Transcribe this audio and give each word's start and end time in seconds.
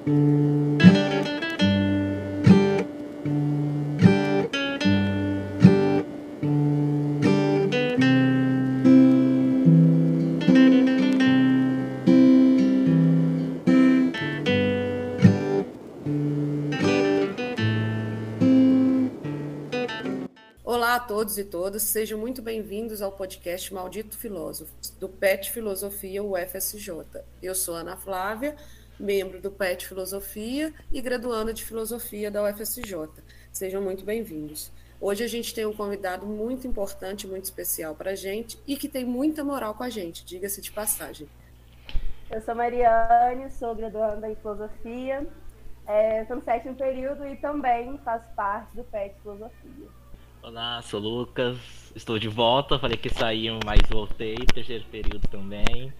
Olá 0.00 0.14
a 20.94 21.00
todos 21.00 21.36
e 21.36 21.44
todas, 21.44 21.82
sejam 21.82 22.18
muito 22.18 22.40
bem-vindos 22.40 23.02
ao 23.02 23.12
podcast 23.12 23.74
Maldito 23.74 24.16
Filósofo, 24.16 24.72
do 24.98 25.10
PET 25.10 25.50
Filosofia 25.50 26.22
UFSJ. 26.22 26.90
Eu 27.42 27.54
sou 27.54 27.74
Ana 27.74 27.98
Flávia, 27.98 28.56
membro 29.00 29.40
do 29.40 29.50
PET 29.50 29.86
Filosofia 29.86 30.74
e 30.92 31.00
graduanda 31.00 31.54
de 31.54 31.64
Filosofia 31.64 32.30
da 32.30 32.44
UFSJ. 32.44 33.08
Sejam 33.50 33.80
muito 33.80 34.04
bem-vindos. 34.04 34.70
Hoje 35.00 35.24
a 35.24 35.26
gente 35.26 35.54
tem 35.54 35.64
um 35.64 35.72
convidado 35.72 36.26
muito 36.26 36.66
importante, 36.66 37.26
muito 37.26 37.44
especial 37.44 37.94
para 37.94 38.10
a 38.10 38.14
gente 38.14 38.58
e 38.66 38.76
que 38.76 38.88
tem 38.88 39.04
muita 39.04 39.42
moral 39.42 39.74
com 39.74 39.82
a 39.82 39.88
gente, 39.88 40.22
diga-se 40.24 40.60
de 40.60 40.70
passagem. 40.70 41.26
Eu 42.30 42.42
sou 42.42 42.54
Mariane, 42.54 43.50
sou 43.50 43.74
graduanda 43.74 44.30
em 44.30 44.36
Filosofia, 44.36 45.26
é, 45.86 46.20
estou 46.20 46.36
no 46.36 46.44
sétimo 46.44 46.74
período 46.74 47.26
e 47.26 47.36
também 47.36 47.98
faço 48.04 48.28
parte 48.36 48.76
do 48.76 48.84
PET 48.84 49.14
Filosofia. 49.22 49.88
Olá, 50.42 50.82
sou 50.82 51.00
Lucas, 51.00 51.56
estou 51.96 52.18
de 52.18 52.28
volta, 52.28 52.78
falei 52.78 52.98
que 52.98 53.08
saí, 53.08 53.46
mas 53.64 53.80
voltei, 53.88 54.36
terceiro 54.54 54.84
período 54.90 55.26
também 55.28 55.90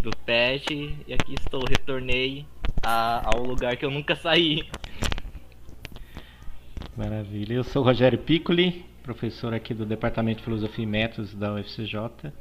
do 0.00 0.10
PET 0.24 0.96
e 1.06 1.14
aqui 1.14 1.34
estou, 1.34 1.62
retornei 1.68 2.46
a, 2.82 3.34
ao 3.34 3.42
lugar 3.42 3.76
que 3.76 3.84
eu 3.84 3.90
nunca 3.90 4.16
saí. 4.16 4.68
Maravilha. 6.96 7.54
Eu 7.54 7.64
sou 7.64 7.82
Rogério 7.82 8.18
Piccoli, 8.18 8.84
professor 9.02 9.54
aqui 9.54 9.72
do 9.72 9.86
Departamento 9.86 10.38
de 10.38 10.44
Filosofia 10.44 10.84
e 10.84 10.86
Métodos 10.86 11.34
da 11.34 11.54
UFCJ 11.54 12.32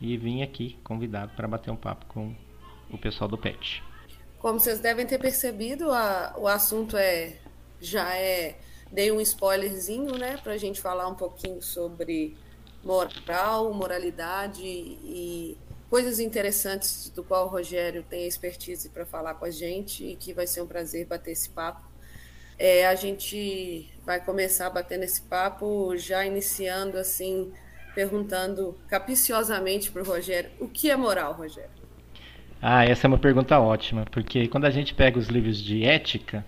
e 0.00 0.16
vim 0.16 0.42
aqui 0.42 0.78
convidado 0.84 1.32
para 1.34 1.48
bater 1.48 1.70
um 1.70 1.76
papo 1.76 2.06
com 2.06 2.34
o 2.90 2.98
pessoal 2.98 3.28
do 3.28 3.36
PET. 3.36 3.82
Como 4.38 4.60
vocês 4.60 4.78
devem 4.78 5.06
ter 5.06 5.18
percebido, 5.18 5.90
a, 5.90 6.34
o 6.38 6.46
assunto 6.46 6.96
é 6.96 7.36
já 7.80 8.14
é 8.16 8.56
dei 8.90 9.10
um 9.10 9.20
spoilerzinho, 9.20 10.16
né, 10.16 10.38
para 10.42 10.52
a 10.52 10.56
gente 10.56 10.80
falar 10.80 11.08
um 11.08 11.14
pouquinho 11.14 11.60
sobre 11.60 12.36
moral, 12.84 13.74
moralidade 13.74 14.62
e 14.62 15.58
coisas 15.88 16.18
interessantes 16.18 17.10
do 17.10 17.22
qual 17.22 17.46
o 17.46 17.48
Rogério 17.48 18.02
tem 18.02 18.26
expertise 18.26 18.88
para 18.88 19.06
falar 19.06 19.34
com 19.34 19.44
a 19.44 19.50
gente 19.50 20.04
e 20.04 20.16
que 20.16 20.32
vai 20.32 20.46
ser 20.46 20.62
um 20.62 20.66
prazer 20.66 21.06
bater 21.06 21.32
esse 21.32 21.48
papo. 21.48 21.80
É, 22.58 22.86
a 22.86 22.94
gente 22.94 23.90
vai 24.04 24.18
começar 24.24 24.70
batendo 24.70 25.04
esse 25.04 25.20
papo 25.22 25.96
já 25.96 26.24
iniciando 26.24 26.96
assim, 26.96 27.52
perguntando 27.94 28.76
capiciosamente 28.88 29.90
para 29.90 30.02
o 30.02 30.04
Rogério 30.04 30.50
o 30.58 30.68
que 30.68 30.90
é 30.90 30.96
moral, 30.96 31.34
Rogério? 31.34 31.70
Ah, 32.60 32.84
essa 32.84 33.06
é 33.06 33.08
uma 33.08 33.18
pergunta 33.18 33.60
ótima, 33.60 34.06
porque 34.10 34.48
quando 34.48 34.64
a 34.64 34.70
gente 34.70 34.94
pega 34.94 35.18
os 35.18 35.28
livros 35.28 35.62
de 35.62 35.84
ética, 35.84 36.44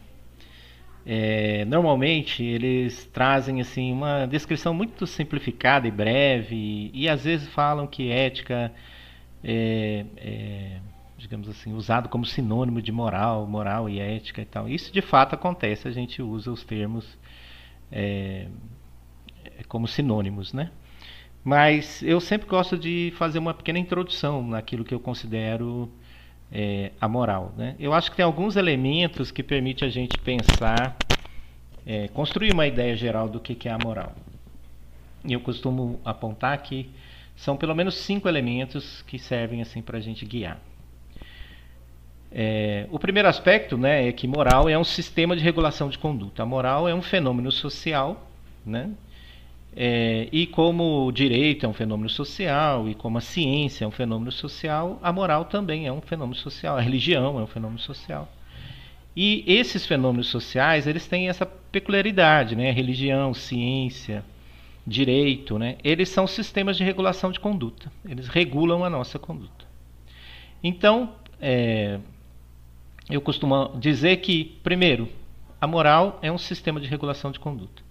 é, 1.06 1.64
normalmente 1.66 2.42
eles 2.42 3.05
trazem 3.12 3.61
assim 3.61 3.92
uma 3.92 4.27
descrição 4.27 4.75
muito 4.75 5.06
simplificada 5.06 5.86
e 5.86 5.91
breve 5.91 6.56
e, 6.56 6.91
e 7.05 7.09
às 7.09 7.25
vezes 7.25 7.48
falam 7.48 7.86
que 7.86 8.11
ética 8.11 8.72
é, 9.42 10.05
é, 10.17 10.81
digamos 11.17 11.48
assim, 11.48 11.72
usado 11.72 12.08
como 12.08 12.25
sinônimo 12.25 12.81
de 12.81 12.92
moral, 12.92 13.47
moral 13.47 13.89
e 13.89 13.98
ética 13.98 14.42
e 14.42 14.44
tal. 14.44 14.69
Isso 14.69 14.92
de 14.92 15.03
fato 15.03 15.34
acontece, 15.34 15.89
a 15.89 15.91
gente 15.91 16.22
usa 16.22 16.50
os 16.50 16.64
termos 16.64 17.19
é, 17.91 18.47
como 19.69 19.86
sinônimos, 19.89 20.53
né? 20.53 20.70
Mas 21.44 22.03
eu 22.03 22.21
sempre 22.21 22.47
gosto 22.49 22.76
de 22.76 23.12
fazer 23.16 23.38
uma 23.38 23.54
pequena 23.54 23.78
introdução 23.78 24.47
naquilo 24.47 24.84
que 24.84 24.94
eu 24.94 25.00
considero 25.00 25.91
é, 26.53 26.93
a 27.00 27.09
moral. 27.09 27.55
Né? 27.56 27.75
Eu 27.78 27.93
acho 27.94 28.10
que 28.10 28.16
tem 28.16 28.25
alguns 28.25 28.56
elementos 28.56 29.31
que 29.31 29.43
permitem 29.43 29.88
a 29.88 29.91
gente 29.91 30.19
pensar, 30.19 30.97
é, 31.87 32.09
construir 32.09 32.53
uma 32.53 32.66
ideia 32.66 32.94
geral 32.97 33.28
do 33.28 33.41
que, 33.41 33.55
que 33.55 33.69
é 33.69 33.72
a 33.72 33.78
moral. 33.78 34.15
E 35.25 35.32
eu 35.32 35.41
costumo 35.41 36.00
apontar 36.05 36.59
que 36.62 36.91
são 37.38 37.56
pelo 37.56 37.72
menos 37.72 37.94
cinco 37.94 38.28
elementos 38.28 39.00
que 39.03 39.16
servem 39.16 39.62
assim 39.62 39.81
para 39.81 39.97
a 39.97 40.00
gente 40.00 40.26
guiar. 40.26 40.60
É, 42.32 42.87
o 42.91 42.99
primeiro 42.99 43.28
aspecto 43.28 43.78
né, 43.78 44.09
é 44.09 44.12
que 44.12 44.26
moral 44.26 44.69
é 44.69 44.76
um 44.76 44.82
sistema 44.82 45.37
de 45.37 45.43
regulação 45.43 45.88
de 45.88 45.97
conduta. 45.97 46.43
A 46.43 46.47
moral 46.47 46.88
é 46.88 46.94
um 46.94 47.00
fenômeno 47.00 47.53
social, 47.53 48.28
né? 48.66 48.91
É, 49.76 50.28
e 50.32 50.49
como 50.49 51.06
o 51.06 51.12
direito 51.12 51.65
é 51.65 51.69
um 51.69 51.72
fenômeno 51.72 52.10
social, 52.10 52.88
e 52.88 52.94
como 52.97 53.19
a 53.19 53.21
ciência 53.21 53.84
é 53.84 53.88
um 53.88 53.93
fenômeno 53.93 54.32
social, 54.32 54.99
a 55.00 55.12
moral 55.12 55.44
também 55.44 55.87
é 55.87 55.93
um 55.93 56.00
fenômeno 56.00 56.34
social, 56.34 56.76
a 56.76 56.81
religião 56.81 57.38
é 57.38 57.43
um 57.43 57.47
fenômeno 57.47 57.78
social. 57.78 58.28
E 59.15 59.44
esses 59.47 59.87
fenômenos 59.87 60.26
sociais, 60.26 60.88
eles 60.88 61.06
têm 61.06 61.28
essa 61.28 61.47
peculiaridade, 61.47 62.56
né? 62.56 62.72
Religião, 62.72 63.32
ciência, 63.32 64.25
direito, 64.88 65.59
né, 65.59 65.76
eles 65.84 66.09
são 66.09 66.26
sistemas 66.26 66.76
de 66.76 66.84
regulação 66.84 67.31
de 67.31 67.38
conduta. 67.38 67.93
Eles 68.09 68.28
regulam 68.28 68.84
a 68.84 68.91
nossa 68.91 69.19
conduta. 69.19 69.66
Então, 70.62 71.15
é, 71.41 72.00
eu 73.10 73.21
costumo 73.21 73.76
dizer 73.78 74.16
que, 74.19 74.59
primeiro, 74.62 75.09
a 75.60 75.66
moral 75.66 76.19
é 76.22 76.32
um 76.32 76.38
sistema 76.38 76.81
de 76.81 76.88
regulação 76.88 77.31
de 77.31 77.38
conduta. 77.38 77.82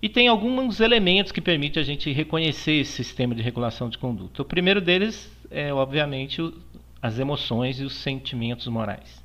E 0.00 0.08
tem 0.08 0.26
alguns 0.26 0.80
elementos 0.80 1.30
que 1.30 1.40
permitem 1.40 1.80
a 1.80 1.86
gente 1.86 2.10
reconhecer 2.10 2.72
esse 2.72 2.92
sistema 2.92 3.34
de 3.34 3.42
regulação 3.42 3.88
de 3.88 3.98
conduta. 3.98 4.42
O 4.42 4.44
primeiro 4.44 4.80
deles 4.80 5.30
é, 5.52 5.72
obviamente, 5.72 6.40
o, 6.40 6.52
as 7.00 7.18
emoções 7.18 7.78
e 7.78 7.84
os 7.84 7.94
sentimentos 7.94 8.66
morais. 8.66 9.22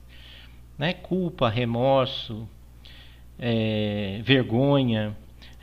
Né? 0.78 0.94
Culpa, 0.94 1.50
remorso, 1.50 2.48
é, 3.40 4.20
vergonha, 4.24 5.16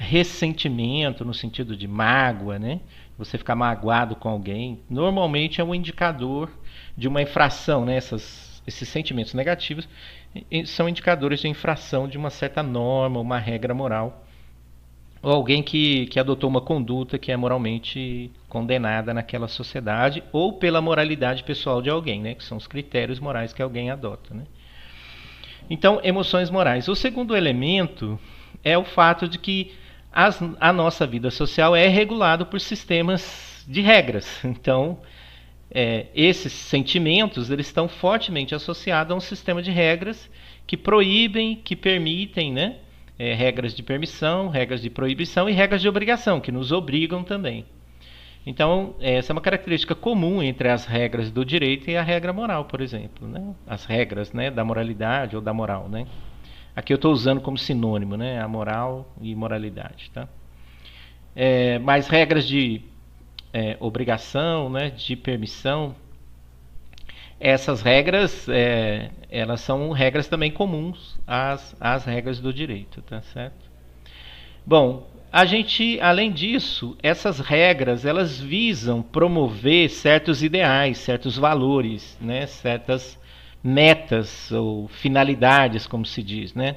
ressentimento 0.05 1.25
no 1.25 1.35
sentido 1.35 1.77
de 1.77 1.89
mágoa, 1.89 2.59
né? 2.59 2.81
Você 3.19 3.39
ficar 3.39 3.55
magoado 3.55 4.15
com 4.15 4.29
alguém, 4.29 4.81
normalmente 4.91 5.61
é 5.61 5.65
um 5.65 5.75
indicador 5.75 6.51
de 6.97 7.09
uma 7.09 7.23
infração, 7.23 7.85
né? 7.85 7.97
Essas, 7.97 8.63
esses 8.67 8.89
sentimentos 8.89 9.35
negativos 9.35 9.89
são 10.67 10.89
indicadores 10.89 11.41
de 11.41 11.49
infração 11.49 12.09
de 12.09 12.19
uma 12.19 12.31
certa 12.31 12.63
norma, 12.63 13.21
uma 13.21 13.39
regra 13.39 13.73
moral, 13.73 14.25
ou 15.23 15.33
alguém 15.33 15.63
que, 15.63 16.07
que 16.07 16.21
adotou 16.21 16.51
uma 16.51 16.61
conduta 16.61 17.19
que 17.19 17.33
é 17.33 17.37
moralmente 17.37 18.31
condenada 18.49 19.15
naquela 19.15 19.49
sociedade, 19.49 20.23
ou 20.33 20.53
pela 20.53 20.81
moralidade 20.81 21.45
pessoal 21.45 21.81
de 21.81 21.89
alguém, 21.89 22.21
né? 22.21 22.35
Que 22.35 22.45
são 22.45 22.59
os 22.59 22.67
critérios 22.67 23.19
morais 23.19 23.53
que 23.53 23.63
alguém 23.63 23.91
adota, 23.91 24.35
né? 24.35 24.45
Então, 25.71 25.99
emoções 26.05 26.51
morais. 26.51 26.89
O 26.89 26.95
segundo 26.95 27.35
elemento 27.35 28.21
é 28.63 28.77
o 28.77 28.85
fato 28.85 29.27
de 29.27 29.39
que 29.39 29.73
as, 30.15 30.41
a 30.61 30.73
nossa 30.73 31.07
vida 31.07 31.29
social 31.31 31.75
é 31.75 31.89
regulada 31.89 32.45
por 32.45 32.61
sistemas 32.61 33.65
de 33.67 33.81
regras. 33.81 34.41
Então, 34.45 34.99
é, 35.71 36.07
esses 36.15 36.53
sentimentos 36.53 37.51
eles 37.51 37.67
estão 37.67 37.89
fortemente 37.89 38.55
associados 38.55 39.13
a 39.13 39.17
um 39.17 39.21
sistema 39.21 39.61
de 39.61 39.73
regras 39.73 40.31
que 40.67 40.77
proíbem, 40.77 41.57
que 41.57 41.75
permitem, 41.75 42.53
né? 42.53 42.77
É, 43.19 43.35
regras 43.35 43.75
de 43.75 43.83
permissão, 43.83 44.49
regras 44.49 44.81
de 44.81 44.91
proibição 44.91 45.49
e 45.49 45.53
regras 45.53 45.81
de 45.81 45.89
obrigação, 45.89 46.41
que 46.41 46.53
nos 46.53 46.73
obrigam 46.73 47.23
também. 47.23 47.65
Então, 48.47 48.95
essa 49.01 49.33
é 49.33 49.35
uma 49.35 49.41
característica 49.41 49.95
comum 49.95 50.43
entre 50.43 50.69
as 50.69 50.85
regras 50.85 51.31
do 51.31 51.45
direito 51.45 51.89
e 51.89 51.97
a 51.97 52.03
regra 52.03 52.33
moral, 52.33 52.67
por 52.67 52.81
exemplo. 52.81 53.27
Né? 53.27 53.55
As 53.67 53.85
regras 53.85 54.33
né, 54.33 54.51
da 54.51 54.65
moralidade 54.65 55.35
ou 55.35 55.41
da 55.41 55.55
moral. 55.55 55.89
Né? 55.89 56.07
Aqui 56.77 56.93
eu 56.93 56.97
estou 56.97 57.13
usando 57.13 57.41
como 57.41 57.57
sinônimo, 57.57 58.17
né? 58.17 58.41
A 58.41 58.49
moral 58.49 59.13
e 59.21 59.35
moralidade, 59.35 60.11
tá? 60.13 60.29
É, 61.37 61.79
mas 61.79 62.09
regras 62.09 62.47
de 62.47 62.81
é, 63.53 63.77
obrigação, 63.81 64.69
né? 64.69 64.91
De 64.91 65.15
permissão, 65.15 65.95
essas 67.39 67.83
regras, 67.83 68.49
é, 68.49 69.11
elas 69.31 69.61
são 69.61 69.91
regras 69.91 70.29
também 70.29 70.51
comuns 70.51 71.19
às, 71.27 71.77
às 71.81 72.05
regras 72.05 72.41
do 72.41 72.53
direito, 72.53 73.03
tá 73.03 73.21
certo? 73.21 73.71
Bom, 74.65 75.07
a 75.31 75.45
gente, 75.45 76.01
além 76.01 76.33
disso, 76.33 76.97
essas 77.03 77.41
regras, 77.41 78.05
elas 78.05 78.41
visam 78.41 79.03
promover 79.03 79.91
certos 79.91 80.43
ideais, 80.43 80.99
certos 80.99 81.37
valores, 81.37 82.17
né? 82.21 82.47
Certas 82.47 83.19
metas 83.65 84.53
ou 84.53 84.87
finalidades, 84.89 85.87
como 85.87 86.05
se 86.05 86.23
diz, 86.23 86.53
né? 86.53 86.77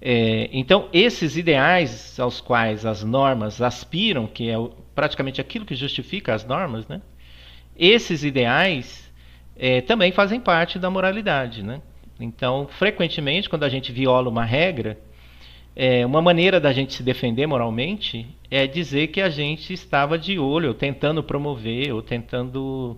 É, 0.00 0.48
então, 0.52 0.88
esses 0.92 1.36
ideais 1.36 2.20
aos 2.20 2.40
quais 2.40 2.86
as 2.86 3.02
normas 3.02 3.60
aspiram, 3.60 4.26
que 4.28 4.48
é 4.48 4.54
praticamente 4.94 5.40
aquilo 5.40 5.64
que 5.64 5.74
justifica 5.74 6.32
as 6.32 6.44
normas, 6.44 6.86
né? 6.86 7.02
Esses 7.76 8.22
ideais 8.22 9.12
é, 9.58 9.80
também 9.80 10.12
fazem 10.12 10.38
parte 10.38 10.78
da 10.78 10.88
moralidade, 10.88 11.64
né? 11.64 11.80
Então, 12.20 12.68
frequentemente, 12.68 13.48
quando 13.48 13.64
a 13.64 13.68
gente 13.68 13.90
viola 13.90 14.28
uma 14.28 14.44
regra, 14.44 14.98
é, 15.74 16.06
uma 16.06 16.22
maneira 16.22 16.60
da 16.60 16.72
gente 16.72 16.94
se 16.94 17.02
defender 17.02 17.46
moralmente 17.46 18.26
é 18.50 18.66
dizer 18.66 19.08
que 19.08 19.20
a 19.20 19.28
gente 19.28 19.72
estava 19.72 20.16
de 20.18 20.38
olho, 20.38 20.72
tentando 20.72 21.22
promover 21.22 21.92
ou 21.92 22.00
tentando 22.00 22.96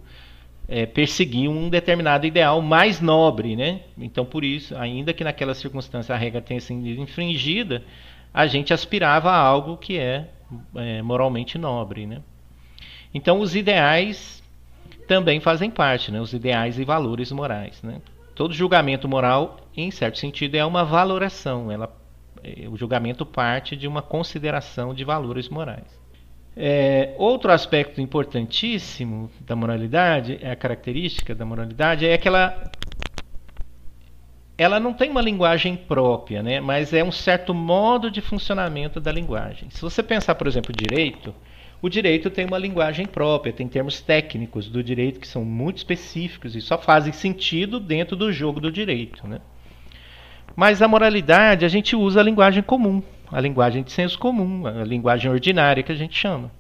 é, 0.69 0.85
perseguir 0.85 1.49
um 1.49 1.71
determinado 1.71 2.27
ideal 2.27 2.61
mais 2.61 3.01
nobre, 3.01 3.57
né? 3.57 3.81
Então, 3.97 4.25
por 4.25 4.45
isso, 4.45 4.77
ainda 4.77 5.15
que 5.15 5.25
naquela 5.25 5.55
circunstância 5.55 6.15
a 6.15 6.19
regra 6.19 6.43
tenha 6.43 6.61
sido 6.61 6.87
infringida, 6.87 7.83
a 8.35 8.47
gente 8.47 8.75
aspirava 8.75 9.31
a 9.31 9.39
algo 9.39 9.79
que 9.79 9.99
é, 9.99 10.29
é 10.77 11.01
moralmente 11.01 11.57
nobre, 11.57 12.07
né? 12.07 12.21
Então, 13.15 13.41
os 13.41 13.57
ideais 13.57 14.43
também 15.07 15.41
fazem 15.41 15.71
parte, 15.71 16.13
né? 16.13 16.21
Os 16.21 16.35
ideais 16.35 16.79
e 16.79 16.85
valores 16.85 17.33
morais, 17.33 17.83
né? 17.83 18.03
Todo 18.35 18.53
julgamento 18.53 19.09
moral, 19.09 19.59
em 19.75 19.91
certo 19.91 20.19
sentido, 20.19 20.55
é 20.55 20.65
uma 20.65 20.85
valoração. 20.85 21.73
Ela, 21.73 21.91
é, 22.45 22.69
o 22.69 22.77
julgamento 22.77 23.25
parte 23.25 23.75
de 23.75 23.89
uma 23.89 24.03
consideração 24.03 24.93
de 24.93 25.03
valores 25.03 25.49
morais. 25.49 25.99
É, 26.61 27.15
outro 27.19 27.53
aspecto 27.53 28.01
importantíssimo 28.01 29.31
da 29.43 29.55
moralidade, 29.55 30.41
é 30.43 30.51
a 30.51 30.57
característica 30.57 31.33
da 31.33 31.45
moralidade, 31.45 32.05
é 32.05 32.19
que 32.19 32.27
ela, 32.27 32.73
ela 34.59 34.81
não 34.81 34.93
tem 34.93 35.09
uma 35.09 35.23
linguagem 35.23 35.77
própria, 35.77 36.43
né? 36.43 36.61
mas 36.61 36.93
é 36.93 37.05
um 37.05 37.13
certo 37.13 37.55
modo 37.55 38.11
de 38.11 38.21
funcionamento 38.21 38.99
da 38.99 39.13
linguagem. 39.13 39.71
Se 39.71 39.81
você 39.81 40.03
pensar, 40.03 40.35
por 40.35 40.49
exemplo, 40.49 40.75
direito, 40.77 41.33
o 41.81 41.89
direito 41.89 42.29
tem 42.29 42.45
uma 42.45 42.59
linguagem 42.59 43.07
própria, 43.07 43.53
tem 43.53 43.69
termos 43.69 44.01
técnicos 44.01 44.69
do 44.69 44.83
direito 44.83 45.21
que 45.21 45.29
são 45.29 45.45
muito 45.45 45.77
específicos 45.77 46.57
e 46.57 46.61
só 46.61 46.77
fazem 46.77 47.13
sentido 47.13 47.79
dentro 47.79 48.17
do 48.17 48.33
jogo 48.33 48.59
do 48.59 48.73
direito. 48.73 49.29
Né? 49.29 49.39
Mas 50.57 50.83
a 50.83 50.89
moralidade, 50.89 51.65
a 51.65 51.69
gente 51.69 51.95
usa 51.95 52.19
a 52.19 52.25
linguagem 52.25 52.65
comum, 52.65 53.01
a 53.31 53.41
linguagem 53.41 53.83
de 53.83 53.93
senso 53.93 54.19
comum, 54.19 54.67
a 54.67 54.85
linguagem 54.85 55.31
ordinária 55.31 55.83
que 55.83 55.93
a 55.93 55.97
gente 55.97 56.17
chama. 56.17 56.51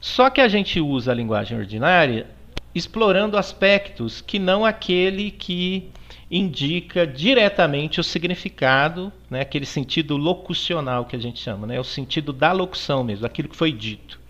Só 0.00 0.30
que 0.30 0.40
a 0.40 0.48
gente 0.48 0.80
usa 0.80 1.12
a 1.12 1.14
linguagem 1.14 1.58
ordinária 1.58 2.26
explorando 2.74 3.38
aspectos 3.38 4.20
que 4.20 4.38
não 4.38 4.64
aquele 4.64 5.30
que 5.30 5.90
indica 6.30 7.06
diretamente 7.06 8.00
o 8.00 8.04
significado, 8.04 9.12
né, 9.30 9.40
aquele 9.40 9.64
sentido 9.64 10.16
locucional 10.16 11.04
que 11.04 11.16
a 11.16 11.18
gente 11.18 11.40
chama, 11.40 11.66
né, 11.66 11.80
o 11.80 11.84
sentido 11.84 12.32
da 12.32 12.52
locução 12.52 13.02
mesmo, 13.02 13.24
aquilo 13.24 13.48
que 13.48 13.56
foi 13.56 13.72
dito. 13.72 14.20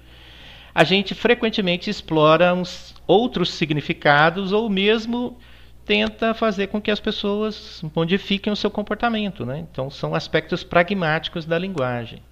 A 0.75 0.85
gente 0.85 1.15
frequentemente 1.15 1.89
explora 1.89 2.55
uns 2.55 2.95
outros 3.07 3.51
significados 3.51 4.53
ou 4.53 4.69
mesmo 4.69 5.39
tenta 5.87 6.35
fazer 6.35 6.67
com 6.67 6.81
que 6.81 6.91
as 6.91 7.01
pessoas 7.01 7.83
modifiquem 7.95 8.53
o 8.53 8.57
seu 8.57 8.71
comportamento. 8.71 9.47
Né? 9.47 9.67
Então, 9.71 9.89
são 9.89 10.15
aspectos 10.15 10.63
pragmáticos 10.63 11.45
da 11.45 11.59
linguagem. 11.59 12.23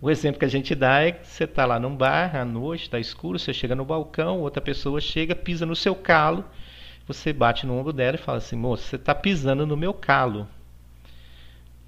O 0.00 0.08
exemplo 0.08 0.38
que 0.38 0.44
a 0.44 0.50
gente 0.50 0.74
dá 0.74 1.02
é 1.02 1.12
que 1.12 1.26
você 1.26 1.44
está 1.44 1.66
lá 1.66 1.78
num 1.78 1.94
bar 1.94 2.36
à 2.36 2.44
noite, 2.44 2.84
está 2.84 3.00
escuro, 3.00 3.38
você 3.38 3.52
chega 3.52 3.74
no 3.74 3.84
balcão, 3.84 4.40
outra 4.40 4.62
pessoa 4.62 5.00
chega, 5.00 5.34
pisa 5.34 5.66
no 5.66 5.74
seu 5.74 5.94
calo 5.94 6.44
você 7.08 7.32
bate 7.32 7.66
no 7.66 7.76
ombro 7.78 7.92
dela 7.92 8.16
e 8.16 8.18
fala 8.18 8.36
assim, 8.36 8.54
moça, 8.54 8.84
você 8.84 8.96
está 8.96 9.14
pisando 9.14 9.66
no 9.66 9.76
meu 9.76 9.94
calo. 9.94 10.46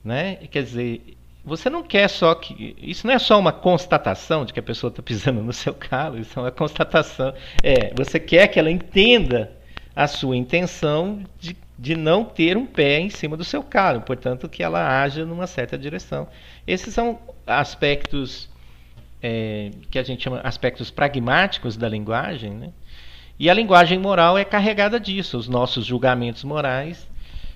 Né? 0.03 0.37
Quer 0.51 0.63
dizer, 0.63 1.17
você 1.45 1.69
não 1.69 1.83
quer 1.83 2.09
só 2.09 2.35
que. 2.35 2.75
Isso 2.81 3.07
não 3.07 3.13
é 3.13 3.19
só 3.19 3.39
uma 3.39 3.53
constatação 3.53 4.47
de 4.47 4.53
que 4.55 4.59
a 4.59 4.63
pessoa 4.63 4.89
está 4.89 5.03
pisando 5.05 5.43
no 5.43 5.53
seu 5.53 5.75
calo, 5.75 6.19
isso 6.19 6.39
é 6.39 6.43
uma 6.43 6.51
constatação. 6.51 7.35
É, 7.63 7.93
você 7.95 8.19
quer 8.19 8.49
que 8.49 8.59
ela 8.59 8.71
entenda 8.71 9.53
a 10.01 10.07
sua 10.07 10.35
intenção 10.35 11.23
de, 11.39 11.55
de 11.79 11.95
não 11.95 12.25
ter 12.25 12.57
um 12.57 12.65
pé 12.65 12.99
em 13.01 13.11
cima 13.11 13.37
do 13.37 13.45
seu 13.45 13.63
calo, 13.63 14.01
portanto, 14.01 14.49
que 14.49 14.63
ela 14.63 15.03
haja 15.03 15.27
numa 15.27 15.47
certa 15.47 15.77
direção. 15.77 16.27
Esses 16.67 16.95
são 16.95 17.19
aspectos 17.47 18.49
é, 19.23 19.71
que 19.91 19.99
a 19.99 20.03
gente 20.03 20.23
chama 20.25 20.41
aspectos 20.41 20.91
pragmáticos 20.91 21.77
da 21.77 21.87
linguagem, 21.87 22.53
né? 22.53 22.73
E 23.39 23.51
a 23.51 23.53
linguagem 23.53 23.99
moral 23.99 24.39
é 24.39 24.45
carregada 24.45 24.99
disso. 24.99 25.37
Os 25.37 25.49
nossos 25.49 25.85
julgamentos 25.85 26.45
morais 26.45 27.07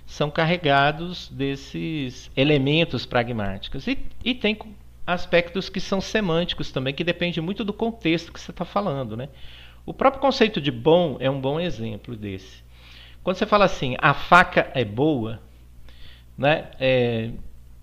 são 0.05 0.31
carregados 0.31 1.31
desses 1.31 2.31
elementos 2.37 3.07
pragmáticos. 3.07 3.87
E, 3.87 3.99
e 4.23 4.35
tem 4.35 4.59
aspectos 5.07 5.71
que 5.71 5.81
são 5.81 5.99
semânticos 5.99 6.71
também, 6.71 6.93
que 6.93 7.05
depende 7.05 7.41
muito 7.41 7.65
do 7.65 7.73
contexto 7.73 8.35
que 8.35 8.39
você 8.39 8.51
está 8.51 8.67
falando. 8.67 9.17
Né? 9.17 9.31
O 9.87 9.93
próprio 9.93 10.21
conceito 10.21 10.61
de 10.61 10.71
bom 10.71 11.17
é 11.21 11.31
um 11.31 11.41
bom 11.41 11.61
exemplo 11.61 12.17
desse. 12.17 12.63
Quando 13.23 13.37
você 13.37 13.47
fala 13.47 13.65
assim, 13.65 13.97
a 13.99 14.15
faca 14.15 14.71
é 14.75 14.85
boa, 14.85 15.41
né, 16.37 16.69
é, 16.81 17.31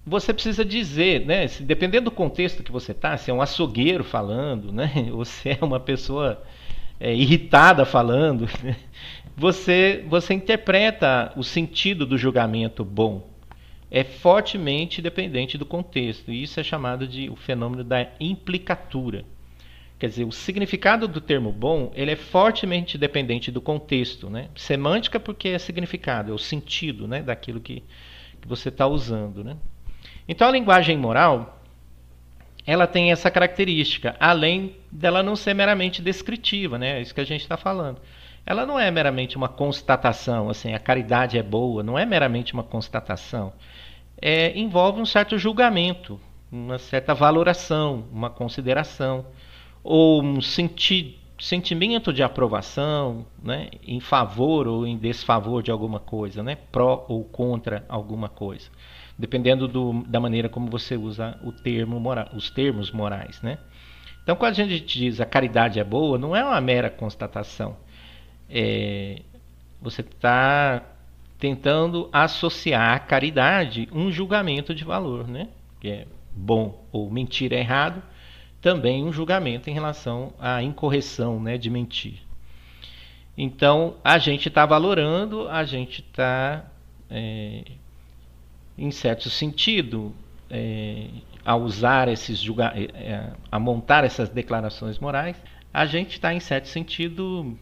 você 0.05 0.33
precisa 0.33 0.65
dizer, 0.65 1.25
né, 1.25 1.47
se, 1.47 1.63
dependendo 1.63 2.05
do 2.05 2.11
contexto 2.11 2.63
que 2.63 2.71
você 2.71 2.91
está, 2.91 3.15
se 3.17 3.29
é 3.29 3.33
um 3.33 3.41
açougueiro 3.41 4.03
falando, 4.03 4.71
né, 4.71 5.09
ou 5.13 5.23
se 5.23 5.49
é 5.49 5.59
uma 5.61 5.79
pessoa 5.79 6.41
é, 6.99 7.13
irritada 7.13 7.85
falando, 7.85 8.47
você, 9.37 10.03
você 10.07 10.33
interpreta 10.33 11.31
o 11.35 11.43
sentido 11.43 12.05
do 12.05 12.17
julgamento 12.17 12.83
bom. 12.83 13.29
É 13.89 14.03
fortemente 14.03 15.01
dependente 15.01 15.57
do 15.57 15.65
contexto. 15.65 16.31
E 16.31 16.43
isso 16.43 16.59
é 16.59 16.63
chamado 16.63 17.05
de 17.05 17.29
o 17.29 17.35
fenômeno 17.35 17.83
da 17.83 18.07
implicatura. 18.21 19.25
Quer 20.01 20.07
dizer, 20.07 20.25
o 20.25 20.31
significado 20.31 21.07
do 21.07 21.21
termo 21.21 21.51
bom 21.51 21.91
ele 21.93 22.09
é 22.09 22.15
fortemente 22.15 22.97
dependente 22.97 23.51
do 23.51 23.61
contexto. 23.61 24.31
Né? 24.31 24.47
Semântica 24.55 25.19
porque 25.19 25.49
é 25.49 25.59
significado, 25.59 26.31
é 26.31 26.33
o 26.33 26.39
sentido 26.39 27.07
né, 27.07 27.21
daquilo 27.21 27.59
que, 27.59 27.83
que 28.41 28.47
você 28.47 28.69
está 28.69 28.87
usando. 28.87 29.43
Né? 29.43 29.55
Então 30.27 30.47
a 30.47 30.51
linguagem 30.51 30.97
moral 30.97 31.61
ela 32.65 32.87
tem 32.87 33.11
essa 33.11 33.29
característica, 33.29 34.15
além 34.19 34.75
dela 34.91 35.21
não 35.21 35.35
ser 35.35 35.53
meramente 35.53 36.01
descritiva, 36.01 36.79
né? 36.79 36.97
É 36.97 37.01
isso 37.01 37.13
que 37.13 37.21
a 37.21 37.25
gente 37.25 37.41
está 37.41 37.55
falando. 37.55 38.01
Ela 38.43 38.65
não 38.65 38.79
é 38.79 38.89
meramente 38.89 39.37
uma 39.37 39.49
constatação, 39.49 40.49
assim, 40.49 40.73
a 40.73 40.79
caridade 40.79 41.37
é 41.37 41.43
boa, 41.43 41.83
não 41.83 41.97
é 41.97 42.07
meramente 42.07 42.53
uma 42.53 42.63
constatação. 42.63 43.53
É, 44.19 44.57
envolve 44.57 44.99
um 44.99 45.05
certo 45.05 45.37
julgamento, 45.37 46.19
uma 46.51 46.79
certa 46.79 47.13
valoração, 47.13 48.07
uma 48.11 48.31
consideração, 48.31 49.25
ou 49.83 50.21
um 50.21 50.41
senti 50.41 51.17
sentimento 51.39 52.13
de 52.13 52.21
aprovação, 52.21 53.25
né? 53.41 53.69
em 53.85 53.99
favor 53.99 54.67
ou 54.67 54.85
em 54.85 54.95
desfavor 54.95 55.63
de 55.63 55.71
alguma 55.71 55.99
coisa, 55.99 56.43
né? 56.43 56.55
pró 56.71 57.03
ou 57.09 57.23
contra 57.23 57.83
alguma 57.89 58.29
coisa 58.29 58.69
dependendo 59.21 59.67
do, 59.67 60.03
da 60.07 60.19
maneira 60.19 60.49
como 60.49 60.67
você 60.67 60.97
usa 60.97 61.37
o 61.43 61.51
termo 61.51 62.01
os 62.33 62.49
termos 62.49 62.91
morais, 62.91 63.39
né? 63.43 63.59
Então, 64.23 64.35
quando 64.35 64.51
a 64.51 64.65
gente 64.65 64.99
diz 64.99 65.21
a 65.21 65.25
caridade 65.27 65.79
é 65.79 65.83
boa, 65.83 66.17
não 66.17 66.35
é 66.35 66.43
uma 66.43 66.59
mera 66.59 66.89
constatação. 66.89 67.77
É, 68.49 69.21
você 69.79 70.01
está 70.01 70.83
tentando 71.37 72.09
associar 72.11 72.95
à 72.95 72.99
caridade 72.99 73.87
um 73.91 74.11
julgamento 74.11 74.73
de 74.73 74.83
valor, 74.83 75.27
né? 75.27 75.49
Que 75.79 75.89
é 75.89 76.07
bom 76.31 76.83
ou 76.91 77.09
mentir 77.11 77.53
é 77.53 77.59
errado, 77.59 78.01
também 78.61 79.03
um 79.03 79.11
julgamento 79.11 79.69
em 79.69 79.73
relação 79.73 80.33
à 80.39 80.61
incorreção, 80.61 81.41
né, 81.41 81.57
de 81.57 81.69
mentir. 81.69 82.21
Então, 83.37 83.95
a 84.03 84.17
gente 84.17 84.49
está 84.49 84.65
valorando, 84.65 85.47
a 85.49 85.63
gente 85.63 86.01
está 86.01 86.65
é, 87.09 87.63
em 88.77 88.91
certo 88.91 89.29
sentido, 89.29 90.13
é, 90.49 91.07
a 91.43 91.55
usar 91.55 92.07
esses 92.07 92.39
julga 92.39 92.73
é, 92.75 92.83
é, 92.93 93.33
a 93.51 93.59
montar 93.59 94.03
essas 94.03 94.29
declarações 94.29 94.99
morais, 94.99 95.41
a 95.73 95.85
gente 95.85 96.11
está 96.11 96.33
em 96.33 96.39
certo 96.39 96.67
sentido 96.67 97.57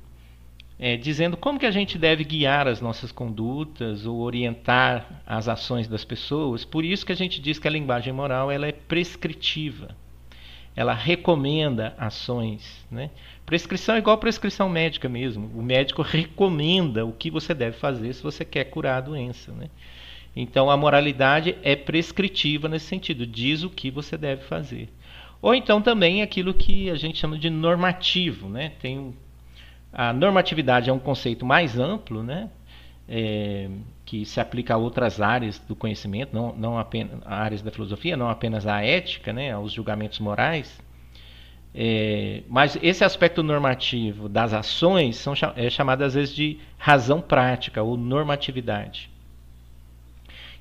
é, 0.78 0.98
dizendo 0.98 1.38
como 1.38 1.60
que 1.60 1.66
a 1.66 1.72
gente 1.72 1.98
deve 1.98 2.24
guiar 2.24 2.68
as 2.68 2.82
nossas 2.82 3.12
condutas 3.12 4.06
ou 4.06 4.20
orientar 4.20 5.22
as 5.26 5.48
ações 5.48 5.88
das 5.88 6.04
pessoas. 6.04 6.66
Por 6.66 6.84
isso 6.84 7.06
que 7.06 7.12
a 7.12 7.16
gente 7.16 7.42
diz 7.42 7.60
que 7.60 7.68
a 7.68 7.72
linguagem 7.72 8.12
moral 8.12 8.50
ela 8.50 8.68
é 8.68 8.72
prescritiva. 8.72 9.96
Ela 10.80 10.94
recomenda 10.94 11.94
ações. 11.98 12.88
Né? 12.90 13.10
Prescrição 13.46 13.96
é 13.96 13.98
igual 13.98 14.18
prescrição 14.18 14.70
médica 14.70 15.10
mesmo. 15.10 15.52
O 15.54 15.62
médico 15.62 16.02
recomenda 16.02 17.06
o 17.06 17.12
que 17.12 17.30
você 17.30 17.54
deve 17.54 17.76
fazer 17.76 18.14
se 18.14 18.24
você 18.24 18.46
quer 18.46 18.64
curar 18.64 19.00
a 19.00 19.02
doença. 19.02 19.52
Né? 19.52 19.70
Então 20.34 20.72
a 20.72 20.78
moralidade 20.78 21.58
é 21.64 21.76
prescritiva 21.76 22.70
nesse 22.70 22.86
sentido, 22.86 23.28
diz 23.28 23.62
o 23.62 23.70
que 23.70 23.92
você 23.92 24.18
deve 24.18 24.44
fazer. 24.44 24.88
Ou 25.42 25.54
então 25.54 25.82
também 25.82 26.22
aquilo 26.22 26.54
que 26.54 26.90
a 26.90 26.96
gente 26.96 27.18
chama 27.20 27.38
de 27.38 27.50
normativo, 27.50 28.48
né? 28.48 28.72
Tem 28.82 29.14
a 29.92 30.14
normatividade 30.14 30.90
é 30.90 30.94
um 30.94 31.00
conceito 31.00 31.46
mais 31.46 31.78
amplo, 31.78 32.24
né? 32.24 32.50
É, 33.12 33.68
que 34.06 34.24
se 34.24 34.40
aplica 34.40 34.76
a 34.76 34.78
outras 34.78 35.20
áreas 35.20 35.58
do 35.60 35.76
conhecimento, 35.76 36.32
não, 36.32 36.54
não 36.56 36.78
apenas 36.78 37.20
áreas 37.26 37.62
da 37.62 37.72
filosofia, 37.72 38.16
não 38.16 38.30
apenas 38.30 38.68
à 38.68 38.84
ética, 38.84 39.34
né? 39.34 39.52
aos 39.52 39.72
julgamentos 39.72 40.20
morais. 40.20 40.80
É, 41.74 42.42
mas 42.48 42.78
esse 42.82 43.04
aspecto 43.04 43.44
normativo 43.44 44.28
das 44.28 44.54
ações 44.54 45.16
são, 45.18 45.34
é 45.56 45.70
chamado 45.70 46.04
às 46.04 46.16
vezes 46.16 46.36
de 46.36 46.60
razão 46.78 47.22
prática 47.22 47.84
ou 47.84 47.96
normatividade, 47.96 49.10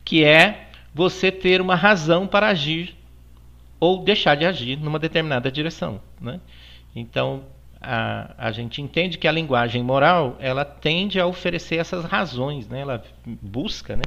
que 0.05 0.25
é 0.25 0.69
você 0.95 1.33
ter 1.33 1.61
uma 1.61 1.75
razão 1.75 2.27
para 2.27 2.49
agir 2.49 2.95
ou 3.81 4.03
deixar 4.03 4.35
de 4.35 4.45
agir 4.45 4.77
numa 4.77 4.99
determinada 4.99 5.51
direção. 5.51 6.01
Né? 6.21 6.41
Então, 6.95 7.45
a, 7.81 8.35
a 8.37 8.51
gente 8.51 8.83
entende 8.83 9.19
que 9.19 9.29
a 9.29 9.33
linguagem 9.33 9.83
moral 9.83 10.37
ela 10.41 10.65
tende 10.65 11.21
a 11.21 11.27
oferecer 11.27 11.77
essas 11.77 12.05
razões, 12.05 12.69
né? 12.69 12.81
ela 12.81 13.05
busca 13.25 13.97
né? 13.97 14.03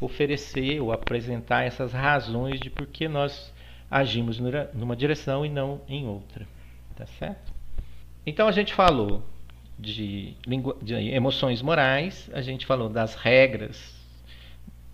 oferecer 0.00 0.80
ou 0.80 0.92
apresentar 0.92 1.64
essas 1.64 1.92
razões 1.92 2.60
de 2.60 2.70
por 2.70 2.86
que 2.86 3.08
nós 3.08 3.52
agimos 3.90 4.38
numa 4.74 4.94
direção 4.94 5.44
e 5.44 5.48
não 5.48 5.80
em 5.88 6.06
outra. 6.06 6.46
Tá 6.94 7.06
certo? 7.06 7.52
Então 8.26 8.46
a 8.46 8.52
gente 8.52 8.74
falou 8.74 9.22
de, 9.78 10.34
de 10.82 10.94
emoções 10.94 11.62
morais, 11.62 12.28
a 12.32 12.42
gente 12.42 12.66
falou 12.66 12.88
das 12.88 13.14
regras, 13.14 13.96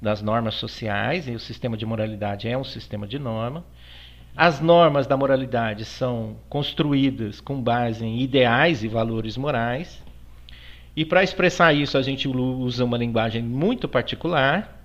das 0.00 0.21
normas 0.21 0.54
sociais, 0.54 1.26
e 1.26 1.33
o 1.33 1.40
sistema 1.40 1.76
de 1.76 1.87
moralidade 1.87 2.47
é 2.47 2.56
um 2.56 2.64
sistema 2.64 3.06
de 3.06 3.18
norma. 3.18 3.64
As 4.36 4.60
normas 4.60 5.06
da 5.06 5.16
moralidade 5.16 5.84
são 5.84 6.36
construídas 6.48 7.40
com 7.40 7.62
base 7.62 8.04
em 8.04 8.20
ideais 8.20 8.82
e 8.82 8.88
valores 8.88 9.36
morais. 9.36 10.02
E 10.96 11.04
para 11.04 11.22
expressar 11.22 11.72
isso, 11.72 11.96
a 11.96 12.02
gente 12.02 12.26
usa 12.26 12.84
uma 12.84 12.98
linguagem 12.98 13.42
muito 13.42 13.88
particular. 13.88 14.82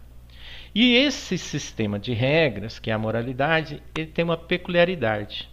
E 0.73 0.93
esse 0.93 1.35
sistema 1.35 1.97
de 1.97 2.13
regras, 2.13 2.77
que 2.77 2.91
é 2.91 2.93
a 2.93 2.99
moralidade, 2.99 3.81
ele 3.97 4.11
tem 4.11 4.23
uma 4.23 4.37
peculiaridade. 4.37 5.49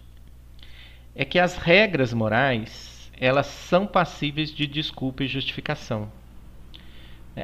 É 1.14 1.24
que 1.24 1.38
as 1.38 1.56
regras 1.56 2.12
morais, 2.12 3.10
elas 3.18 3.46
são 3.46 3.86
passíveis 3.86 4.54
de 4.54 4.66
desculpa 4.66 5.24
e 5.24 5.26
justificação. 5.26 6.12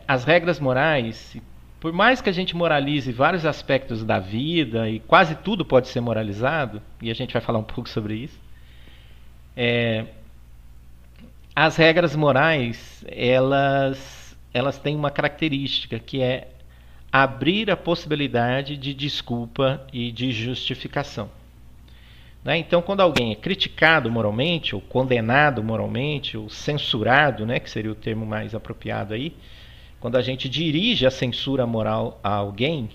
As 0.06 0.24
regras 0.24 0.60
morais, 0.60 1.34
por 1.82 1.92
mais 1.92 2.20
que 2.20 2.30
a 2.30 2.32
gente 2.32 2.54
moralize 2.54 3.10
vários 3.10 3.44
aspectos 3.44 4.04
da 4.04 4.20
vida, 4.20 4.88
e 4.88 5.00
quase 5.00 5.34
tudo 5.34 5.64
pode 5.64 5.88
ser 5.88 6.00
moralizado, 6.00 6.80
e 7.00 7.10
a 7.10 7.14
gente 7.14 7.32
vai 7.32 7.42
falar 7.42 7.58
um 7.58 7.64
pouco 7.74 7.88
sobre 7.88 8.14
isso, 8.14 8.38
é, 9.56 10.04
as 11.56 11.74
regras 11.74 12.14
morais, 12.14 13.04
elas, 13.08 14.38
elas 14.54 14.78
têm 14.78 14.94
uma 14.94 15.10
característica, 15.10 15.98
que 15.98 16.22
é 16.22 16.50
abrir 17.10 17.68
a 17.68 17.76
possibilidade 17.76 18.76
de 18.76 18.94
desculpa 18.94 19.84
e 19.92 20.12
de 20.12 20.30
justificação. 20.30 21.28
Né? 22.44 22.58
Então, 22.58 22.80
quando 22.80 23.00
alguém 23.00 23.32
é 23.32 23.34
criticado 23.34 24.08
moralmente, 24.08 24.72
ou 24.72 24.80
condenado 24.80 25.64
moralmente, 25.64 26.36
ou 26.36 26.48
censurado, 26.48 27.44
né, 27.44 27.58
que 27.58 27.68
seria 27.68 27.90
o 27.90 27.96
termo 27.96 28.24
mais 28.24 28.54
apropriado 28.54 29.14
aí, 29.14 29.34
quando 30.02 30.16
a 30.16 30.20
gente 30.20 30.48
dirige 30.48 31.06
a 31.06 31.12
censura 31.12 31.64
moral 31.64 32.18
a 32.24 32.34
alguém, 32.34 32.90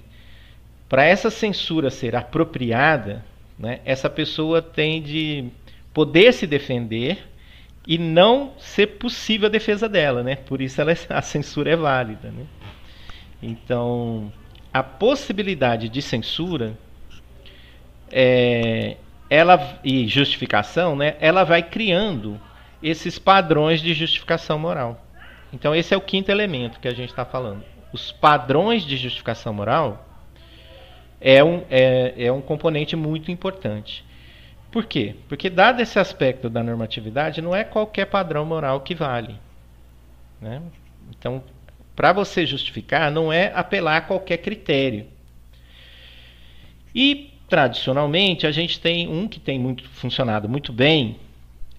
para 0.90 1.06
essa 1.06 1.30
censura 1.30 1.90
ser 1.90 2.18
apropriada, 2.18 3.24
né, 3.58 3.80
essa 3.86 4.10
pessoa 4.10 4.62
tem 4.62 5.02
de 5.02 5.46
poder 5.94 6.34
se 6.34 6.46
defender 6.46 7.26
e 7.88 7.98
não 7.98 8.52
ser 8.60 8.88
possível 8.98 9.48
a 9.48 9.50
defesa 9.50 9.88
dela, 9.88 10.22
né? 10.22 10.36
Por 10.36 10.62
isso 10.62 10.82
ela, 10.82 10.92
é, 10.92 10.98
a 11.10 11.22
censura 11.22 11.72
é 11.72 11.78
válida, 11.78 12.30
né? 12.30 12.46
Então, 13.42 14.30
a 14.74 14.84
possibilidade 14.84 15.88
de 15.88 16.02
censura 16.02 16.78
é, 18.12 18.98
ela 19.30 19.80
e 19.82 20.10
justificação, 20.10 20.94
né? 20.94 21.16
Ela 21.22 21.46
vai 21.46 21.64
criando 21.64 22.38
esses 22.84 23.18
padrões 23.18 23.82
de 23.82 23.94
justificação 23.94 24.60
moral. 24.60 25.07
Então, 25.54 25.76
esse 25.76 25.94
é 25.94 25.98
o 25.98 26.02
quinto 26.02 26.32
elemento 26.32 26.80
que 26.80 26.88
a 26.88 26.94
gente 26.94 27.10
está 27.10 27.26
falando. 27.26 27.64
Os 27.94 28.12
padrões 28.12 28.84
de 28.84 28.98
justificação 28.98 29.54
moral 29.54 30.06
é 31.22 31.44
um, 31.44 31.64
é, 31.70 32.14
é 32.18 32.32
um 32.32 32.42
componente 32.42 32.96
muito 32.96 33.32
importante. 33.32 34.06
Por 34.72 34.86
quê? 34.86 35.16
Porque, 35.30 35.50
dado 35.50 35.82
esse 35.82 35.98
aspecto 35.98 36.50
da 36.50 36.62
normatividade, 36.62 37.42
não 37.42 37.56
é 37.56 37.64
qualquer 37.64 38.06
padrão 38.06 38.46
moral 38.46 38.82
que 38.82 38.94
vale. 38.94 39.36
Né? 40.42 40.62
Então, 41.10 41.42
para 41.96 42.14
você 42.14 42.46
justificar, 42.46 43.10
não 43.10 43.32
é 43.32 43.52
apelar 43.56 43.98
a 43.98 44.02
qualquer 44.02 44.38
critério. 44.38 45.08
E, 46.94 47.34
tradicionalmente, 47.48 48.46
a 48.46 48.52
gente 48.52 48.80
tem 48.80 49.08
um 49.08 49.28
que 49.28 49.40
tem 49.40 49.58
muito, 49.58 49.88
funcionado 49.90 50.50
muito 50.50 50.74
bem, 50.74 51.18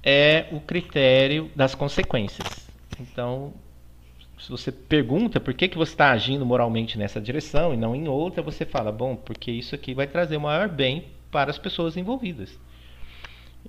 é 0.03 0.47
o 0.51 0.61
critério 0.61 1.51
das 1.55 1.75
consequências. 1.75 2.68
Então, 3.01 3.53
se 4.39 4.51
você 4.51 4.71
pergunta 4.71 5.41
por 5.41 5.53
que, 5.55 5.69
que 5.69 5.77
você 5.77 5.93
está 5.93 6.11
agindo 6.11 6.47
moralmente 6.47 6.99
nessa 6.99 7.21
direção 7.21 7.75
e 7.75 7.77
não 7.77 7.95
em 7.95 8.09
outra, 8.09 8.43
você 8.43 8.65
fala, 8.65 8.93
bom, 8.93 9.17
porque 9.17 9.51
isso 9.51 9.75
aqui 9.75 9.95
vai 9.95 10.07
trazer 10.07 10.37
o 10.37 10.41
maior 10.41 10.69
bem 10.69 11.07
para 11.31 11.51
as 11.51 11.59
pessoas 11.59 11.97
envolvidas. 11.97 12.59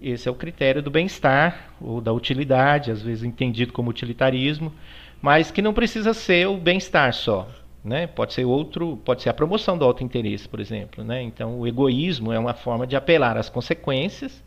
Esse 0.01 0.29
é 0.29 0.31
o 0.31 0.36
critério 0.36 0.81
do 0.81 0.91
bem-estar 0.91 1.74
ou 1.81 2.00
da 2.00 2.13
utilidade, 2.13 2.91
às 2.91 3.01
vezes 3.01 3.24
entendido 3.24 3.74
como 3.74 3.89
utilitarismo, 3.89 4.74
mas 5.21 5.51
que 5.51 5.62
não 5.62 5.74
precisa 5.74 6.13
ser 6.13 6.48
o 6.48 6.57
bem-estar 6.57 7.13
só. 7.13 7.48
Né? 7.83 8.07
Pode 8.07 8.33
ser 8.33 8.45
outro, 8.45 8.98
pode 9.03 9.21
ser 9.24 9.29
a 9.29 9.33
promoção 9.33 9.77
do 9.77 9.86
auto-interesse, 9.86 10.48
por 10.48 10.59
exemplo. 10.59 11.03
Né? 11.03 11.21
Então, 11.24 11.59
o 11.59 11.67
egoísmo 11.67 12.31
é 12.31 12.39
uma 12.39 12.53
forma 12.53 12.86
de 12.86 12.95
apelar 12.95 13.38
às 13.38 13.50
consequências, 13.50 14.43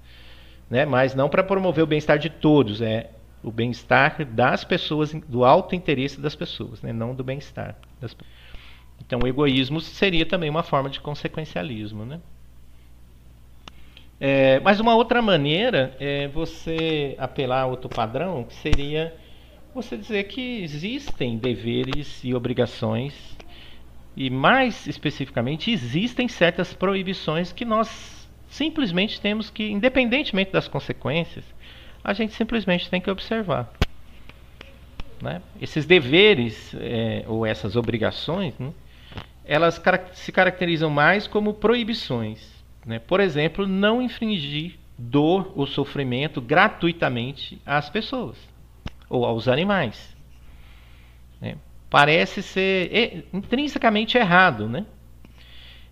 né? 0.70 0.86
mas 0.86 1.14
não 1.14 1.28
para 1.28 1.42
promover 1.42 1.82
o 1.82 1.86
bem-estar 1.86 2.18
de 2.18 2.30
todos, 2.30 2.80
é 2.80 3.10
o 3.42 3.50
bem-estar 3.50 4.24
das 4.24 4.64
pessoas, 4.64 5.12
do 5.12 5.44
alto 5.44 5.74
interesse 5.74 6.20
das 6.20 6.34
pessoas, 6.34 6.80
né? 6.82 6.92
não 6.92 7.14
do 7.14 7.24
bem-estar. 7.24 7.76
Então, 9.04 9.18
o 9.22 9.26
egoísmo 9.26 9.80
seria 9.80 10.24
também 10.24 10.48
uma 10.48 10.62
forma 10.62 10.88
de 10.88 11.00
consequencialismo. 11.00 12.04
Né? 12.04 12.20
É, 14.20 14.60
mas 14.60 14.78
uma 14.78 14.94
outra 14.94 15.20
maneira 15.20 15.96
é 15.98 16.28
você 16.28 17.16
apelar 17.18 17.62
a 17.62 17.66
outro 17.66 17.88
padrão, 17.88 18.44
que 18.44 18.54
seria 18.54 19.14
você 19.74 19.96
dizer 19.96 20.24
que 20.24 20.62
existem 20.62 21.36
deveres 21.36 22.22
e 22.22 22.34
obrigações, 22.34 23.36
e 24.16 24.28
mais 24.28 24.86
especificamente, 24.86 25.70
existem 25.70 26.28
certas 26.28 26.74
proibições 26.74 27.50
que 27.50 27.64
nós 27.64 28.28
simplesmente 28.46 29.20
temos 29.20 29.48
que, 29.48 29.70
independentemente 29.70 30.52
das 30.52 30.68
consequências, 30.68 31.44
a 32.02 32.12
gente 32.12 32.32
simplesmente 32.34 32.90
tem 32.90 33.00
que 33.00 33.10
observar. 33.10 33.72
Né? 35.20 35.40
Esses 35.60 35.86
deveres 35.86 36.74
é, 36.74 37.24
ou 37.28 37.46
essas 37.46 37.76
obrigações, 37.76 38.58
né, 38.58 38.72
elas 39.44 39.80
se 40.14 40.32
caracterizam 40.32 40.90
mais 40.90 41.26
como 41.26 41.54
proibições. 41.54 42.64
Né? 42.84 42.98
Por 42.98 43.20
exemplo, 43.20 43.66
não 43.66 44.02
infringir 44.02 44.78
dor 44.98 45.52
ou 45.56 45.66
sofrimento 45.66 46.40
gratuitamente 46.40 47.60
às 47.64 47.88
pessoas 47.88 48.36
ou 49.08 49.24
aos 49.24 49.48
animais. 49.48 50.16
Né? 51.40 51.56
Parece 51.90 52.42
ser 52.42 53.26
intrinsecamente 53.32 54.16
errado, 54.16 54.68
né? 54.68 54.86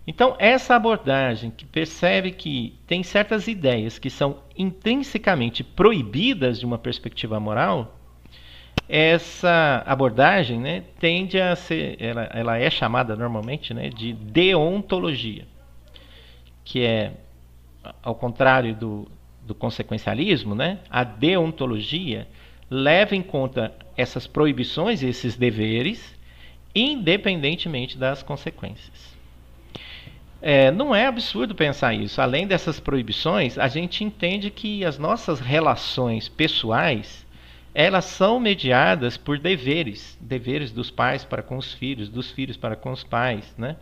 Então, 0.05 0.35
essa 0.39 0.75
abordagem 0.75 1.51
que 1.51 1.63
percebe 1.63 2.31
que 2.31 2.77
tem 2.87 3.03
certas 3.03 3.47
ideias 3.47 3.99
que 3.99 4.09
são 4.09 4.39
intrinsecamente 4.57 5.63
proibidas 5.63 6.59
de 6.59 6.65
uma 6.65 6.77
perspectiva 6.77 7.39
moral, 7.39 7.99
essa 8.89 9.83
abordagem 9.85 10.59
né, 10.59 10.83
tende 10.99 11.39
a 11.39 11.55
ser, 11.55 11.95
ela, 12.01 12.23
ela 12.33 12.57
é 12.57 12.69
chamada 12.69 13.15
normalmente 13.15 13.73
né, 13.73 13.89
de 13.89 14.11
deontologia, 14.11 15.47
que 16.65 16.83
é, 16.83 17.13
ao 18.01 18.15
contrário 18.15 18.75
do, 18.75 19.07
do 19.45 19.53
consequencialismo, 19.53 20.55
né, 20.55 20.79
a 20.89 21.03
deontologia 21.03 22.27
leva 22.69 23.15
em 23.15 23.21
conta 23.21 23.73
essas 23.95 24.25
proibições, 24.25 25.03
esses 25.03 25.37
deveres, 25.37 26.17
independentemente 26.73 27.97
das 27.97 28.23
consequências. 28.23 29.10
É, 30.41 30.71
não 30.71 30.95
é 30.95 31.05
absurdo 31.05 31.53
pensar 31.53 31.93
isso. 31.93 32.19
Além 32.19 32.47
dessas 32.47 32.79
proibições, 32.79 33.57
a 33.57 33.67
gente 33.67 34.03
entende 34.03 34.49
que 34.49 34.83
as 34.83 34.97
nossas 34.97 35.39
relações 35.39 36.27
pessoais 36.27 37.25
elas 37.73 38.05
são 38.05 38.39
mediadas 38.39 39.15
por 39.15 39.39
deveres, 39.39 40.17
deveres 40.19 40.71
dos 40.71 40.91
pais 40.91 41.23
para 41.23 41.41
com 41.41 41.57
os 41.57 41.73
filhos, 41.73 42.09
dos 42.09 42.29
filhos 42.29 42.57
para 42.57 42.75
com 42.75 42.91
os 42.91 43.03
pais, 43.03 43.53
né? 43.57 43.77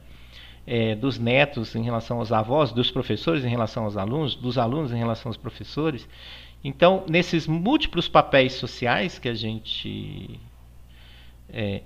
É, 0.67 0.93
dos 0.93 1.17
netos 1.17 1.73
em 1.73 1.81
relação 1.81 2.19
aos 2.19 2.31
avós, 2.31 2.71
dos 2.71 2.91
professores 2.91 3.43
em 3.43 3.49
relação 3.49 3.85
aos 3.85 3.97
alunos, 3.97 4.35
dos 4.35 4.59
alunos 4.59 4.91
em 4.91 4.97
relação 4.97 5.31
aos 5.31 5.37
professores. 5.37 6.07
Então, 6.63 7.03
nesses 7.09 7.47
múltiplos 7.47 8.07
papéis 8.07 8.53
sociais 8.53 9.17
que 9.17 9.27
a 9.27 9.33
gente 9.33 10.39
é, 11.51 11.81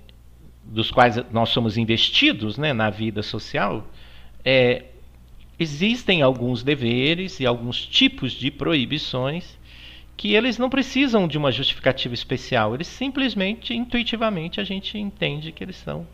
dos 0.64 0.90
quais 0.90 1.16
nós 1.32 1.48
somos 1.48 1.78
investidos 1.78 2.58
né, 2.58 2.74
na 2.74 2.90
vida 2.90 3.22
social, 3.22 3.86
é, 4.44 4.84
existem 5.58 6.22
alguns 6.22 6.62
deveres 6.62 7.40
e 7.40 7.46
alguns 7.46 7.84
tipos 7.86 8.32
de 8.32 8.50
proibições 8.50 9.58
que 10.16 10.34
eles 10.34 10.58
não 10.58 10.70
precisam 10.70 11.26
de 11.26 11.36
uma 11.36 11.50
justificativa 11.50 12.14
especial, 12.14 12.74
eles 12.74 12.86
simplesmente, 12.86 13.74
intuitivamente, 13.74 14.60
a 14.60 14.64
gente 14.64 14.96
entende 14.96 15.50
que 15.50 15.64
eles 15.64 15.76
são. 15.76 16.06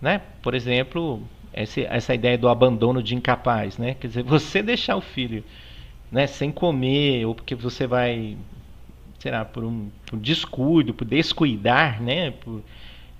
Né? 0.00 0.20
Por 0.40 0.54
exemplo, 0.54 1.22
essa, 1.52 1.80
essa 1.80 2.14
ideia 2.14 2.38
do 2.38 2.48
abandono 2.48 3.02
de 3.02 3.14
incapaz, 3.14 3.76
né? 3.76 3.94
quer 3.94 4.06
dizer, 4.06 4.22
você 4.24 4.62
deixar 4.62 4.96
o 4.96 5.00
filho 5.00 5.44
né, 6.12 6.26
sem 6.26 6.52
comer, 6.52 7.24
ou 7.24 7.34
porque 7.34 7.54
você 7.54 7.86
vai, 7.86 8.36
será, 9.18 9.44
por 9.44 9.64
um 9.64 9.88
por 10.06 10.18
descuido, 10.18 10.92
por 10.92 11.06
descuidar, 11.06 12.02
né? 12.02 12.32
Por, 12.32 12.62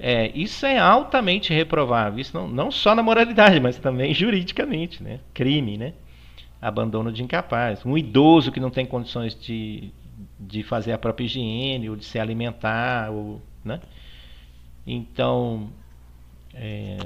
é, 0.05 0.33
isso 0.35 0.67
é 0.67 0.79
altamente 0.79 1.55
reprovável, 1.55 2.19
isso 2.19 2.37
não, 2.37 2.49
não 2.49 2.71
só 2.73 2.93
na 2.93 3.05
moralidade, 3.05 3.61
mas 3.61 3.79
também 3.79 4.13
juridicamente, 4.15 5.01
né? 5.01 5.21
crime, 5.33 5.79
né? 5.79 5.93
abandono 6.61 7.13
de 7.13 7.23
incapaz. 7.23 7.85
Um 7.85 7.97
idoso 7.99 8.53
que 8.53 8.61
não 8.61 8.71
tem 8.71 8.85
condições 8.85 9.35
de, 9.35 9.91
de 10.39 10.63
fazer 10.63 10.93
a 10.93 10.99
própria 10.99 11.25
higiene, 11.25 11.89
ou 11.89 11.97
de 11.97 12.05
se 12.05 12.21
alimentar, 12.21 13.11
ou, 13.11 13.43
né? 13.65 13.81
Então, 14.87 15.71
é, 16.55 16.99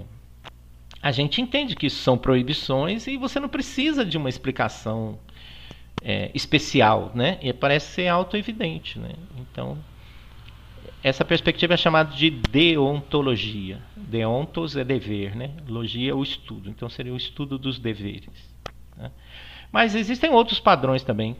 a 1.02 1.10
gente 1.10 1.40
entende 1.40 1.74
que 1.74 1.86
isso 1.86 2.02
são 2.02 2.18
proibições 2.18 3.06
e 3.06 3.16
você 3.16 3.40
não 3.40 3.48
precisa 3.48 4.04
de 4.04 4.18
uma 4.18 4.28
explicação 4.28 5.18
é, 6.02 6.30
especial, 6.34 7.12
né? 7.14 7.38
E 7.40 7.50
parece 7.52 7.92
ser 7.92 8.08
auto-evidente, 8.08 8.98
né? 8.98 9.12
Então, 9.38 9.78
essa 11.06 11.24
perspectiva 11.24 11.74
é 11.74 11.76
chamada 11.76 12.12
de 12.16 12.30
deontologia. 12.30 13.80
Deontos 13.96 14.76
é 14.76 14.82
dever, 14.82 15.36
né? 15.36 15.52
Logia 15.68 16.10
é 16.10 16.14
o 16.14 16.20
estudo. 16.20 16.68
Então, 16.68 16.88
seria 16.88 17.14
o 17.14 17.16
estudo 17.16 17.56
dos 17.56 17.78
deveres. 17.78 18.26
Né? 18.96 19.12
Mas 19.70 19.94
existem 19.94 20.30
outros 20.30 20.58
padrões 20.58 21.04
também. 21.04 21.36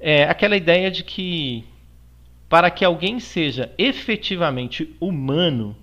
É 0.00 0.24
aquela 0.24 0.56
ideia 0.56 0.90
de 0.90 1.04
que 1.04 1.64
para 2.48 2.68
que 2.68 2.84
alguém 2.84 3.20
seja 3.20 3.72
efetivamente 3.78 4.92
humano, 5.00 5.76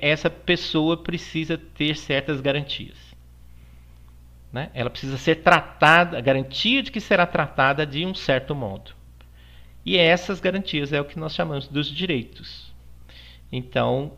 essa 0.00 0.30
pessoa 0.30 0.96
precisa 0.96 1.58
ter 1.58 1.96
certas 1.96 2.40
garantias. 2.40 2.98
Né? 4.52 4.70
Ela 4.74 4.90
precisa 4.90 5.18
ser 5.18 5.42
tratada, 5.42 6.18
a 6.18 6.20
garantia 6.20 6.84
de 6.84 6.92
que 6.92 7.00
será 7.00 7.26
tratada 7.26 7.84
de 7.84 8.06
um 8.06 8.14
certo 8.14 8.54
modo. 8.54 8.99
E 9.84 9.96
essas 9.96 10.40
garantias 10.40 10.92
é 10.92 11.00
o 11.00 11.04
que 11.04 11.18
nós 11.18 11.34
chamamos 11.34 11.66
dos 11.66 11.88
direitos. 11.88 12.72
Então, 13.50 14.12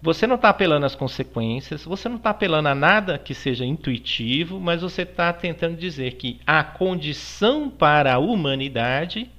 você 0.00 0.26
não 0.26 0.34
está 0.34 0.48
apelando 0.48 0.84
às 0.84 0.96
consequências, 0.96 1.84
você 1.84 2.08
não 2.08 2.16
está 2.16 2.30
apelando 2.30 2.68
a 2.68 2.74
nada 2.74 3.18
que 3.18 3.34
seja 3.34 3.64
intuitivo, 3.64 4.58
mas 4.58 4.82
você 4.82 5.02
está 5.02 5.32
tentando 5.32 5.76
dizer 5.76 6.14
que 6.14 6.40
a 6.44 6.64
condição 6.64 7.70
para 7.70 8.14
a 8.14 8.18
humanidade 8.18 9.30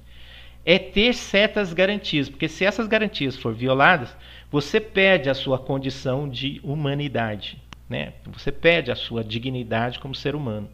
é 0.64 0.78
ter 0.78 1.12
certas 1.12 1.74
garantias, 1.74 2.30
porque 2.30 2.48
se 2.48 2.64
essas 2.64 2.86
garantias 2.86 3.36
forem 3.36 3.58
violadas, 3.58 4.16
você 4.50 4.80
perde 4.80 5.28
a 5.28 5.34
sua 5.34 5.58
condição 5.58 6.26
de 6.26 6.60
humanidade, 6.64 7.60
né? 7.86 8.14
Você 8.32 8.50
perde 8.50 8.90
a 8.90 8.96
sua 8.96 9.22
dignidade 9.22 9.98
como 9.98 10.14
ser 10.14 10.34
humano. 10.34 10.70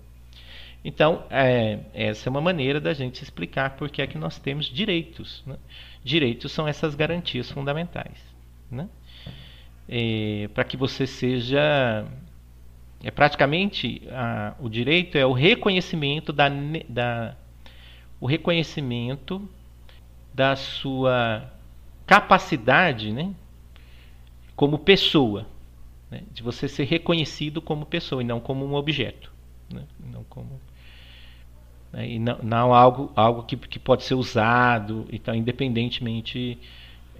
Então, 0.84 1.25
é, 1.30 1.80
essa 1.92 2.28
é 2.28 2.30
uma 2.30 2.40
maneira 2.40 2.80
da 2.80 2.94
gente 2.94 3.22
explicar 3.22 3.76
por 3.76 3.90
que 3.90 4.00
é 4.00 4.06
que 4.06 4.16
nós 4.16 4.38
temos 4.38 4.66
direitos. 4.66 5.42
Né? 5.46 5.56
Direitos 6.02 6.52
são 6.52 6.66
essas 6.66 6.94
garantias 6.94 7.50
fundamentais. 7.50 8.18
Né? 8.70 8.88
é, 9.90 10.49
para 10.54 10.62
que 10.62 10.76
você 10.76 11.06
seja. 11.06 12.06
É 13.02 13.10
praticamente 13.10 14.02
a, 14.10 14.54
o 14.60 14.68
direito 14.68 15.18
é 15.18 15.26
o 15.26 15.32
reconhecimento 15.32 16.32
da, 16.32 16.49
da 16.88 17.34
o 18.20 18.26
reconhecimento 18.26 19.49
da 20.32 20.54
sua 20.54 21.50
capacidade, 22.06 23.10
né, 23.10 23.34
como 24.54 24.78
pessoa, 24.78 25.46
né, 26.10 26.22
de 26.30 26.42
você 26.42 26.68
ser 26.68 26.84
reconhecido 26.84 27.62
como 27.62 27.87
pessoa 27.87 28.20
e 28.20 28.25
não 28.25 28.38
como 28.38 28.66
um 28.66 28.75
objeto, 28.75 29.32
né, 29.73 29.82
não 29.99 30.23
como 30.25 30.60
né, 31.92 32.08
e 32.08 32.18
não, 32.18 32.38
não 32.42 32.74
algo 32.74 33.12
algo 33.14 33.42
que, 33.42 33.56
que 33.56 33.78
pode 33.78 34.04
ser 34.04 34.14
usado, 34.14 35.06
então 35.12 35.34
independentemente 35.34 36.58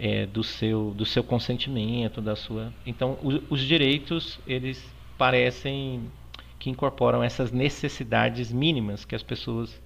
é, 0.01 0.25
do, 0.25 0.43
seu, 0.43 0.93
do 0.93 1.05
seu 1.05 1.23
consentimento, 1.23 2.23
da 2.23 2.35
sua. 2.35 2.73
Então, 2.87 3.19
o, 3.23 3.55
os 3.55 3.61
direitos 3.61 4.41
eles 4.47 4.83
parecem 5.19 6.11
que 6.59 6.71
incorporam 6.71 7.23
essas 7.23 7.53
necessidades 7.53 8.51
mínimas 8.51 9.05
que 9.05 9.15
as 9.15 9.23
pessoas 9.23 9.81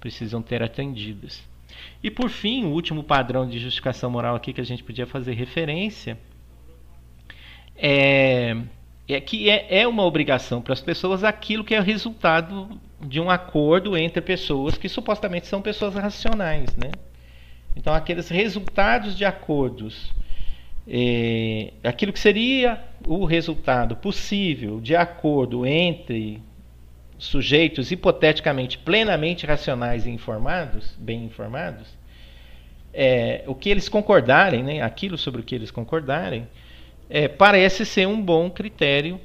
precisam 0.00 0.40
ter 0.40 0.62
atendidas. 0.62 1.46
E 2.02 2.10
por 2.10 2.30
fim, 2.30 2.64
o 2.64 2.70
último 2.70 3.04
padrão 3.04 3.46
de 3.46 3.58
justificação 3.58 4.10
moral 4.10 4.34
aqui 4.34 4.52
que 4.52 4.60
a 4.60 4.64
gente 4.64 4.82
podia 4.82 5.06
fazer 5.06 5.34
referência 5.34 6.18
é, 7.76 8.56
é 9.06 9.20
que 9.20 9.50
é, 9.50 9.80
é 9.80 9.88
uma 9.88 10.04
obrigação 10.04 10.62
para 10.62 10.72
as 10.72 10.80
pessoas 10.80 11.22
aquilo 11.22 11.64
que 11.64 11.74
é 11.74 11.80
o 11.80 11.82
resultado 11.82 12.80
de 13.00 13.20
um 13.20 13.30
acordo 13.30 13.96
entre 13.96 14.20
pessoas 14.20 14.76
que 14.76 14.88
supostamente 14.88 15.46
são 15.46 15.62
pessoas 15.62 15.94
racionais, 15.94 16.76
né? 16.76 16.90
Então, 17.76 17.94
aqueles 17.94 18.28
resultados 18.28 19.16
de 19.16 19.24
acordos, 19.24 20.12
é, 20.86 21.72
aquilo 21.84 22.12
que 22.12 22.18
seria 22.18 22.82
o 23.06 23.24
resultado 23.24 23.96
possível 23.96 24.80
de 24.80 24.94
acordo 24.94 25.64
entre 25.64 26.42
sujeitos 27.18 27.90
hipoteticamente 27.90 28.78
plenamente 28.78 29.46
racionais 29.46 30.06
e 30.06 30.10
informados, 30.10 30.94
bem 30.98 31.24
informados, 31.24 31.86
é, 32.92 33.44
o 33.46 33.54
que 33.54 33.68
eles 33.68 33.88
concordarem, 33.88 34.62
né, 34.62 34.82
aquilo 34.82 35.16
sobre 35.16 35.40
o 35.40 35.44
que 35.44 35.54
eles 35.54 35.70
concordarem, 35.70 36.48
é, 37.08 37.28
parece 37.28 37.84
ser 37.84 38.06
um 38.06 38.20
bom 38.20 38.50
critério 38.50 39.20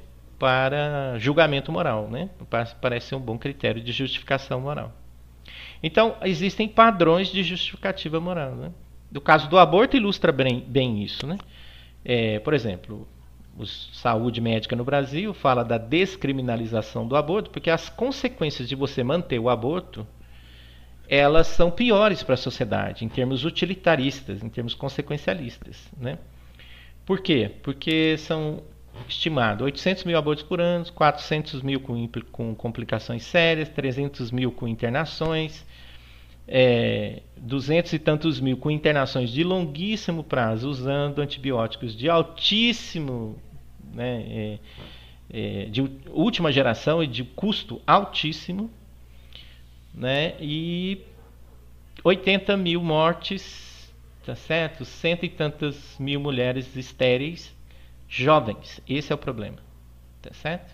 para 0.46 1.18
julgamento 1.18 1.72
moral, 1.72 2.08
né? 2.08 2.30
parece 2.80 3.08
ser 3.08 3.16
um 3.16 3.20
bom 3.20 3.36
critério 3.36 3.82
de 3.82 3.92
justificação 3.92 4.62
moral. 4.62 4.94
Então, 5.82 6.18
existem 6.22 6.68
padrões 6.68 7.30
de 7.30 7.42
justificativa 7.42 8.20
moral. 8.20 8.52
Né? 8.52 8.72
No 9.12 9.20
caso 9.20 9.50
do 9.50 9.58
aborto, 9.58 9.98
ilustra 9.98 10.32
bem, 10.32 10.60
bem 10.60 11.02
isso. 11.02 11.26
Né? 11.26 11.40
É, 12.06 12.38
por 12.38 12.54
exemplo, 12.54 13.08
o 13.58 13.66
Saúde 13.66 14.40
Médica 14.40 14.76
no 14.76 14.84
Brasil 14.84 15.34
fala 15.34 15.64
da 15.64 15.80
descriminalização 15.80 17.08
do 17.08 17.16
aborto, 17.16 17.50
porque 17.50 17.72
as 17.72 17.90
consequências 17.90 18.70
de 18.70 18.76
você 18.76 19.04
manter 19.04 19.40
o 19.40 19.50
aborto 19.50 20.06
elas 21.10 21.48
são 21.48 21.72
piores 21.72 22.22
para 22.22 22.36
a 22.36 22.38
sociedade, 22.38 23.04
em 23.04 23.10
termos 23.10 23.46
utilitaristas, 23.46 24.44
em 24.44 24.50
termos 24.50 24.76
consequencialistas. 24.76 25.90
Né? 25.98 26.20
Por 27.04 27.20
quê? 27.20 27.52
Porque 27.64 28.16
são 28.20 28.62
estimados 29.08 29.64
800 29.64 30.04
mil 30.04 30.18
abortos 30.18 30.44
por 30.44 30.60
ano, 30.60 30.86
400 30.92 31.62
mil 31.62 31.80
com, 31.80 32.08
com 32.32 32.56
complicações 32.56 33.24
sérias, 33.24 33.70
300 33.70 34.32
mil 34.32 34.52
com 34.52 34.68
internações, 34.68 35.66
é, 36.48 37.22
200 37.38 37.94
e 37.94 38.00
tantos 38.00 38.40
mil 38.40 38.58
com 38.58 38.70
internações 38.70 39.30
de 39.30 39.44
longuíssimo 39.44 40.24
prazo, 40.24 40.70
usando 40.70 41.20
antibióticos 41.20 41.96
de 41.96 42.10
altíssimo, 42.10 43.38
né, 43.94 44.24
é, 44.28 44.60
é, 45.32 45.66
de 45.66 45.82
última 46.10 46.52
geração 46.52 47.04
e 47.04 47.08
de 47.08 47.24
custo 47.24 47.82
altíssimo, 47.86 48.70
né, 49.94 50.36
e 50.40 51.02
80 52.04 52.58
mil 52.58 52.84
mortes, 52.84 53.92
tá 54.26 54.36
certo? 54.36 54.84
Cento 54.84 55.26
e 55.26 55.30
tantas 55.30 55.96
mil 56.00 56.20
mulheres 56.20 56.76
estéreis 56.76 57.55
jovens. 58.16 58.82
Esse 58.88 59.12
é 59.12 59.16
o 59.16 59.18
problema, 59.18 59.58
tá 60.22 60.34
certo? 60.34 60.74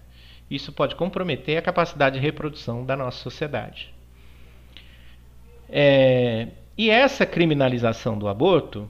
Isso 0.50 0.72
pode 0.72 0.96
comprometer 0.96 1.58
a 1.58 1.62
capacidade 1.62 2.16
de 2.16 2.22
reprodução 2.22 2.86
da 2.86 2.96
nossa 2.96 3.18
sociedade. 3.18 3.94
É, 5.70 6.50
e 6.78 6.90
essa 6.90 7.26
criminalização 7.26 8.18
do 8.18 8.28
aborto, 8.28 8.90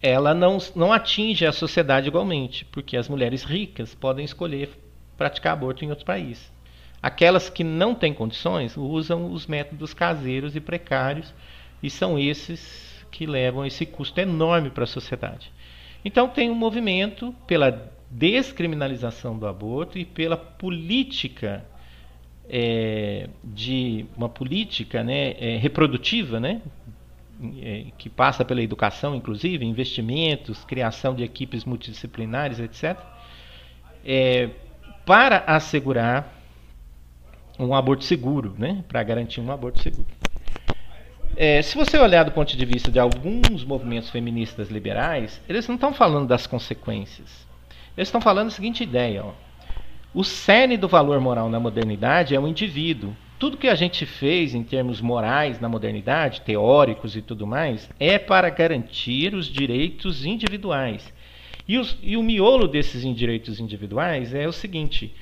ela 0.00 0.32
não, 0.32 0.58
não 0.74 0.92
atinge 0.92 1.44
a 1.44 1.52
sociedade 1.52 2.08
igualmente, 2.08 2.64
porque 2.66 2.96
as 2.96 3.08
mulheres 3.08 3.42
ricas 3.42 3.94
podem 3.94 4.24
escolher 4.24 4.70
praticar 5.16 5.52
aborto 5.52 5.84
em 5.84 5.90
outro 5.90 6.04
país. 6.04 6.50
Aquelas 7.02 7.50
que 7.50 7.64
não 7.64 7.94
têm 7.94 8.14
condições 8.14 8.76
usam 8.76 9.32
os 9.32 9.46
métodos 9.46 9.92
caseiros 9.92 10.54
e 10.54 10.60
precários, 10.60 11.34
e 11.82 11.90
são 11.90 12.18
esses 12.18 13.04
que 13.10 13.26
levam 13.26 13.66
esse 13.66 13.84
custo 13.84 14.20
enorme 14.20 14.70
para 14.70 14.84
a 14.84 14.86
sociedade. 14.86 15.52
Então 16.04 16.28
tem 16.28 16.50
um 16.50 16.54
movimento 16.54 17.34
pela 17.46 17.90
descriminalização 18.10 19.38
do 19.38 19.46
aborto 19.46 19.98
e 19.98 20.04
pela 20.04 20.36
política 20.36 21.64
é, 22.48 23.28
de 23.42 24.04
uma 24.16 24.28
política 24.28 25.02
né, 25.02 25.34
é, 25.38 25.56
reprodutiva, 25.56 26.38
né, 26.38 26.60
é, 27.60 27.86
que 27.96 28.10
passa 28.10 28.44
pela 28.44 28.62
educação, 28.62 29.14
inclusive, 29.14 29.64
investimentos, 29.64 30.64
criação 30.64 31.14
de 31.14 31.22
equipes 31.22 31.64
multidisciplinares, 31.64 32.58
etc., 32.58 32.98
para 35.06 35.38
assegurar 35.46 36.42
um 37.58 37.74
aborto 37.74 38.04
seguro, 38.04 38.54
né? 38.58 38.84
para 38.88 39.02
garantir 39.02 39.40
um 39.40 39.50
aborto 39.50 39.80
seguro. 39.80 40.06
É, 41.34 41.62
se 41.62 41.76
você 41.76 41.98
olhar 41.98 42.24
do 42.24 42.30
ponto 42.30 42.54
de 42.54 42.64
vista 42.66 42.90
de 42.90 42.98
alguns 42.98 43.64
movimentos 43.64 44.10
feministas 44.10 44.68
liberais, 44.68 45.40
eles 45.48 45.66
não 45.66 45.76
estão 45.76 45.92
falando 45.92 46.28
das 46.28 46.46
consequências. 46.46 47.46
Eles 47.96 48.08
estão 48.08 48.20
falando 48.20 48.48
a 48.48 48.50
seguinte 48.50 48.82
ideia: 48.82 49.24
ó. 49.24 49.32
o 50.12 50.22
cerne 50.22 50.76
do 50.76 50.88
valor 50.88 51.20
moral 51.20 51.48
na 51.48 51.58
modernidade 51.58 52.34
é 52.34 52.40
o 52.40 52.46
indivíduo. 52.46 53.16
Tudo 53.38 53.56
que 53.56 53.66
a 53.66 53.74
gente 53.74 54.04
fez 54.04 54.54
em 54.54 54.62
termos 54.62 55.00
morais 55.00 55.58
na 55.58 55.68
modernidade, 55.68 56.42
teóricos 56.42 57.16
e 57.16 57.22
tudo 57.22 57.46
mais, 57.46 57.90
é 57.98 58.18
para 58.18 58.50
garantir 58.50 59.34
os 59.34 59.46
direitos 59.46 60.24
individuais. 60.24 61.12
E, 61.66 61.78
os, 61.78 61.98
e 62.02 62.16
o 62.16 62.22
miolo 62.22 62.68
desses 62.68 63.02
direitos 63.16 63.58
individuais 63.58 64.34
é 64.34 64.46
o 64.46 64.52
seguinte: 64.52 65.14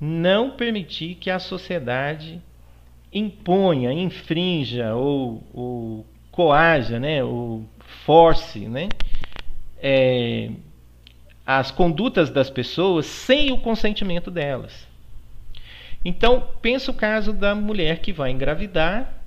não 0.00 0.50
permitir 0.50 1.14
que 1.14 1.30
a 1.30 1.38
sociedade 1.38 2.42
imponha, 3.14 3.92
infrinja 3.92 4.94
ou, 4.94 5.42
ou 5.54 6.06
coaja, 6.32 6.98
né, 6.98 7.22
ou 7.22 7.64
force, 8.04 8.60
né, 8.68 8.88
é, 9.80 10.50
as 11.46 11.70
condutas 11.70 12.28
das 12.28 12.50
pessoas 12.50 13.06
sem 13.06 13.52
o 13.52 13.58
consentimento 13.58 14.30
delas. 14.30 14.88
Então, 16.04 16.48
pensa 16.60 16.90
o 16.90 16.94
caso 16.94 17.32
da 17.32 17.54
mulher 17.54 18.00
que 18.00 18.12
vai 18.12 18.30
engravidar 18.30 19.22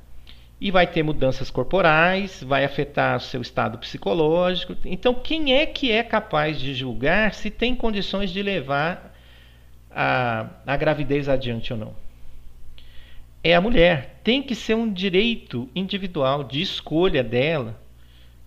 e 0.60 0.70
vai 0.70 0.86
ter 0.86 1.02
mudanças 1.02 1.50
corporais, 1.50 2.44
vai 2.44 2.66
afetar 2.66 3.18
o 3.18 3.20
seu 3.20 3.42
estado 3.42 3.78
psicológico. 3.78 4.76
Então, 4.86 5.14
quem 5.14 5.54
é 5.54 5.66
que 5.66 5.92
é 5.92 6.04
capaz 6.04 6.60
de 6.60 6.74
julgar 6.74 7.34
se 7.34 7.50
tem 7.50 7.76
condições 7.76 8.32
de 8.32 8.44
levar 8.44 9.16
a, 9.90 10.48
a 10.66 10.78
gravidez 10.78 11.30
adiante 11.30 11.74
ou 11.74 11.80
não? 11.80 12.07
É 13.44 13.56
a 13.56 13.62
mulher. 13.62 14.20
Tem 14.24 14.42
que 14.42 14.56
ser 14.56 14.76
um 14.76 14.92
direito 14.92 15.70
individual 15.76 16.44
de 16.44 16.62
escolha 16.62 17.24
dela 17.24 17.80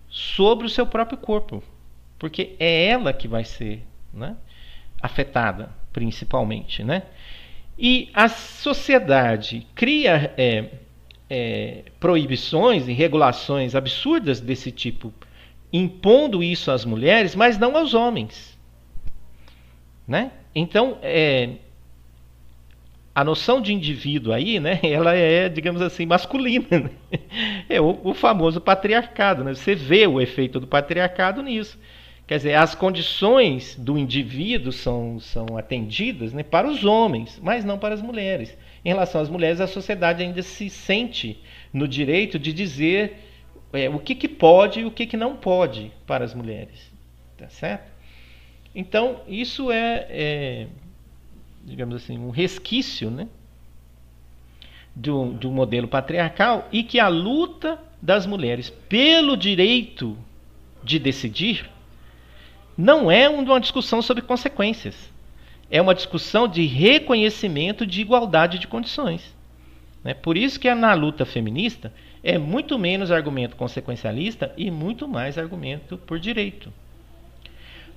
sobre 0.09 0.65
o 0.65 0.69
seu 0.69 0.85
próprio 0.85 1.17
corpo, 1.17 1.63
porque 2.19 2.55
é 2.59 2.87
ela 2.87 3.13
que 3.13 3.27
vai 3.27 3.43
ser 3.43 3.83
né, 4.13 4.35
afetada, 5.01 5.71
principalmente. 5.91 6.83
Né? 6.83 7.03
E 7.77 8.09
a 8.13 8.27
sociedade 8.27 9.65
cria. 9.73 10.33
É, 10.37 10.69
é, 11.33 11.85
proibições 11.97 12.89
e 12.89 12.91
regulações 12.91 13.73
absurdas 13.73 14.41
desse 14.41 14.69
tipo, 14.69 15.13
impondo 15.71 16.43
isso 16.43 16.69
às 16.69 16.83
mulheres, 16.83 17.33
mas 17.35 17.57
não 17.57 17.77
aos 17.77 17.93
homens. 17.93 18.59
Né? 20.05 20.31
Então, 20.53 20.97
é, 21.01 21.51
a 23.13 23.23
noção 23.23 23.61
de 23.61 23.73
indivíduo 23.73 24.33
aí, 24.33 24.59
né, 24.59 24.79
ela 24.83 25.13
é, 25.13 25.49
digamos 25.49 25.81
assim, 25.81 26.05
masculina. 26.05 26.67
Né? 26.69 27.19
É 27.69 27.81
o, 27.81 27.99
o, 28.03 28.13
famoso 28.13 28.61
patriarcado. 28.61 29.43
Né? 29.43 29.53
Você 29.53 29.75
vê 29.75 30.07
o 30.07 30.21
efeito 30.21 30.59
do 30.59 30.67
patriarcado 30.67 31.41
nisso. 31.43 31.77
Quer 32.25 32.37
dizer, 32.37 32.53
as 32.53 32.73
condições 32.73 33.75
do 33.75 33.97
indivíduo 33.97 34.71
são, 34.71 35.19
são 35.19 35.57
atendidas 35.57 36.31
né, 36.31 36.43
para 36.43 36.67
os 36.67 36.85
homens, 36.85 37.37
mas 37.43 37.65
não 37.65 37.77
para 37.77 37.93
as 37.93 38.01
mulheres. 38.01 38.57
Em 38.85 38.89
relação 38.89 39.19
às 39.19 39.29
mulheres, 39.29 39.59
a 39.59 39.67
sociedade 39.67 40.23
ainda 40.23 40.41
se 40.41 40.69
sente 40.69 41.41
no 41.73 41.87
direito 41.87 42.39
de 42.39 42.53
dizer 42.53 43.17
é, 43.73 43.89
o 43.89 43.99
que, 43.99 44.15
que 44.15 44.29
pode 44.29 44.79
e 44.79 44.85
o 44.85 44.91
que, 44.91 45.05
que 45.05 45.17
não 45.17 45.35
pode 45.35 45.91
para 46.07 46.23
as 46.23 46.33
mulheres. 46.33 46.89
Tá 47.37 47.49
certo? 47.49 47.91
Então, 48.73 49.19
isso 49.27 49.69
é, 49.69 50.07
é 50.09 50.67
digamos 51.63 51.95
assim, 51.95 52.17
um 52.17 52.29
resquício 52.29 53.09
né, 53.09 53.27
do, 54.95 55.33
do 55.33 55.51
modelo 55.51 55.87
patriarcal 55.87 56.67
e 56.71 56.83
que 56.83 56.99
a 56.99 57.07
luta 57.07 57.79
das 58.01 58.25
mulheres 58.25 58.69
pelo 58.89 59.37
direito 59.37 60.17
de 60.83 60.97
decidir 60.97 61.69
não 62.77 63.11
é 63.11 63.29
uma 63.29 63.59
discussão 63.59 64.01
sobre 64.01 64.23
consequências 64.23 65.11
é 65.71 65.81
uma 65.81 65.95
discussão 65.95 66.49
de 66.49 66.65
reconhecimento 66.65 67.87
de 67.87 68.01
igualdade 68.01 68.59
de 68.59 68.67
condições. 68.67 69.33
Né? 70.03 70.13
Por 70.13 70.35
isso 70.35 70.59
que 70.59 70.71
na 70.75 70.93
luta 70.93 71.25
feminista 71.25 71.93
é 72.21 72.37
muito 72.37 72.77
menos 72.77 73.09
argumento 73.09 73.55
consequencialista 73.55 74.53
e 74.57 74.69
muito 74.69 75.07
mais 75.07 75.37
argumento 75.37 75.97
por 75.97 76.19
direito. 76.19 76.71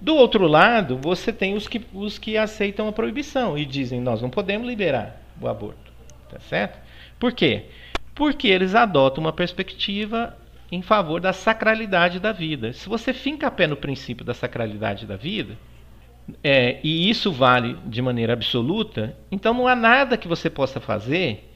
Do 0.00 0.14
outro 0.14 0.46
lado, 0.46 0.98
você 0.98 1.32
tem 1.32 1.54
os 1.54 1.66
que, 1.66 1.84
os 1.92 2.18
que 2.18 2.36
aceitam 2.36 2.88
a 2.88 2.92
proibição 2.92 3.56
e 3.56 3.64
dizem 3.64 4.00
nós 4.00 4.20
não 4.20 4.30
podemos 4.30 4.66
liberar 4.66 5.20
o 5.40 5.48
aborto. 5.48 5.92
Tá 6.28 6.38
certo? 6.40 6.78
Por 7.18 7.32
quê? 7.32 7.66
Porque 8.14 8.48
eles 8.48 8.74
adotam 8.74 9.22
uma 9.22 9.32
perspectiva 9.32 10.36
em 10.70 10.82
favor 10.82 11.20
da 11.20 11.32
sacralidade 11.32 12.18
da 12.18 12.32
vida. 12.32 12.72
Se 12.72 12.88
você 12.88 13.12
finca 13.12 13.46
a 13.46 13.50
pé 13.50 13.66
no 13.66 13.76
princípio 13.76 14.24
da 14.24 14.34
sacralidade 14.34 15.06
da 15.06 15.16
vida, 15.16 15.56
é, 16.42 16.80
e 16.82 17.08
isso 17.08 17.30
vale 17.30 17.76
de 17.86 18.00
maneira 18.00 18.32
absoluta, 18.32 19.16
então 19.30 19.54
não 19.54 19.68
há 19.68 19.76
nada 19.76 20.16
que 20.16 20.26
você 20.26 20.48
possa 20.48 20.80
fazer 20.80 21.53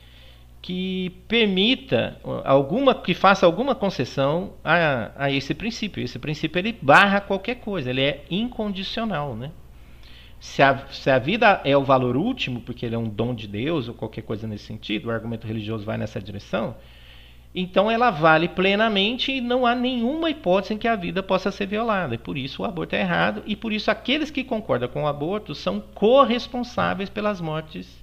que 0.60 1.10
permita 1.28 2.20
alguma 2.44 2.94
que 2.94 3.14
faça 3.14 3.46
alguma 3.46 3.74
concessão 3.74 4.54
a, 4.64 5.12
a 5.16 5.30
esse 5.30 5.54
princípio. 5.54 6.02
Esse 6.02 6.18
princípio 6.18 6.58
ele 6.58 6.76
barra 6.80 7.20
qualquer 7.20 7.56
coisa, 7.56 7.90
ele 7.90 8.02
é 8.02 8.24
incondicional, 8.30 9.36
né? 9.36 9.50
Se 10.40 10.62
a, 10.62 10.86
se 10.88 11.10
a 11.10 11.18
vida 11.18 11.60
é 11.64 11.76
o 11.76 11.82
valor 11.82 12.16
último, 12.16 12.60
porque 12.60 12.86
ele 12.86 12.94
é 12.94 12.98
um 12.98 13.08
dom 13.08 13.34
de 13.34 13.48
Deus 13.48 13.88
ou 13.88 13.94
qualquer 13.94 14.22
coisa 14.22 14.46
nesse 14.46 14.64
sentido, 14.64 15.06
o 15.06 15.10
argumento 15.10 15.46
religioso 15.46 15.84
vai 15.84 15.98
nessa 15.98 16.20
direção, 16.20 16.76
então 17.54 17.90
ela 17.90 18.10
vale 18.10 18.46
plenamente 18.48 19.32
e 19.32 19.40
não 19.40 19.66
há 19.66 19.74
nenhuma 19.74 20.30
hipótese 20.30 20.74
em 20.74 20.78
que 20.78 20.86
a 20.86 20.94
vida 20.94 21.22
possa 21.22 21.50
ser 21.50 21.66
violada. 21.66 22.14
E 22.14 22.18
por 22.18 22.36
isso 22.36 22.62
o 22.62 22.64
aborto 22.64 22.94
é 22.94 23.00
errado 23.00 23.42
e 23.46 23.56
por 23.56 23.72
isso 23.72 23.90
aqueles 23.90 24.30
que 24.30 24.44
concordam 24.44 24.88
com 24.88 25.04
o 25.04 25.08
aborto 25.08 25.54
são 25.54 25.80
corresponsáveis 25.80 27.10
pelas 27.10 27.40
mortes 27.40 27.97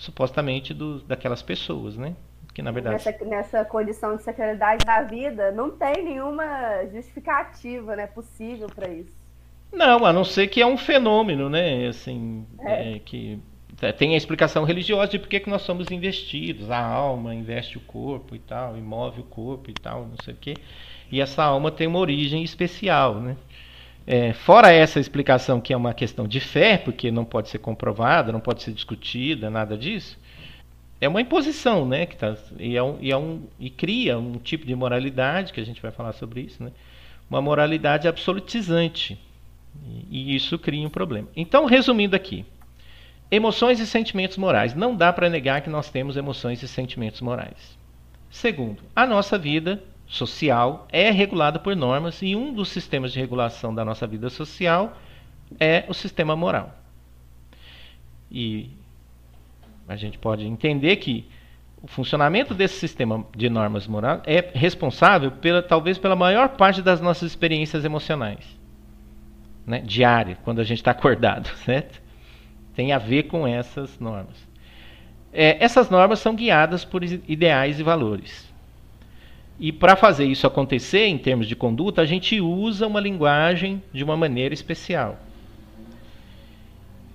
supostamente 0.00 0.72
do, 0.72 1.00
daquelas 1.02 1.42
pessoas, 1.42 1.96
né? 1.96 2.16
Que 2.54 2.62
na 2.62 2.72
verdade 2.72 3.04
nessa, 3.04 3.24
nessa 3.24 3.64
condição 3.64 4.16
de 4.16 4.22
sacralidade 4.22 4.84
da 4.84 5.02
vida 5.02 5.52
não 5.52 5.70
tem 5.70 6.02
nenhuma 6.04 6.84
justificativa, 6.92 7.94
né, 7.94 8.06
possível 8.06 8.66
para 8.66 8.88
isso. 8.88 9.20
Não, 9.72 10.04
a 10.04 10.12
não 10.12 10.24
ser 10.24 10.48
que 10.48 10.60
é 10.60 10.66
um 10.66 10.76
fenômeno, 10.76 11.48
né? 11.48 11.86
Assim, 11.86 12.44
é. 12.60 12.96
É, 12.96 12.98
que 12.98 13.38
tem 13.96 14.14
a 14.14 14.16
explicação 14.16 14.64
religiosa 14.64 15.12
de 15.12 15.18
por 15.18 15.28
que 15.28 15.48
nós 15.48 15.62
somos 15.62 15.90
investidos. 15.92 16.70
A 16.70 16.84
alma 16.84 17.34
investe 17.34 17.78
o 17.78 17.80
corpo 17.80 18.34
e 18.34 18.38
tal, 18.40 18.76
e 18.76 18.80
move 18.80 19.20
o 19.20 19.24
corpo 19.24 19.70
e 19.70 19.74
tal, 19.74 20.06
não 20.06 20.16
sei 20.24 20.34
o 20.34 20.36
quê. 20.36 20.54
E 21.12 21.20
essa 21.20 21.44
alma 21.44 21.70
tem 21.70 21.86
uma 21.86 21.98
origem 21.98 22.42
especial, 22.42 23.20
né? 23.20 23.36
É, 24.12 24.32
fora 24.32 24.72
essa 24.72 24.98
explicação 24.98 25.60
que 25.60 25.72
é 25.72 25.76
uma 25.76 25.94
questão 25.94 26.26
de 26.26 26.40
fé, 26.40 26.76
porque 26.76 27.12
não 27.12 27.24
pode 27.24 27.48
ser 27.48 27.58
comprovada, 27.58 28.32
não 28.32 28.40
pode 28.40 28.60
ser 28.60 28.72
discutida, 28.72 29.48
nada 29.48 29.78
disso, 29.78 30.18
é 31.00 31.08
uma 31.08 31.20
imposição, 31.20 31.86
né? 31.86 32.06
Que 32.06 32.16
tá, 32.16 32.36
e, 32.58 32.76
é 32.76 32.82
um, 32.82 32.98
e, 33.00 33.12
é 33.12 33.16
um, 33.16 33.44
e 33.56 33.70
cria 33.70 34.18
um 34.18 34.32
tipo 34.32 34.66
de 34.66 34.74
moralidade, 34.74 35.52
que 35.52 35.60
a 35.60 35.64
gente 35.64 35.80
vai 35.80 35.92
falar 35.92 36.12
sobre 36.14 36.40
isso, 36.40 36.60
né? 36.60 36.72
Uma 37.30 37.40
moralidade 37.40 38.08
absolutizante. 38.08 39.16
E, 40.10 40.32
e 40.32 40.34
isso 40.34 40.58
cria 40.58 40.84
um 40.84 40.90
problema. 40.90 41.28
Então, 41.36 41.64
resumindo 41.64 42.16
aqui, 42.16 42.44
Emoções 43.30 43.78
e 43.78 43.86
sentimentos 43.86 44.36
morais. 44.36 44.74
Não 44.74 44.96
dá 44.96 45.12
para 45.12 45.30
negar 45.30 45.60
que 45.60 45.70
nós 45.70 45.88
temos 45.88 46.16
emoções 46.16 46.60
e 46.64 46.66
sentimentos 46.66 47.20
morais. 47.20 47.78
Segundo, 48.28 48.82
a 48.94 49.06
nossa 49.06 49.38
vida 49.38 49.80
social 50.10 50.88
é 50.90 51.10
regulada 51.10 51.58
por 51.58 51.76
normas 51.76 52.20
e 52.20 52.34
um 52.34 52.52
dos 52.52 52.68
sistemas 52.68 53.12
de 53.12 53.20
regulação 53.20 53.72
da 53.72 53.84
nossa 53.84 54.06
vida 54.06 54.28
social 54.28 54.98
é 55.58 55.84
o 55.88 55.94
sistema 55.94 56.34
moral. 56.34 56.74
E 58.30 58.70
a 59.88 59.94
gente 59.96 60.18
pode 60.18 60.44
entender 60.44 60.96
que 60.96 61.28
o 61.80 61.86
funcionamento 61.86 62.52
desse 62.52 62.74
sistema 62.74 63.24
de 63.34 63.48
normas 63.48 63.86
morais 63.86 64.20
é 64.26 64.50
responsável 64.52 65.30
pela 65.30 65.62
talvez 65.62 65.96
pela 65.96 66.16
maior 66.16 66.50
parte 66.50 66.82
das 66.82 67.00
nossas 67.00 67.30
experiências 67.30 67.84
emocionais, 67.84 68.44
né, 69.64 69.80
diária, 69.80 70.36
quando 70.44 70.60
a 70.60 70.64
gente 70.64 70.78
está 70.78 70.90
acordado, 70.90 71.48
certo? 71.64 72.02
tem 72.74 72.92
a 72.92 72.98
ver 72.98 73.24
com 73.24 73.46
essas 73.46 73.98
normas. 74.00 74.48
É, 75.32 75.62
essas 75.62 75.88
normas 75.88 76.18
são 76.18 76.34
guiadas 76.34 76.84
por 76.84 77.04
ideais 77.04 77.78
e 77.78 77.82
valores. 77.82 78.49
E 79.60 79.70
para 79.70 79.94
fazer 79.94 80.24
isso 80.24 80.46
acontecer 80.46 81.04
em 81.04 81.18
termos 81.18 81.46
de 81.46 81.54
conduta, 81.54 82.00
a 82.00 82.06
gente 82.06 82.40
usa 82.40 82.86
uma 82.86 82.98
linguagem 82.98 83.82
de 83.92 84.02
uma 84.02 84.16
maneira 84.16 84.54
especial. 84.54 85.18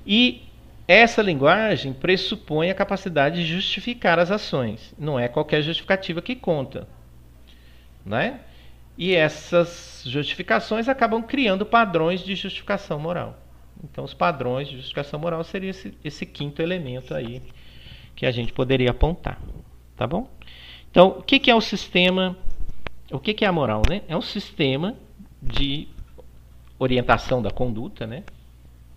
E 0.05 0.43
essa 0.87 1.23
linguagem 1.23 1.91
pressupõe 1.91 2.69
a 2.69 2.75
capacidade 2.75 3.37
de 3.43 3.51
justificar 3.51 4.19
as 4.19 4.29
ações. 4.29 4.93
Não 4.99 5.19
é 5.19 5.27
qualquer 5.27 5.63
justificativa 5.63 6.21
que 6.21 6.35
conta. 6.35 6.87
Né? 8.05 8.39
E 8.95 9.15
essas 9.15 10.03
justificações 10.05 10.87
acabam 10.87 11.23
criando 11.23 11.65
padrões 11.65 12.23
de 12.23 12.35
justificação 12.35 12.99
moral. 12.99 13.39
Então, 13.83 14.03
os 14.03 14.13
padrões 14.13 14.67
de 14.67 14.75
justificação 14.75 15.19
moral 15.19 15.43
seria 15.43 15.71
esse, 15.71 15.97
esse 16.03 16.27
quinto 16.27 16.61
elemento 16.61 17.15
aí 17.15 17.41
que 18.15 18.27
a 18.27 18.31
gente 18.31 18.53
poderia 18.53 18.91
apontar, 18.91 19.41
tá 19.97 20.05
bom? 20.05 20.29
Então, 20.95 21.09
o 21.09 21.21
que, 21.21 21.39
que 21.39 21.51
é 21.51 21.55
o 21.55 21.59
sistema? 21.59 22.37
O 23.11 23.19
que, 23.19 23.33
que 23.33 23.43
é 23.43 23.47
a 23.49 23.51
moral, 23.51 23.81
né? 23.89 24.03
É 24.07 24.15
um 24.15 24.21
sistema 24.21 24.95
de 25.41 25.89
orientação 26.79 27.41
da 27.41 27.51
conduta, 27.51 28.07
né? 28.07 28.23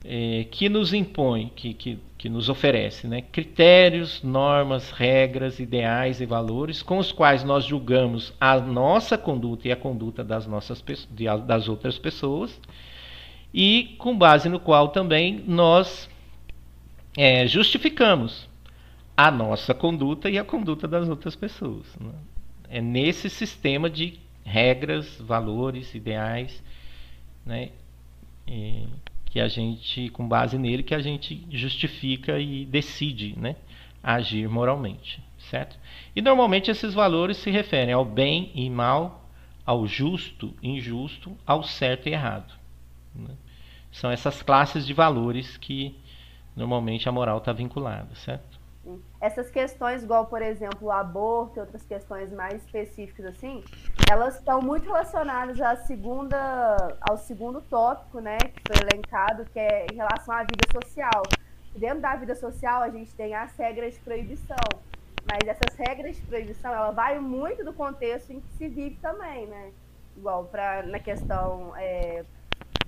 É, 0.05 0.47
que 0.49 0.69
nos 0.69 0.95
impõe, 0.95 1.51
que, 1.57 1.75
que, 1.75 1.99
que 2.17 2.29
nos 2.29 2.49
oferece 2.49 3.09
né? 3.09 3.21
critérios, 3.21 4.23
normas, 4.23 4.93
regras, 4.93 5.59
ideais 5.59 6.21
e 6.21 6.25
valores 6.25 6.83
com 6.83 6.99
os 6.99 7.11
quais 7.11 7.43
nós 7.43 7.65
julgamos 7.65 8.33
a 8.41 8.61
nossa 8.61 9.19
conduta 9.19 9.67
e 9.67 9.73
a 9.73 9.77
conduta 9.77 10.23
das, 10.23 10.47
nossas, 10.47 10.81
das 11.45 11.69
outras 11.69 11.99
pessoas 11.99 12.61
e 13.53 13.97
com 13.99 14.17
base 14.17 14.49
no 14.49 14.61
qual 14.61 14.91
também 14.91 15.43
nós 15.49 16.09
é, 17.17 17.45
justificamos 17.49 18.48
a 19.19 19.33
nossa 19.33 19.75
conduta 19.75 20.31
e 20.31 20.39
a 20.39 20.45
conduta 20.45 20.87
das 20.87 21.09
outras 21.09 21.35
pessoas. 21.35 21.85
Né? 21.99 22.13
É 22.69 22.81
nesse 22.81 23.29
sistema 23.29 23.91
de 23.91 24.17
regras, 24.45 25.21
valores, 25.21 25.93
ideais, 25.93 26.63
né? 27.45 27.71
E 28.47 28.87
que 29.25 29.41
a 29.41 29.49
gente, 29.49 30.09
com 30.11 30.27
base 30.29 30.57
nele, 30.57 30.85
que 30.85 30.95
a 30.95 31.01
gente 31.01 31.45
justifica 31.51 32.39
e 32.39 32.65
decide, 32.65 33.37
né? 33.37 33.57
Agir 34.01 34.49
moralmente, 34.49 35.21
certo? 35.51 35.77
E 36.15 36.23
normalmente 36.23 36.71
esses 36.71 36.95
valores 36.95 37.39
se 37.39 37.51
referem 37.51 37.93
ao 37.93 38.05
bem 38.05 38.53
e 38.55 38.71
mal, 38.71 39.29
ao 39.67 39.85
justo, 39.85 40.55
injusto, 40.63 41.37
ao 41.45 41.65
certo 41.65 42.09
e 42.09 42.13
errado. 42.13 42.55
Né? 43.13 43.35
São 43.91 44.13
essas 44.13 44.43
classes 44.43 44.87
de 44.87 44.95
valores 44.95 45.57
que 45.57 45.97
normalmente 46.55 47.09
a 47.09 47.13
moral 47.13 47.39
está 47.39 47.53
vinculada, 47.53 48.15
certo? 48.15 48.58
Essas 49.21 49.51
questões, 49.51 50.05
igual 50.05 50.27
por 50.27 50.41
exemplo 50.41 50.89
o 50.89 50.93
aborto 50.93 51.59
e 51.59 51.61
outras 51.61 51.85
questões 51.85 52.33
mais 52.33 52.63
específicas 52.63 53.27
assim, 53.27 53.65
elas 54.09 54.37
estão 54.37 54.63
muito 54.63 54.85
relacionadas 54.85 55.61
à 55.61 55.75
segunda, 55.75 56.97
ao 57.01 57.19
segundo 57.19 57.61
tópico, 57.61 58.21
né, 58.21 58.39
que 58.39 58.63
foi 58.67 58.87
elencado, 58.89 59.45
que 59.47 59.59
é 59.59 59.87
em 59.91 59.97
relação 59.97 60.33
à 60.33 60.43
vida 60.43 60.65
social. 60.73 61.23
Dentro 61.75 62.01
da 62.01 62.15
vida 62.15 62.35
social 62.37 62.83
a 62.83 62.91
gente 62.91 63.13
tem 63.15 63.35
as 63.35 63.57
regras 63.57 63.95
de 63.95 64.01
proibição, 64.01 64.57
mas 65.29 65.41
essas 65.49 65.77
regras 65.77 66.17
de 66.17 66.23
proibição 66.23 66.73
ela 66.73 66.93
vai 66.93 67.19
muito 67.19 67.65
do 67.65 67.73
contexto 67.73 68.33
em 68.33 68.41
que 68.41 68.53
se 68.53 68.69
vive 68.69 68.97
também, 69.03 69.47
né? 69.49 69.73
Igual 70.17 70.45
para 70.45 70.85
na 70.85 71.01
questão 71.01 71.77
é, 71.77 72.25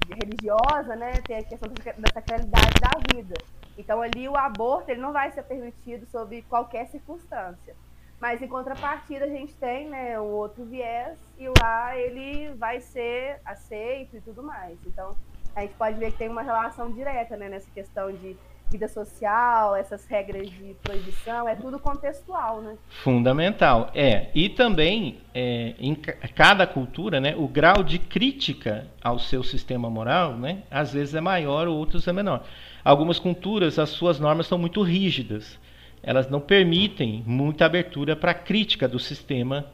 religiosa, 0.08 0.94
né, 0.94 1.12
tem 1.26 1.38
a 1.38 1.42
questão 1.42 1.72
da 1.72 2.08
sacralidade 2.14 2.74
da 2.80 3.14
vida. 3.14 3.34
Então 3.80 4.00
ali 4.00 4.28
o 4.28 4.36
aborto 4.36 4.90
ele 4.90 5.00
não 5.00 5.12
vai 5.12 5.30
ser 5.32 5.42
permitido 5.42 6.06
sob 6.06 6.42
qualquer 6.42 6.86
circunstância. 6.86 7.74
Mas 8.20 8.42
em 8.42 8.48
contrapartida 8.48 9.24
a 9.24 9.28
gente 9.28 9.54
tem 9.54 9.88
né, 9.88 10.20
um 10.20 10.30
outro 10.32 10.64
viés 10.64 11.18
e 11.38 11.46
lá 11.60 11.96
ele 11.96 12.50
vai 12.54 12.80
ser 12.80 13.40
aceito 13.44 14.16
e 14.16 14.20
tudo 14.20 14.42
mais. 14.42 14.78
Então 14.86 15.16
a 15.56 15.62
gente 15.62 15.74
pode 15.74 15.98
ver 15.98 16.12
que 16.12 16.18
tem 16.18 16.28
uma 16.28 16.42
relação 16.42 16.92
direta 16.92 17.36
né, 17.36 17.48
nessa 17.48 17.70
questão 17.70 18.12
de 18.12 18.36
vida 18.70 18.86
social, 18.86 19.74
essas 19.74 20.06
regras 20.06 20.48
de 20.48 20.76
proibição, 20.80 21.48
é 21.48 21.56
tudo 21.56 21.78
contextual, 21.78 22.60
né? 22.60 22.76
Fundamental, 23.02 23.90
é. 23.92 24.28
E 24.32 24.48
também, 24.48 25.18
é, 25.34 25.74
em 25.78 25.94
cada 25.94 26.66
cultura, 26.66 27.20
né, 27.20 27.34
o 27.36 27.48
grau 27.48 27.82
de 27.82 27.98
crítica 27.98 28.86
ao 29.02 29.18
seu 29.18 29.42
sistema 29.42 29.90
moral, 29.90 30.36
né, 30.36 30.62
às 30.70 30.92
vezes 30.92 31.16
é 31.16 31.20
maior, 31.20 31.66
outros 31.66 32.06
é 32.06 32.12
menor. 32.12 32.44
Algumas 32.84 33.18
culturas, 33.18 33.78
as 33.78 33.90
suas 33.90 34.18
normas 34.18 34.46
são 34.46 34.58
muito 34.58 34.82
rígidas. 34.82 35.58
Elas 36.02 36.28
não 36.30 36.40
permitem 36.40 37.22
muita 37.26 37.66
abertura 37.66 38.16
para 38.16 38.30
a 38.30 38.34
crítica 38.34 38.88
do 38.88 38.98
sistema 38.98 39.66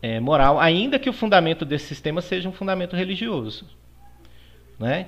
é, 0.00 0.20
moral, 0.20 0.60
ainda 0.60 0.98
que 0.98 1.10
o 1.10 1.12
fundamento 1.12 1.64
desse 1.64 1.86
sistema 1.86 2.20
seja 2.20 2.48
um 2.48 2.52
fundamento 2.52 2.94
religioso. 2.94 3.66
Né? 4.78 5.06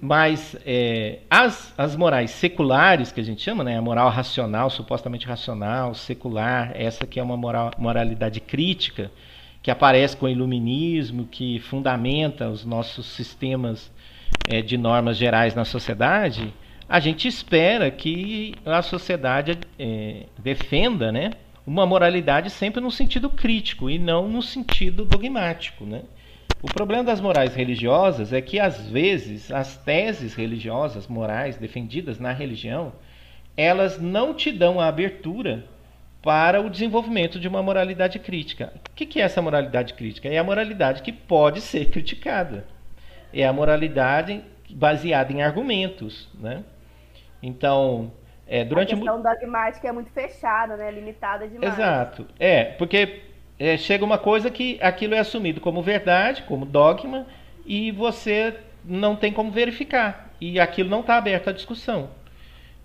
Mas 0.00 0.56
é, 0.64 1.18
as, 1.28 1.74
as 1.76 1.96
morais 1.96 2.30
seculares, 2.30 3.10
que 3.10 3.20
a 3.20 3.24
gente 3.24 3.42
chama, 3.42 3.64
né, 3.64 3.76
a 3.76 3.82
moral 3.82 4.08
racional, 4.10 4.70
supostamente 4.70 5.26
racional, 5.26 5.92
secular, 5.94 6.72
essa 6.74 7.06
que 7.06 7.18
é 7.18 7.22
uma 7.22 7.36
moral, 7.36 7.72
moralidade 7.76 8.40
crítica, 8.40 9.10
que 9.60 9.70
aparece 9.70 10.16
com 10.16 10.26
o 10.26 10.28
iluminismo, 10.28 11.26
que 11.26 11.58
fundamenta 11.58 12.48
os 12.48 12.64
nossos 12.64 13.06
sistemas 13.06 13.90
é, 14.46 14.62
de 14.62 14.76
normas 14.76 15.16
gerais 15.16 15.54
na 15.54 15.64
sociedade, 15.64 16.52
a 16.88 17.00
gente 17.00 17.28
espera 17.28 17.90
que 17.90 18.54
a 18.64 18.80
sociedade 18.82 19.58
é, 19.78 20.24
defenda 20.38 21.12
né, 21.12 21.32
uma 21.66 21.84
moralidade 21.84 22.50
sempre 22.50 22.80
no 22.80 22.90
sentido 22.90 23.28
crítico 23.28 23.90
e 23.90 23.98
não 23.98 24.28
no 24.28 24.40
sentido 24.40 25.04
dogmático. 25.04 25.84
Né? 25.84 26.02
O 26.62 26.66
problema 26.66 27.04
das 27.04 27.20
morais 27.20 27.54
religiosas 27.54 28.32
é 28.32 28.40
que, 28.40 28.58
às 28.58 28.88
vezes, 28.88 29.52
as 29.52 29.76
teses 29.76 30.34
religiosas, 30.34 31.06
morais, 31.06 31.56
defendidas 31.56 32.18
na 32.18 32.32
religião, 32.32 32.92
elas 33.56 34.00
não 34.00 34.32
te 34.32 34.50
dão 34.50 34.80
a 34.80 34.88
abertura 34.88 35.66
para 36.22 36.60
o 36.60 36.70
desenvolvimento 36.70 37.38
de 37.38 37.46
uma 37.46 37.62
moralidade 37.62 38.18
crítica. 38.18 38.72
O 38.90 38.94
que 38.94 39.20
é 39.20 39.24
essa 39.24 39.42
moralidade 39.42 39.94
crítica? 39.94 40.28
É 40.28 40.38
a 40.38 40.44
moralidade 40.44 41.02
que 41.02 41.12
pode 41.12 41.60
ser 41.60 41.90
criticada. 41.90 42.66
É 43.32 43.46
a 43.46 43.52
moralidade 43.52 44.42
baseada 44.70 45.32
em 45.32 45.42
argumentos. 45.42 46.28
Né? 46.34 46.64
Então, 47.42 48.12
é, 48.46 48.64
durante 48.64 48.94
a 48.94 48.96
questão 48.96 49.22
dogmática 49.22 49.88
é 49.88 49.92
muito 49.92 50.10
fechada, 50.10 50.76
né? 50.76 50.90
limitada 50.90 51.46
demais. 51.48 51.72
Exato. 51.72 52.26
É, 52.38 52.64
porque 52.64 53.22
é, 53.58 53.76
chega 53.76 54.04
uma 54.04 54.18
coisa 54.18 54.50
que 54.50 54.78
aquilo 54.80 55.14
é 55.14 55.18
assumido 55.18 55.60
como 55.60 55.82
verdade, 55.82 56.42
como 56.44 56.64
dogma, 56.64 57.26
e 57.66 57.90
você 57.90 58.56
não 58.84 59.16
tem 59.16 59.32
como 59.32 59.50
verificar. 59.50 60.30
E 60.40 60.58
aquilo 60.58 60.88
não 60.88 61.00
está 61.00 61.16
aberto 61.16 61.50
à 61.50 61.52
discussão. 61.52 62.10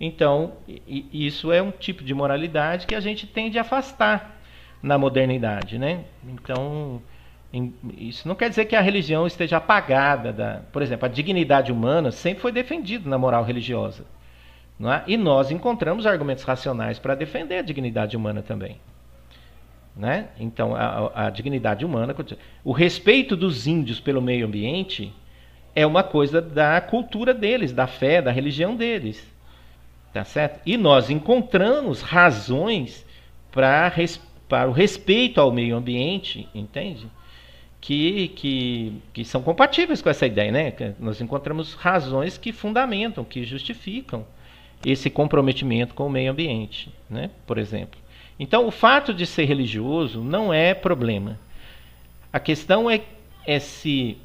Então, 0.00 0.54
isso 0.66 1.52
é 1.52 1.62
um 1.62 1.70
tipo 1.70 2.02
de 2.02 2.12
moralidade 2.12 2.86
que 2.86 2.94
a 2.94 3.00
gente 3.00 3.26
tende 3.26 3.58
a 3.58 3.62
afastar 3.62 4.36
na 4.82 4.98
modernidade. 4.98 5.78
Né? 5.78 6.04
Então, 6.26 7.00
isso 7.96 8.26
não 8.26 8.34
quer 8.34 8.48
dizer 8.48 8.64
que 8.64 8.74
a 8.74 8.80
religião 8.80 9.26
esteja 9.26 9.58
apagada. 9.58 10.32
Da, 10.32 10.62
por 10.72 10.82
exemplo, 10.82 11.06
a 11.06 11.08
dignidade 11.08 11.70
humana 11.70 12.10
sempre 12.10 12.40
foi 12.40 12.50
defendida 12.50 13.08
na 13.08 13.16
moral 13.16 13.44
religiosa. 13.44 14.04
É? 14.80 15.02
E 15.06 15.16
nós 15.16 15.52
encontramos 15.52 16.04
argumentos 16.04 16.42
racionais 16.42 16.98
para 16.98 17.14
defender 17.14 17.58
a 17.58 17.62
dignidade 17.62 18.16
humana 18.16 18.42
também. 18.42 18.80
Né? 19.96 20.26
Então, 20.38 20.74
a, 20.74 21.26
a, 21.26 21.30
dignidade 21.30 21.84
humana, 21.84 22.14
o 22.64 22.72
respeito 22.72 23.36
dos 23.36 23.68
índios 23.68 24.00
pelo 24.00 24.20
meio 24.20 24.46
ambiente 24.46 25.14
é 25.76 25.86
uma 25.86 26.02
coisa 26.02 26.42
da 26.42 26.80
cultura 26.80 27.32
deles, 27.32 27.72
da 27.72 27.86
fé, 27.86 28.20
da 28.20 28.32
religião 28.32 28.74
deles. 28.74 29.32
Tá 30.12 30.24
certo? 30.24 30.60
E 30.66 30.76
nós 30.76 31.10
encontramos 31.10 32.02
razões 32.02 33.06
para, 33.52 33.92
para 34.48 34.68
o 34.68 34.72
respeito 34.72 35.40
ao 35.40 35.52
meio 35.52 35.76
ambiente, 35.76 36.48
entende? 36.52 37.06
Que, 37.86 38.28
que, 38.28 38.94
que 39.12 39.24
são 39.26 39.42
compatíveis 39.42 40.00
com 40.00 40.08
essa 40.08 40.24
ideia, 40.24 40.50
né? 40.50 40.72
Nós 40.98 41.20
encontramos 41.20 41.74
razões 41.74 42.38
que 42.38 42.50
fundamentam, 42.50 43.22
que 43.24 43.44
justificam 43.44 44.24
esse 44.86 45.10
comprometimento 45.10 45.92
com 45.92 46.06
o 46.06 46.10
meio 46.10 46.32
ambiente, 46.32 46.90
né? 47.10 47.28
Por 47.46 47.58
exemplo. 47.58 48.00
Então, 48.40 48.66
o 48.66 48.70
fato 48.70 49.12
de 49.12 49.26
ser 49.26 49.44
religioso 49.44 50.22
não 50.22 50.50
é 50.50 50.72
problema. 50.72 51.38
A 52.32 52.40
questão 52.40 52.90
é, 52.90 53.02
é 53.46 53.58
se 53.58 54.16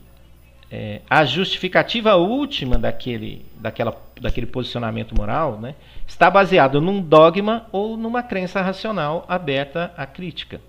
é, 0.72 1.02
a 1.10 1.26
justificativa 1.26 2.16
última 2.16 2.78
daquele, 2.78 3.46
daquela, 3.56 3.96
daquele 4.22 4.48
posicionamento 4.48 5.16
moral 5.16 5.60
né, 5.60 5.76
está 6.08 6.30
baseado 6.30 6.80
num 6.80 7.02
dogma 7.02 7.68
ou 7.72 7.98
numa 7.98 8.24
crença 8.24 8.62
racional 8.62 9.26
aberta 9.28 9.92
à 9.98 10.06
crítica. 10.06 10.62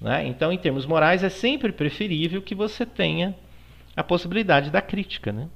Né? 0.00 0.26
Então, 0.26 0.52
em 0.52 0.58
termos 0.58 0.86
morais, 0.86 1.22
é 1.22 1.28
sempre 1.28 1.72
preferível 1.72 2.40
que 2.40 2.54
você 2.54 2.86
tenha 2.86 3.34
a 3.94 4.02
possibilidade 4.02 4.70
da 4.70 4.80
crítica. 4.80 5.32
Né? 5.32 5.48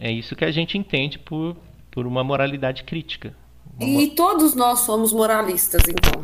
É 0.00 0.10
isso 0.10 0.36
que 0.36 0.44
a 0.44 0.50
gente 0.50 0.76
entende 0.76 1.18
por, 1.18 1.56
por 1.90 2.06
uma 2.06 2.24
moralidade 2.24 2.84
crítica. 2.84 3.34
E 3.80 4.08
todos 4.08 4.54
nós 4.54 4.80
somos 4.80 5.12
moralistas, 5.12 5.82
então. 5.88 6.22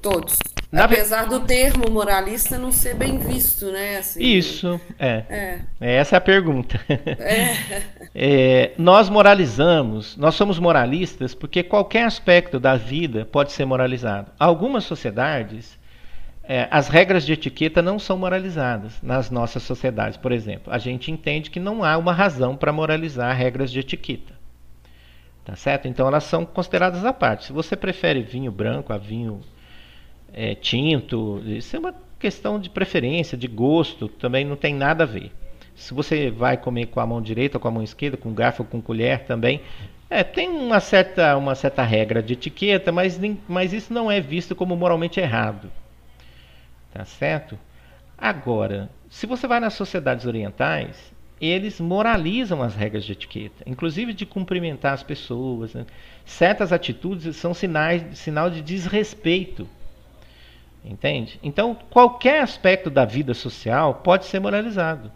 Todos. 0.00 0.38
Na 0.70 0.84
Apesar 0.84 1.26
do 1.26 1.40
termo 1.40 1.90
moralista 1.90 2.58
não 2.58 2.70
ser 2.70 2.94
bem 2.94 3.18
visto, 3.18 3.66
né? 3.72 3.96
Assim, 3.96 4.22
Isso, 4.22 4.78
é. 4.98 5.24
é. 5.28 5.60
é. 5.80 5.94
Essa 5.96 6.16
é 6.16 6.18
a 6.18 6.20
pergunta. 6.20 6.78
É. 6.88 7.82
é, 8.14 8.72
nós 8.76 9.08
moralizamos, 9.08 10.14
nós 10.18 10.34
somos 10.34 10.58
moralistas 10.58 11.34
porque 11.34 11.62
qualquer 11.62 12.04
aspecto 12.04 12.60
da 12.60 12.76
vida 12.76 13.24
pode 13.24 13.52
ser 13.52 13.64
moralizado. 13.64 14.30
Algumas 14.38 14.84
sociedades 14.84 15.77
é, 16.48 16.66
as 16.70 16.88
regras 16.88 17.26
de 17.26 17.34
etiqueta 17.34 17.82
não 17.82 17.98
são 17.98 18.16
moralizadas 18.16 19.02
nas 19.02 19.30
nossas 19.30 19.62
sociedades, 19.62 20.16
por 20.16 20.32
exemplo. 20.32 20.72
A 20.72 20.78
gente 20.78 21.12
entende 21.12 21.50
que 21.50 21.60
não 21.60 21.84
há 21.84 21.98
uma 21.98 22.14
razão 22.14 22.56
para 22.56 22.72
moralizar 22.72 23.36
regras 23.36 23.70
de 23.70 23.80
etiqueta. 23.80 24.32
Tá 25.44 25.54
certo? 25.54 25.86
Então 25.88 26.08
elas 26.08 26.24
são 26.24 26.46
consideradas 26.46 27.04
à 27.04 27.12
parte. 27.12 27.44
Se 27.44 27.52
você 27.52 27.76
prefere 27.76 28.22
vinho 28.22 28.50
branco 28.50 28.94
a 28.94 28.96
vinho 28.96 29.40
é, 30.32 30.54
tinto, 30.54 31.42
isso 31.44 31.76
é 31.76 31.78
uma 31.78 31.94
questão 32.18 32.58
de 32.58 32.70
preferência, 32.70 33.36
de 33.36 33.46
gosto, 33.46 34.08
também 34.08 34.42
não 34.42 34.56
tem 34.56 34.74
nada 34.74 35.04
a 35.04 35.06
ver. 35.06 35.30
Se 35.74 35.92
você 35.92 36.30
vai 36.30 36.56
comer 36.56 36.86
com 36.86 36.98
a 36.98 37.06
mão 37.06 37.20
direita 37.20 37.58
com 37.58 37.68
a 37.68 37.70
mão 37.70 37.82
esquerda, 37.82 38.16
com 38.16 38.32
garfo 38.32 38.64
com 38.64 38.80
colher 38.80 39.24
também, 39.24 39.60
é, 40.08 40.24
tem 40.24 40.48
uma 40.48 40.80
certa, 40.80 41.36
uma 41.36 41.54
certa 41.54 41.82
regra 41.82 42.22
de 42.22 42.32
etiqueta, 42.32 42.90
mas, 42.90 43.20
mas 43.46 43.74
isso 43.74 43.92
não 43.92 44.10
é 44.10 44.18
visto 44.18 44.56
como 44.56 44.74
moralmente 44.74 45.20
errado. 45.20 45.70
Tá 46.92 47.04
certo? 47.04 47.58
Agora, 48.16 48.90
se 49.10 49.26
você 49.26 49.46
vai 49.46 49.60
nas 49.60 49.74
sociedades 49.74 50.26
orientais, 50.26 51.12
eles 51.40 51.80
moralizam 51.80 52.62
as 52.62 52.74
regras 52.74 53.04
de 53.04 53.12
etiqueta, 53.12 53.62
inclusive 53.64 54.12
de 54.12 54.26
cumprimentar 54.26 54.92
as 54.92 55.02
pessoas. 55.02 55.74
Né? 55.74 55.86
Certas 56.24 56.72
atitudes 56.72 57.36
são 57.36 57.54
sinais, 57.54 58.18
sinal 58.18 58.50
de 58.50 58.60
desrespeito 58.60 59.68
Entende? 60.84 61.38
Então, 61.42 61.76
qualquer 61.90 62.42
aspecto 62.42 62.88
da 62.88 63.04
vida 63.04 63.34
social 63.34 63.96
pode 63.96 64.24
ser 64.26 64.40
moralizado. 64.40 65.10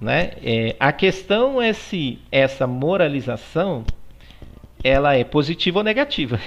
Né? 0.00 0.32
É, 0.42 0.76
a 0.78 0.92
questão 0.92 1.60
é 1.60 1.72
se 1.72 2.18
essa 2.30 2.66
moralização 2.66 3.84
ela 4.82 5.14
é 5.14 5.24
positiva 5.24 5.78
ou 5.78 5.84
negativa. 5.84 6.38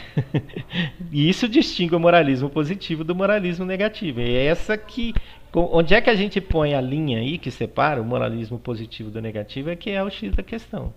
e 1.12 1.30
isso 1.30 1.48
distingue 1.48 1.96
o 1.96 2.00
moralismo 2.00 2.50
positivo 2.50 3.04
do 3.04 3.16
moralismo 3.16 3.66
negativo. 3.66 4.20
É 4.20 4.46
essa 4.46 4.78
que 4.78 5.14
onde 5.54 5.94
é 5.94 6.02
que 6.02 6.10
a 6.10 6.16
gente 6.16 6.42
põe 6.42 6.74
a 6.74 6.82
linha 6.82 7.20
aí 7.20 7.38
que 7.38 7.50
separa 7.50 8.02
o 8.02 8.06
moralismo 8.06 8.60
positivo 8.60 9.10
do 9.10 9.22
negativo 9.22 9.70
é 9.70 9.76
que 9.76 9.90
é 9.90 10.04
o 10.04 10.10
X 10.10 10.36
da 10.36 10.44
questão 10.44 10.94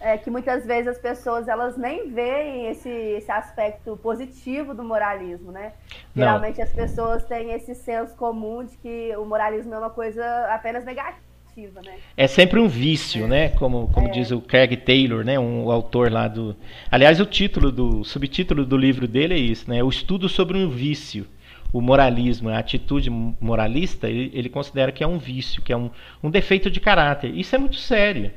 é 0.00 0.16
que 0.16 0.30
muitas 0.30 0.64
vezes 0.64 0.88
as 0.88 0.98
pessoas 0.98 1.46
elas 1.46 1.76
nem 1.76 2.10
veem 2.10 2.68
esse, 2.68 2.88
esse 2.88 3.30
aspecto 3.30 3.96
positivo 3.98 4.74
do 4.74 4.82
moralismo, 4.82 5.52
né? 5.52 5.74
Não. 6.14 6.24
Geralmente 6.24 6.62
as 6.62 6.72
pessoas 6.72 7.22
têm 7.24 7.52
esse 7.52 7.74
senso 7.74 8.16
comum 8.16 8.64
de 8.64 8.76
que 8.78 9.14
o 9.16 9.26
moralismo 9.26 9.74
é 9.74 9.78
uma 9.78 9.90
coisa 9.90 10.24
apenas 10.46 10.84
negativa, 10.84 11.20
né? 11.56 11.94
É 12.16 12.26
sempre 12.26 12.60
um 12.60 12.68
vício, 12.68 13.26
né? 13.26 13.48
Como, 13.50 13.88
como 13.88 14.08
é. 14.08 14.10
diz 14.10 14.30
o 14.30 14.40
Craig 14.40 14.76
Taylor, 14.76 15.24
né? 15.24 15.38
Um 15.38 15.70
autor 15.70 16.10
lá 16.10 16.28
do. 16.28 16.56
Aliás, 16.90 17.20
o 17.20 17.26
título 17.26 17.70
do 17.70 18.00
o 18.00 18.04
subtítulo 18.04 18.64
do 18.64 18.76
livro 18.76 19.06
dele 19.08 19.34
é 19.34 19.38
isso, 19.38 19.68
né? 19.68 19.82
O 19.82 19.88
estudo 19.88 20.28
sobre 20.28 20.56
um 20.56 20.68
vício. 20.68 21.26
O 21.72 21.80
moralismo, 21.80 22.48
a 22.48 22.58
atitude 22.58 23.08
moralista, 23.10 24.08
ele, 24.08 24.32
ele 24.34 24.48
considera 24.48 24.90
que 24.90 25.04
é 25.04 25.06
um 25.06 25.18
vício, 25.18 25.62
que 25.62 25.72
é 25.72 25.76
um, 25.76 25.88
um 26.20 26.28
defeito 26.28 26.68
de 26.68 26.80
caráter. 26.80 27.32
Isso 27.32 27.54
é 27.54 27.58
muito 27.58 27.76
sério 27.76 28.32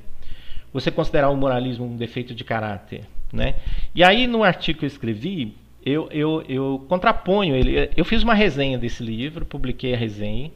você 0.71 0.89
considerar 0.89 1.30
o 1.30 1.38
moralismo 1.38 1.86
um 1.86 1.95
defeito 1.95 2.34
de 2.34 2.43
caráter. 2.43 3.06
Né? 3.32 3.56
E 3.95 4.04
aí, 4.04 4.28
no 4.28 4.43
artigo 4.43 4.80
que 4.80 4.86
eu 4.86 4.88
escrevi, 4.88 5.56
eu, 5.86 6.08
eu, 6.12 6.43
eu 6.47 6.86
contraponho 6.88 7.56
ele. 7.56 7.89
Eu 7.95 8.06
fiz 8.06 8.23
uma 8.23 8.34
resenha 8.34 8.78
desse 8.78 9.04
livro, 9.04 9.45
publiquei 9.45 9.93
a 9.93 9.97
resenha, 9.97 10.52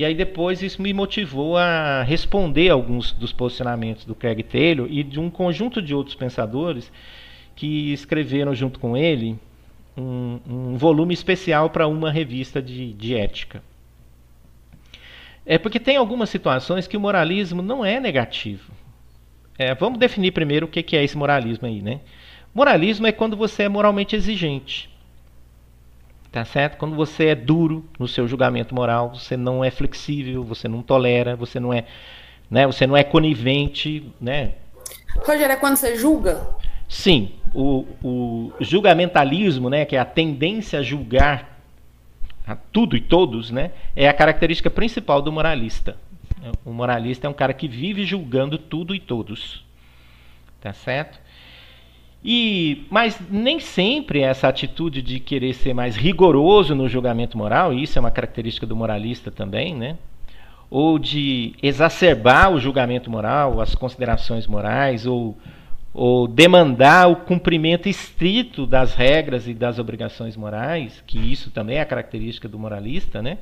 e 0.00 0.04
aí 0.06 0.14
depois 0.14 0.62
isso 0.62 0.80
me 0.80 0.94
motivou 0.94 1.58
a 1.58 2.02
responder 2.02 2.70
alguns 2.70 3.12
dos 3.12 3.34
posicionamentos 3.34 4.06
do 4.06 4.14
Craig 4.14 4.42
Taylor 4.42 4.88
e 4.90 5.02
de 5.02 5.20
um 5.20 5.28
conjunto 5.28 5.82
de 5.82 5.94
outros 5.94 6.16
pensadores 6.16 6.90
que 7.54 7.92
escreveram 7.92 8.54
junto 8.54 8.80
com 8.80 8.96
ele 8.96 9.38
um, 9.94 10.40
um 10.48 10.76
volume 10.78 11.12
especial 11.12 11.68
para 11.68 11.86
uma 11.86 12.10
revista 12.10 12.62
de, 12.62 12.94
de 12.94 13.14
ética. 13.14 13.62
É 15.44 15.58
porque 15.58 15.78
tem 15.78 15.98
algumas 15.98 16.30
situações 16.30 16.86
que 16.86 16.96
o 16.96 17.00
moralismo 17.00 17.60
não 17.60 17.84
é 17.84 18.00
negativo. 18.00 18.72
É, 19.58 19.74
vamos 19.74 19.98
definir 19.98 20.32
primeiro 20.32 20.64
o 20.64 20.70
que 20.70 20.96
é 20.96 21.04
esse 21.04 21.18
moralismo 21.18 21.66
aí, 21.66 21.82
né? 21.82 22.00
Moralismo 22.54 23.06
é 23.06 23.12
quando 23.12 23.36
você 23.36 23.64
é 23.64 23.68
moralmente 23.68 24.16
exigente. 24.16 24.88
Tá 26.32 26.44
certo? 26.44 26.76
Quando 26.76 26.94
você 26.94 27.26
é 27.26 27.34
duro 27.34 27.84
no 27.98 28.06
seu 28.06 28.28
julgamento 28.28 28.74
moral, 28.74 29.14
você 29.14 29.36
não 29.36 29.64
é 29.64 29.70
flexível, 29.70 30.44
você 30.44 30.68
não 30.68 30.80
tolera, 30.80 31.34
você 31.34 31.58
não 31.58 31.72
é, 31.72 31.84
né, 32.48 32.66
você 32.66 32.86
não 32.86 32.96
é 32.96 33.02
conivente, 33.02 34.12
né? 34.20 34.52
Rogério, 35.26 35.52
é 35.52 35.56
quando 35.56 35.76
você 35.76 35.96
julga? 35.96 36.46
Sim, 36.88 37.32
o, 37.52 37.84
o 38.02 38.52
julgamentalismo, 38.60 39.68
né, 39.68 39.84
que 39.84 39.96
é 39.96 39.98
a 39.98 40.04
tendência 40.04 40.78
a 40.78 40.82
julgar 40.82 41.60
a 42.46 42.54
tudo 42.54 42.96
e 42.96 43.00
todos, 43.00 43.50
né, 43.50 43.72
é 43.96 44.08
a 44.08 44.12
característica 44.12 44.70
principal 44.70 45.20
do 45.20 45.32
moralista. 45.32 45.96
O 46.64 46.72
moralista 46.72 47.26
é 47.26 47.30
um 47.30 47.34
cara 47.34 47.52
que 47.52 47.68
vive 47.68 48.04
julgando 48.04 48.56
tudo 48.56 48.94
e 48.94 49.00
todos. 49.00 49.64
Tá 50.60 50.72
certo? 50.72 51.19
E, 52.22 52.86
mas 52.90 53.18
nem 53.30 53.58
sempre 53.58 54.20
essa 54.20 54.48
atitude 54.48 55.00
de 55.00 55.18
querer 55.18 55.54
ser 55.54 55.72
mais 55.72 55.96
rigoroso 55.96 56.74
no 56.74 56.88
julgamento 56.88 57.38
moral, 57.38 57.72
e 57.72 57.82
isso 57.82 57.98
é 57.98 58.00
uma 58.00 58.10
característica 58.10 58.66
do 58.66 58.76
moralista 58.76 59.30
também, 59.30 59.74
né? 59.74 59.96
Ou 60.68 60.98
de 60.98 61.54
exacerbar 61.62 62.52
o 62.52 62.60
julgamento 62.60 63.10
moral, 63.10 63.60
as 63.60 63.74
considerações 63.74 64.46
morais, 64.46 65.06
ou, 65.06 65.36
ou 65.94 66.28
demandar 66.28 67.08
o 67.08 67.16
cumprimento 67.16 67.88
estrito 67.88 68.66
das 68.66 68.94
regras 68.94 69.48
e 69.48 69.54
das 69.54 69.78
obrigações 69.78 70.36
morais, 70.36 71.02
que 71.06 71.18
isso 71.18 71.50
também 71.50 71.78
é 71.78 71.80
a 71.80 71.86
característica 71.86 72.46
do 72.46 72.58
moralista, 72.58 73.22
né? 73.22 73.38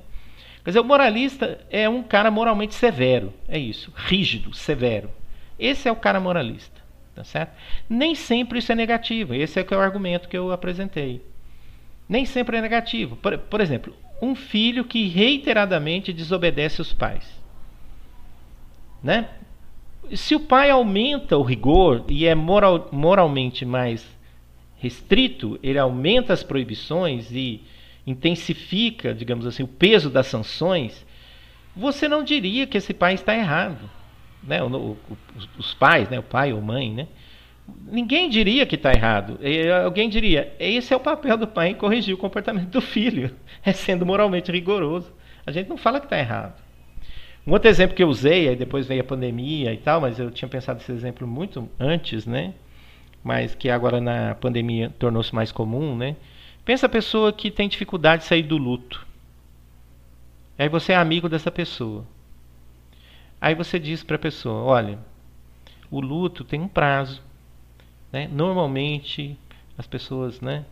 Quer 0.62 0.70
dizer, 0.70 0.80
o 0.80 0.84
moralista 0.84 1.58
é 1.70 1.88
um 1.88 2.02
cara 2.02 2.30
moralmente 2.30 2.74
severo, 2.74 3.32
é 3.48 3.58
isso, 3.58 3.92
rígido, 3.96 4.54
severo. 4.54 5.10
Esse 5.58 5.88
é 5.88 5.92
o 5.92 5.96
cara 5.96 6.20
moralista, 6.20 6.77
tá 7.18 7.24
certo? 7.24 7.52
Nem 7.88 8.14
sempre 8.14 8.60
isso 8.60 8.70
é 8.70 8.76
negativo, 8.76 9.34
esse 9.34 9.58
é, 9.58 9.66
é 9.68 9.76
o 9.76 9.80
argumento 9.80 10.28
que 10.28 10.38
eu 10.38 10.52
apresentei. 10.52 11.20
Nem 12.08 12.24
sempre 12.24 12.56
é 12.56 12.60
negativo. 12.60 13.16
Por, 13.16 13.36
por 13.36 13.60
exemplo, 13.60 13.92
um 14.22 14.36
filho 14.36 14.84
que 14.84 15.08
reiteradamente 15.08 16.12
desobedece 16.12 16.80
os 16.80 16.92
pais. 16.92 17.28
Né? 19.02 19.28
Se 20.14 20.36
o 20.36 20.40
pai 20.40 20.70
aumenta 20.70 21.36
o 21.36 21.42
rigor 21.42 22.04
e 22.08 22.24
é 22.24 22.36
moral, 22.36 22.88
moralmente 22.92 23.64
mais 23.64 24.06
restrito, 24.76 25.58
ele 25.60 25.78
aumenta 25.78 26.32
as 26.32 26.44
proibições 26.44 27.32
e 27.32 27.62
intensifica, 28.06 29.12
digamos 29.12 29.44
assim, 29.44 29.64
o 29.64 29.68
peso 29.68 30.08
das 30.08 30.28
sanções, 30.28 31.04
você 31.74 32.06
não 32.06 32.22
diria 32.22 32.64
que 32.64 32.78
esse 32.78 32.94
pai 32.94 33.14
está 33.14 33.36
errado. 33.36 33.90
Né? 34.42 34.62
O, 34.62 34.66
o, 34.66 34.98
os 35.58 35.74
pais, 35.74 36.08
né? 36.08 36.18
o 36.18 36.22
pai 36.22 36.52
ou 36.52 36.60
mãe, 36.60 36.92
né? 36.92 37.08
ninguém 37.86 38.28
diria 38.28 38.66
que 38.66 38.74
está 38.74 38.92
errado. 38.92 39.38
E, 39.42 39.70
alguém 39.70 40.08
diria: 40.08 40.52
esse 40.58 40.92
é 40.92 40.96
o 40.96 41.00
papel 41.00 41.36
do 41.36 41.46
pai 41.46 41.68
em 41.68 41.74
corrigir 41.74 42.14
o 42.14 42.18
comportamento 42.18 42.68
do 42.68 42.80
filho, 42.80 43.34
é 43.64 43.72
sendo 43.72 44.06
moralmente 44.06 44.50
rigoroso. 44.50 45.12
A 45.46 45.52
gente 45.52 45.68
não 45.68 45.76
fala 45.76 46.00
que 46.00 46.06
está 46.06 46.18
errado. 46.18 46.60
Um 47.46 47.52
outro 47.52 47.68
exemplo 47.68 47.96
que 47.96 48.02
eu 48.02 48.08
usei, 48.08 48.48
aí 48.48 48.56
depois 48.56 48.86
veio 48.86 49.00
a 49.00 49.04
pandemia 49.04 49.72
e 49.72 49.78
tal, 49.78 50.02
mas 50.02 50.18
eu 50.18 50.30
tinha 50.30 50.48
pensado 50.48 50.80
esse 50.80 50.92
exemplo 50.92 51.26
muito 51.26 51.68
antes, 51.80 52.26
né? 52.26 52.52
Mas 53.24 53.54
que 53.54 53.70
agora 53.70 54.00
na 54.00 54.34
pandemia 54.34 54.92
tornou-se 54.98 55.34
mais 55.34 55.50
comum, 55.50 55.96
né? 55.96 56.16
Pensa 56.64 56.84
a 56.84 56.90
pessoa 56.90 57.32
que 57.32 57.50
tem 57.50 57.66
dificuldade 57.66 58.22
de 58.22 58.28
sair 58.28 58.42
do 58.42 58.58
luto. 58.58 59.06
Aí 60.58 60.68
você 60.68 60.92
é 60.92 60.96
amigo 60.96 61.28
dessa 61.28 61.50
pessoa. 61.50 62.04
Aí 63.40 63.54
você 63.54 63.78
diz 63.78 64.02
para 64.02 64.16
a 64.16 64.18
pessoa: 64.18 64.62
olha, 64.62 64.98
o 65.90 66.00
luto 66.00 66.44
tem 66.44 66.60
um 66.60 66.68
prazo. 66.68 67.22
Né? 68.12 68.28
Normalmente 68.30 69.38
as 69.76 69.86
pessoas, 69.86 70.40
né? 70.40 70.64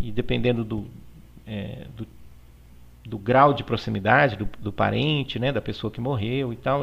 E 0.00 0.10
dependendo 0.10 0.64
do, 0.64 0.86
é, 1.46 1.86
do, 1.96 2.06
do, 3.04 3.18
grau 3.18 3.52
de 3.52 3.62
proximidade 3.62 4.36
do, 4.36 4.48
do 4.58 4.72
parente, 4.72 5.38
né? 5.38 5.52
Da 5.52 5.60
pessoa 5.60 5.90
que 5.90 6.00
morreu 6.00 6.52
e 6.52 6.56
tal, 6.56 6.82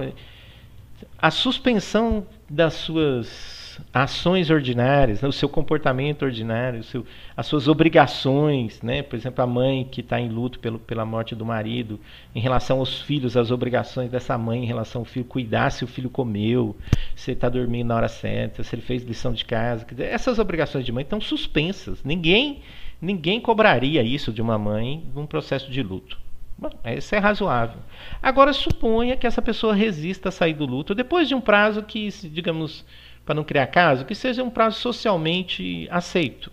a 1.17 1.31
suspensão 1.31 2.25
das 2.49 2.75
suas 2.75 3.62
ações 3.93 4.49
ordinárias, 4.49 5.21
né, 5.21 5.27
o 5.27 5.31
seu 5.31 5.47
comportamento 5.47 6.23
ordinário, 6.23 6.79
o 6.79 6.83
seu, 6.83 7.05
as 7.35 7.45
suas 7.45 7.67
obrigações, 7.67 8.81
né? 8.81 9.01
por 9.01 9.15
exemplo, 9.15 9.43
a 9.43 9.47
mãe 9.47 9.83
que 9.83 10.01
está 10.01 10.19
em 10.19 10.29
luto 10.29 10.59
pelo, 10.59 10.79
pela 10.79 11.05
morte 11.05 11.35
do 11.35 11.45
marido, 11.45 11.99
em 12.33 12.39
relação 12.39 12.79
aos 12.79 13.01
filhos, 13.01 13.37
as 13.37 13.51
obrigações 13.51 14.09
dessa 14.09 14.37
mãe 14.37 14.63
em 14.63 14.65
relação 14.65 15.01
ao 15.01 15.05
filho, 15.05 15.25
cuidar 15.25 15.69
se 15.69 15.83
o 15.83 15.87
filho 15.87 16.09
comeu, 16.09 16.75
se 17.15 17.31
ele 17.31 17.37
está 17.37 17.49
dormindo 17.49 17.87
na 17.87 17.95
hora 17.95 18.07
certa, 18.07 18.63
se 18.63 18.75
ele 18.75 18.81
fez 18.81 19.03
lição 19.03 19.33
de 19.33 19.45
casa. 19.45 19.85
Dizer, 19.85 20.05
essas 20.05 20.39
obrigações 20.39 20.85
de 20.85 20.91
mãe 20.91 21.03
estão 21.03 21.21
suspensas. 21.21 22.03
Ninguém, 22.03 22.61
ninguém 23.01 23.39
cobraria 23.39 24.03
isso 24.03 24.31
de 24.31 24.41
uma 24.41 24.57
mãe 24.57 25.03
num 25.13 25.25
processo 25.25 25.69
de 25.71 25.81
luto. 25.81 26.23
Bom, 26.57 26.69
isso 26.85 27.13
é 27.15 27.17
razoável. 27.17 27.81
Agora, 28.21 28.53
suponha 28.53 29.17
que 29.17 29.27
essa 29.27 29.41
pessoa 29.41 29.73
resista 29.73 30.29
a 30.29 30.31
sair 30.31 30.53
do 30.53 30.65
luto 30.65 30.93
depois 30.93 31.27
de 31.27 31.35
um 31.35 31.41
prazo 31.41 31.83
que, 31.83 32.07
digamos, 32.29 32.85
para 33.25 33.35
não 33.35 33.43
criar 33.43 33.67
caso, 33.67 34.05
que 34.05 34.15
seja 34.15 34.43
um 34.43 34.49
prazo 34.49 34.79
socialmente 34.79 35.87
aceito. 35.89 36.51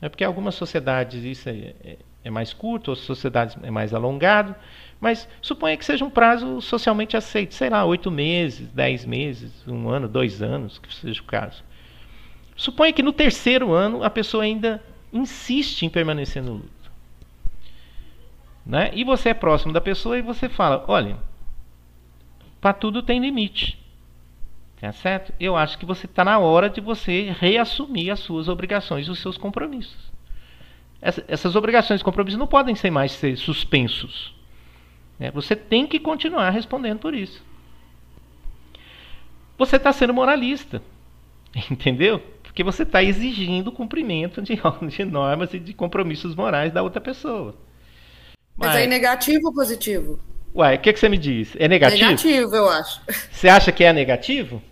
É 0.00 0.08
porque 0.08 0.22
algumas 0.22 0.54
sociedades 0.54 1.24
isso 1.24 1.48
é, 1.48 1.74
é, 1.84 1.98
é 2.24 2.30
mais 2.30 2.52
curto, 2.52 2.90
outras 2.90 3.06
sociedades 3.06 3.56
é 3.62 3.70
mais 3.70 3.92
alongado. 3.92 4.54
Mas 5.00 5.28
suponha 5.40 5.76
que 5.76 5.84
seja 5.84 6.04
um 6.04 6.10
prazo 6.10 6.60
socialmente 6.60 7.16
aceito, 7.16 7.54
sei 7.54 7.70
lá, 7.70 7.84
oito 7.84 8.10
meses, 8.10 8.68
dez 8.68 9.04
meses, 9.04 9.66
um 9.66 9.88
ano, 9.88 10.08
dois 10.08 10.42
anos, 10.42 10.78
que 10.78 10.92
seja 10.92 11.20
o 11.20 11.24
caso. 11.24 11.62
Suponha 12.56 12.92
que 12.92 13.02
no 13.02 13.12
terceiro 13.12 13.72
ano 13.72 14.02
a 14.02 14.10
pessoa 14.10 14.42
ainda 14.42 14.82
insiste 15.12 15.84
em 15.84 15.88
permanecer 15.88 16.42
no 16.42 16.54
luto. 16.54 16.90
Né? 18.66 18.90
E 18.92 19.04
você 19.04 19.30
é 19.30 19.34
próximo 19.34 19.72
da 19.72 19.80
pessoa 19.80 20.18
e 20.18 20.22
você 20.22 20.48
fala: 20.48 20.84
olha, 20.88 21.16
para 22.60 22.72
tudo 22.72 23.02
tem 23.02 23.20
limite. 23.20 23.78
Tá 24.80 24.92
certo? 24.92 25.32
Eu 25.40 25.56
acho 25.56 25.76
que 25.76 25.84
você 25.84 26.06
está 26.06 26.24
na 26.24 26.38
hora 26.38 26.70
de 26.70 26.80
você 26.80 27.34
reassumir 27.38 28.12
as 28.12 28.20
suas 28.20 28.48
obrigações 28.48 29.06
e 29.06 29.10
os 29.10 29.18
seus 29.18 29.36
compromissos. 29.36 30.12
Essa, 31.02 31.24
essas 31.26 31.56
obrigações 31.56 32.00
e 32.00 32.04
compromissos 32.04 32.38
não 32.38 32.46
podem 32.46 32.74
ser 32.74 32.90
mais 32.90 33.12
ser 33.12 33.36
suspensos. 33.36 34.34
Né? 35.18 35.30
Você 35.32 35.56
tem 35.56 35.86
que 35.86 35.98
continuar 35.98 36.50
respondendo 36.50 37.00
por 37.00 37.12
isso. 37.12 37.42
Você 39.56 39.76
está 39.76 39.92
sendo 39.92 40.14
moralista. 40.14 40.80
Entendeu? 41.70 42.20
Porque 42.42 42.62
você 42.62 42.84
está 42.84 43.02
exigindo 43.02 43.68
o 43.68 43.72
cumprimento 43.72 44.40
de, 44.40 44.54
de, 44.88 45.04
normas 45.04 45.52
e 45.54 45.58
de 45.58 45.72
compromissos 45.72 46.36
morais 46.36 46.72
da 46.72 46.82
outra 46.84 47.00
pessoa. 47.00 47.56
Mas, 48.56 48.70
Mas 48.70 48.82
é 48.82 48.86
negativo 48.86 49.48
ou 49.48 49.52
positivo? 49.52 50.20
Uai, 50.54 50.76
o 50.76 50.78
que, 50.78 50.92
que 50.92 50.98
você 50.98 51.08
me 51.08 51.18
diz? 51.18 51.54
É 51.58 51.68
negativo? 51.68 52.04
Negativo, 52.04 52.56
eu 52.56 52.68
acho. 52.68 53.00
Você 53.30 53.48
acha 53.48 53.70
que 53.70 53.84
é 53.84 53.92
negativo? 53.92 54.62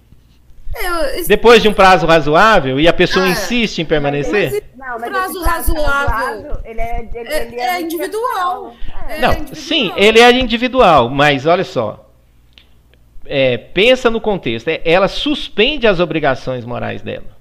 É, 0.75 1.21
eu, 1.21 1.27
Depois 1.27 1.62
de 1.62 1.69
um 1.69 1.73
prazo 1.73 2.07
razoável 2.07 2.79
e 2.79 2.87
a 2.87 2.93
pessoa 2.93 3.27
é, 3.27 3.31
insiste 3.31 3.81
em 3.81 3.85
permanecer? 3.85 4.64
Mas, 4.77 4.89
não, 4.89 4.99
mas 4.99 5.11
prazo, 5.11 5.43
prazo 5.43 5.75
razoável, 5.75 6.59
ele 6.64 6.81
é, 6.81 7.09
ele, 7.14 7.29
é, 7.29 7.47
ele 7.47 7.57
é, 7.57 7.67
é 7.67 7.81
individual. 7.81 8.75
É. 9.09 9.19
Não, 9.19 9.33
individual. 9.33 9.57
sim, 9.57 9.93
ele 9.97 10.21
é 10.21 10.31
individual, 10.33 11.09
mas 11.09 11.47
olha 11.47 11.64
só. 11.64 12.11
É, 13.25 13.57
pensa 13.57 14.11
no 14.11 14.21
contexto. 14.21 14.69
ela 14.85 15.09
suspende 15.09 15.87
as 15.87 15.99
obrigações 15.99 16.64
morais 16.64 17.03
dela. 17.03 17.36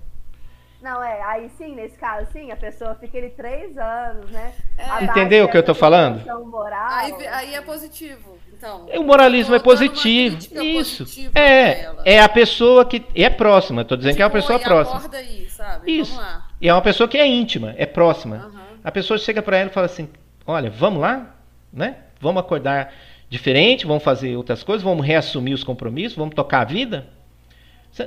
Não, 0.86 1.04
é, 1.04 1.20
aí 1.24 1.50
sim, 1.58 1.74
nesse 1.74 1.98
caso, 1.98 2.32
sim, 2.32 2.52
a 2.52 2.56
pessoa 2.56 2.94
fica 2.94 3.18
ali 3.18 3.32
três 3.32 3.76
anos, 3.76 4.30
né? 4.30 4.54
É. 4.78 5.04
Entendeu 5.04 5.46
o 5.46 5.50
que 5.50 5.58
eu 5.58 5.64
tô 5.64 5.74
falando? 5.74 6.24
Moral, 6.46 6.90
aí, 6.92 7.28
aí 7.28 7.56
é 7.56 7.62
positivo. 7.62 8.38
Então, 8.54 8.86
o 8.96 9.04
moralismo 9.04 9.56
é 9.56 9.60
positivo. 9.60 10.38
Isso. 10.62 11.08
É, 11.34 11.90
é 12.06 12.22
a 12.22 12.30
pessoa 12.30 12.86
que 12.86 13.04
é 13.16 13.32
próxima. 13.32 13.82
Estou 13.82 13.98
dizendo 13.98 14.12
tipo, 14.12 14.18
que 14.18 14.22
é 14.22 14.26
uma 14.26 14.30
tipo, 14.30 14.42
pessoa 14.42 14.60
próxima. 14.60 15.18
Aí, 15.18 15.50
sabe? 15.50 15.92
Isso. 15.92 16.22
E 16.62 16.70
é 16.70 16.74
uma 16.74 16.84
pessoa 16.84 17.10
que 17.10 17.18
é 17.18 17.26
íntima, 17.26 17.74
é 17.78 17.88
próxima. 17.88 18.52
Uhum. 18.54 18.60
A 18.84 18.92
pessoa 18.92 19.18
chega 19.18 19.42
para 19.42 19.58
ela 19.58 19.72
e 19.72 19.74
fala 19.74 19.88
assim: 19.88 20.08
"Olha, 20.46 20.70
vamos 20.70 21.02
lá, 21.02 21.36
né? 21.74 21.98
Vamos 22.22 22.42
acordar 22.42 22.94
diferente, 23.28 23.88
vamos 23.88 24.04
fazer 24.04 24.38
outras 24.38 24.62
coisas, 24.62 24.84
vamos 24.84 25.04
reassumir 25.04 25.56
os 25.56 25.64
compromissos, 25.64 26.16
vamos 26.16 26.36
tocar 26.36 26.62
a 26.62 26.66
vida". 26.66 27.08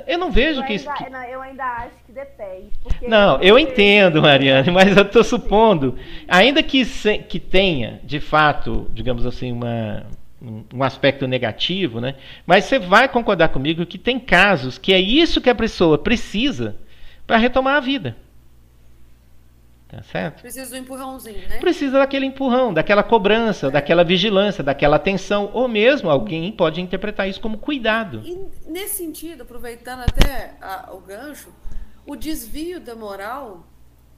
Eu 0.05 0.17
não 0.17 0.31
vejo 0.31 0.61
eu 0.61 0.65
que 0.65 0.73
ainda, 0.73 0.83
isso. 0.83 0.93
Que... 1.03 1.09
Não, 1.09 1.23
eu 1.23 1.41
ainda 1.41 1.63
acho 1.63 1.95
que 2.05 2.11
depende. 2.11 2.71
Não, 3.01 3.41
eu 3.41 3.57
entendo, 3.57 4.21
Mariane, 4.21 4.69
mas 4.71 4.95
eu 4.95 5.03
estou 5.03 5.23
supondo, 5.23 5.97
ainda 6.27 6.61
que, 6.61 6.85
se, 6.85 7.17
que 7.19 7.39
tenha, 7.39 7.99
de 8.03 8.19
fato, 8.19 8.87
digamos 8.93 9.25
assim, 9.25 9.51
uma, 9.51 10.05
um 10.73 10.83
aspecto 10.83 11.27
negativo, 11.27 11.99
né? 11.99 12.15
Mas 12.45 12.65
você 12.65 12.79
vai 12.79 13.09
concordar 13.09 13.49
comigo 13.49 13.85
que 13.85 13.97
tem 13.97 14.19
casos 14.19 14.77
que 14.77 14.93
é 14.93 14.99
isso 14.99 15.41
que 15.41 15.49
a 15.49 15.55
pessoa 15.55 15.97
precisa 15.97 16.75
para 17.25 17.37
retomar 17.37 17.75
a 17.75 17.79
vida. 17.79 18.15
Tá 19.89 20.03
certo? 20.03 20.41
Precisa 20.41 20.69
do 20.69 20.77
empurrãozinho, 20.77 21.49
né? 21.49 21.57
Precisa 21.57 21.97
daquele 21.97 22.27
empurrão, 22.27 22.71
daquela 22.71 23.01
cobrança, 23.01 23.67
é. 23.67 23.71
daquela 23.71 24.03
vigilância, 24.03 24.63
daquela 24.63 24.97
atenção, 24.97 25.49
ou 25.51 25.67
mesmo 25.67 26.11
alguém 26.11 26.51
pode 26.51 26.79
interpretar 26.79 27.27
isso 27.27 27.41
como 27.41 27.57
cuidado. 27.57 28.21
E 28.23 28.37
nesse 28.67 28.97
sentido, 28.97 29.41
aproveitando 29.41 30.01
até 30.01 30.53
a, 30.61 30.93
o 30.93 30.99
gancho, 30.99 31.51
o 32.05 32.15
desvio 32.15 32.79
da 32.79 32.95
moral 32.95 33.65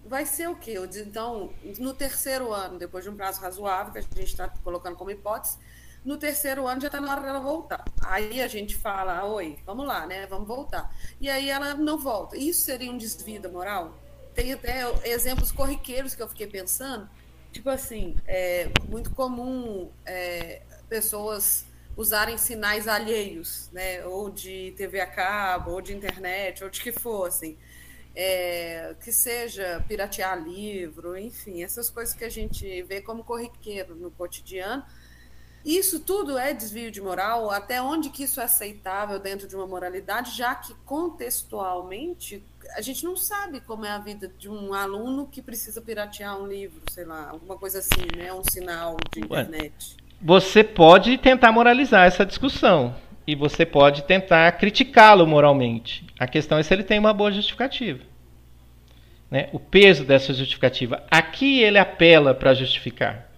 vai 0.06 0.26
ser 0.26 0.50
o 0.50 0.56
quê? 0.56 0.76
Então, 1.08 1.52
no 1.80 1.94
terceiro 1.94 2.52
ano, 2.52 2.78
depois 2.78 3.06
de 3.06 3.10
um 3.10 3.16
prazo 3.16 3.40
razoável, 3.40 3.94
que 3.94 4.00
a 4.00 4.02
gente 4.02 4.24
está 4.24 4.50
colocando 4.64 4.98
como 4.98 5.10
hipótese, 5.10 5.58
no 6.04 6.18
terceiro 6.18 6.68
ano 6.68 6.82
já 6.82 6.88
está 6.88 7.00
na 7.00 7.12
hora 7.12 7.22
dela 7.22 7.40
voltar. 7.40 7.86
Aí 8.04 8.42
a 8.42 8.48
gente 8.50 8.76
fala, 8.76 9.24
oi, 9.24 9.58
vamos 9.66 9.88
lá, 9.88 10.06
né? 10.06 10.28
Vamos 10.28 10.50
voltar. 10.50 10.94
E 11.20 11.30
aí 11.30 11.50
ela 11.50 11.76
não 11.76 11.98
volta. 11.98 12.36
Isso 12.36 12.62
seria 12.62 12.92
um 12.92 12.98
desvio 12.98 13.42
da 13.42 13.48
moral? 13.48 14.01
Tem 14.34 14.54
até 14.54 14.84
exemplos 15.10 15.52
corriqueiros 15.52 16.16
que 16.16 16.22
eu 16.22 16.28
fiquei 16.28 16.48
pensando. 16.48 17.10
Tipo 17.52 17.70
assim, 17.70 18.16
é 18.26 18.70
muito 18.88 19.12
comum 19.12 19.90
é, 20.06 20.62
pessoas 20.88 21.66
usarem 21.98 22.38
sinais 22.38 22.88
alheios, 22.88 23.70
né? 23.72 24.06
Ou 24.06 24.30
de 24.30 24.74
TV 24.78 25.02
a 25.02 25.08
cabo, 25.08 25.72
ou 25.72 25.82
de 25.82 25.94
internet, 25.94 26.64
ou 26.64 26.70
de 26.70 26.82
que 26.82 26.92
for, 26.92 27.28
assim. 27.28 27.58
É, 28.14 28.94
que 29.04 29.12
seja 29.12 29.84
piratear 29.88 30.42
livro, 30.42 31.18
enfim, 31.18 31.64
essas 31.64 31.90
coisas 31.90 32.14
que 32.14 32.26
a 32.26 32.30
gente 32.30 32.82
vê 32.84 33.02
como 33.02 33.24
corriqueiro 33.24 33.96
no 33.96 34.12
cotidiano, 34.12 34.84
isso 35.66 36.00
tudo 36.00 36.38
é 36.38 36.54
desvio 36.54 36.92
de 36.92 37.00
moral? 37.00 37.50
Até 37.52 37.82
onde 37.82 38.10
que 38.10 38.24
isso 38.24 38.40
é 38.40 38.46
aceitável 38.46 39.20
dentro 39.20 39.48
de 39.48 39.56
uma 39.56 39.68
moralidade, 39.68 40.36
já 40.36 40.56
que 40.56 40.74
contextualmente 40.86 42.44
a 42.76 42.82
gente 42.82 43.04
não 43.04 43.16
sabe 43.16 43.60
como 43.62 43.86
é 43.86 43.90
a 43.90 43.98
vida 43.98 44.32
de 44.38 44.50
um 44.50 44.74
aluno 44.74 45.28
que 45.28 45.42
precisa 45.42 45.82
piratear 45.82 46.40
um 46.40 46.48
livro, 46.48 46.82
sei 46.90 47.06
lá, 47.06 47.30
alguma 47.30 47.58
coisa 47.58 47.80
assim, 47.80 48.06
né? 48.16 48.32
Um 48.34 48.44
sinal 48.44 48.98
de 49.12 49.22
internet. 49.22 49.98
Você 50.22 50.64
pode 50.64 51.18
tentar 51.18 51.52
moralizar 51.52 52.06
essa 52.06 52.26
discussão 52.26 52.96
e 53.26 53.36
você 53.36 53.66
pode 53.66 54.04
tentar 54.04 54.52
criticá-lo 54.54 55.26
moralmente. 55.26 56.06
A 56.20 56.28
questão 56.28 56.58
é 56.58 56.64
se 56.64 56.74
ele 56.74 56.84
tem 56.84 57.00
uma 57.00 57.14
boa 57.14 57.32
justificativa. 57.32 58.04
Né? 59.30 59.50
O 59.52 59.60
peso 59.60 60.04
dessa 60.04 60.34
justificativa. 60.34 61.04
Aqui 61.10 61.62
ele 61.62 61.78
apela 61.78 62.34
para 62.34 62.54
justificar. 62.54 63.30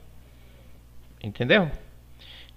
Entendeu? 1.24 1.72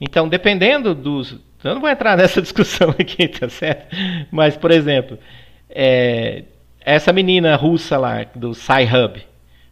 Então, 0.00 0.28
dependendo 0.28 0.94
dos. 0.94 1.38
Eu 1.64 1.74
não 1.74 1.80
vou 1.80 1.90
entrar 1.90 2.16
nessa 2.18 2.40
discussão 2.40 2.90
aqui, 2.90 3.26
tá 3.28 3.48
certo? 3.48 3.94
Mas, 4.30 4.56
por 4.56 4.70
exemplo, 4.70 5.18
é, 5.68 6.44
essa 6.80 7.12
menina 7.12 7.56
russa 7.56 7.98
lá, 7.98 8.24
do 8.34 8.54
Sci-Hub, 8.54 9.22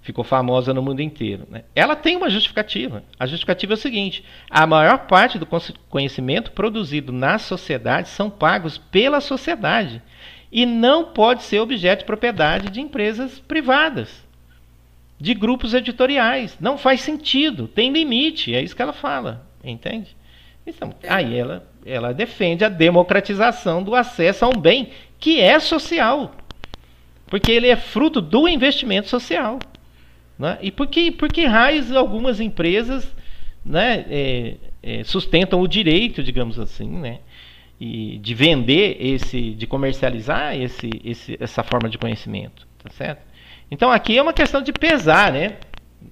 ficou 0.04 0.22
famosa 0.22 0.74
no 0.74 0.82
mundo 0.82 1.00
inteiro. 1.00 1.46
Né? 1.50 1.64
Ela 1.74 1.96
tem 1.96 2.16
uma 2.16 2.28
justificativa. 2.28 3.02
A 3.18 3.26
justificativa 3.26 3.72
é 3.72 3.74
o 3.74 3.78
seguinte: 3.78 4.24
a 4.50 4.66
maior 4.66 5.06
parte 5.06 5.38
do 5.38 5.48
conhecimento 5.88 6.52
produzido 6.52 7.12
na 7.12 7.38
sociedade 7.38 8.08
são 8.08 8.30
pagos 8.30 8.78
pela 8.78 9.20
sociedade 9.20 10.02
e 10.52 10.64
não 10.64 11.06
pode 11.06 11.42
ser 11.42 11.58
objeto 11.58 12.00
de 12.00 12.04
propriedade 12.04 12.70
de 12.70 12.80
empresas 12.80 13.40
privadas, 13.40 14.24
de 15.18 15.34
grupos 15.34 15.74
editoriais. 15.74 16.56
Não 16.60 16.78
faz 16.78 17.00
sentido, 17.00 17.66
tem 17.66 17.90
limite, 17.90 18.54
é 18.54 18.62
isso 18.62 18.76
que 18.76 18.82
ela 18.82 18.92
fala. 18.92 19.46
Entende? 19.64 20.16
Então, 20.66 20.94
aí 21.08 21.36
ela, 21.36 21.66
ela 21.84 22.12
defende 22.12 22.64
a 22.64 22.68
democratização 22.68 23.82
do 23.82 23.94
acesso 23.94 24.44
a 24.44 24.48
um 24.48 24.60
bem 24.60 24.90
que 25.18 25.40
é 25.40 25.58
social. 25.58 26.34
Porque 27.26 27.50
ele 27.50 27.68
é 27.68 27.76
fruto 27.76 28.20
do 28.20 28.48
investimento 28.48 29.08
social. 29.08 29.58
Né? 30.38 30.58
E 30.62 30.70
por 30.70 30.86
que, 30.86 31.10
por 31.10 31.28
que 31.30 31.46
raios 31.46 31.92
algumas 31.92 32.40
empresas 32.40 33.14
né, 33.64 34.04
é, 34.10 34.54
é, 34.82 35.04
sustentam 35.04 35.60
o 35.60 35.68
direito, 35.68 36.22
digamos 36.22 36.58
assim, 36.58 36.88
né, 36.88 37.20
e 37.80 38.18
de 38.18 38.34
vender 38.34 38.96
esse, 39.00 39.50
de 39.50 39.66
comercializar 39.66 40.54
esse, 40.56 40.90
esse, 41.04 41.36
essa 41.40 41.62
forma 41.62 41.88
de 41.88 41.98
conhecimento, 41.98 42.66
tá 42.82 42.90
certo? 42.90 43.22
Então 43.70 43.90
aqui 43.90 44.16
é 44.16 44.22
uma 44.22 44.32
questão 44.32 44.62
de 44.62 44.72
pesar, 44.72 45.32
né? 45.32 45.56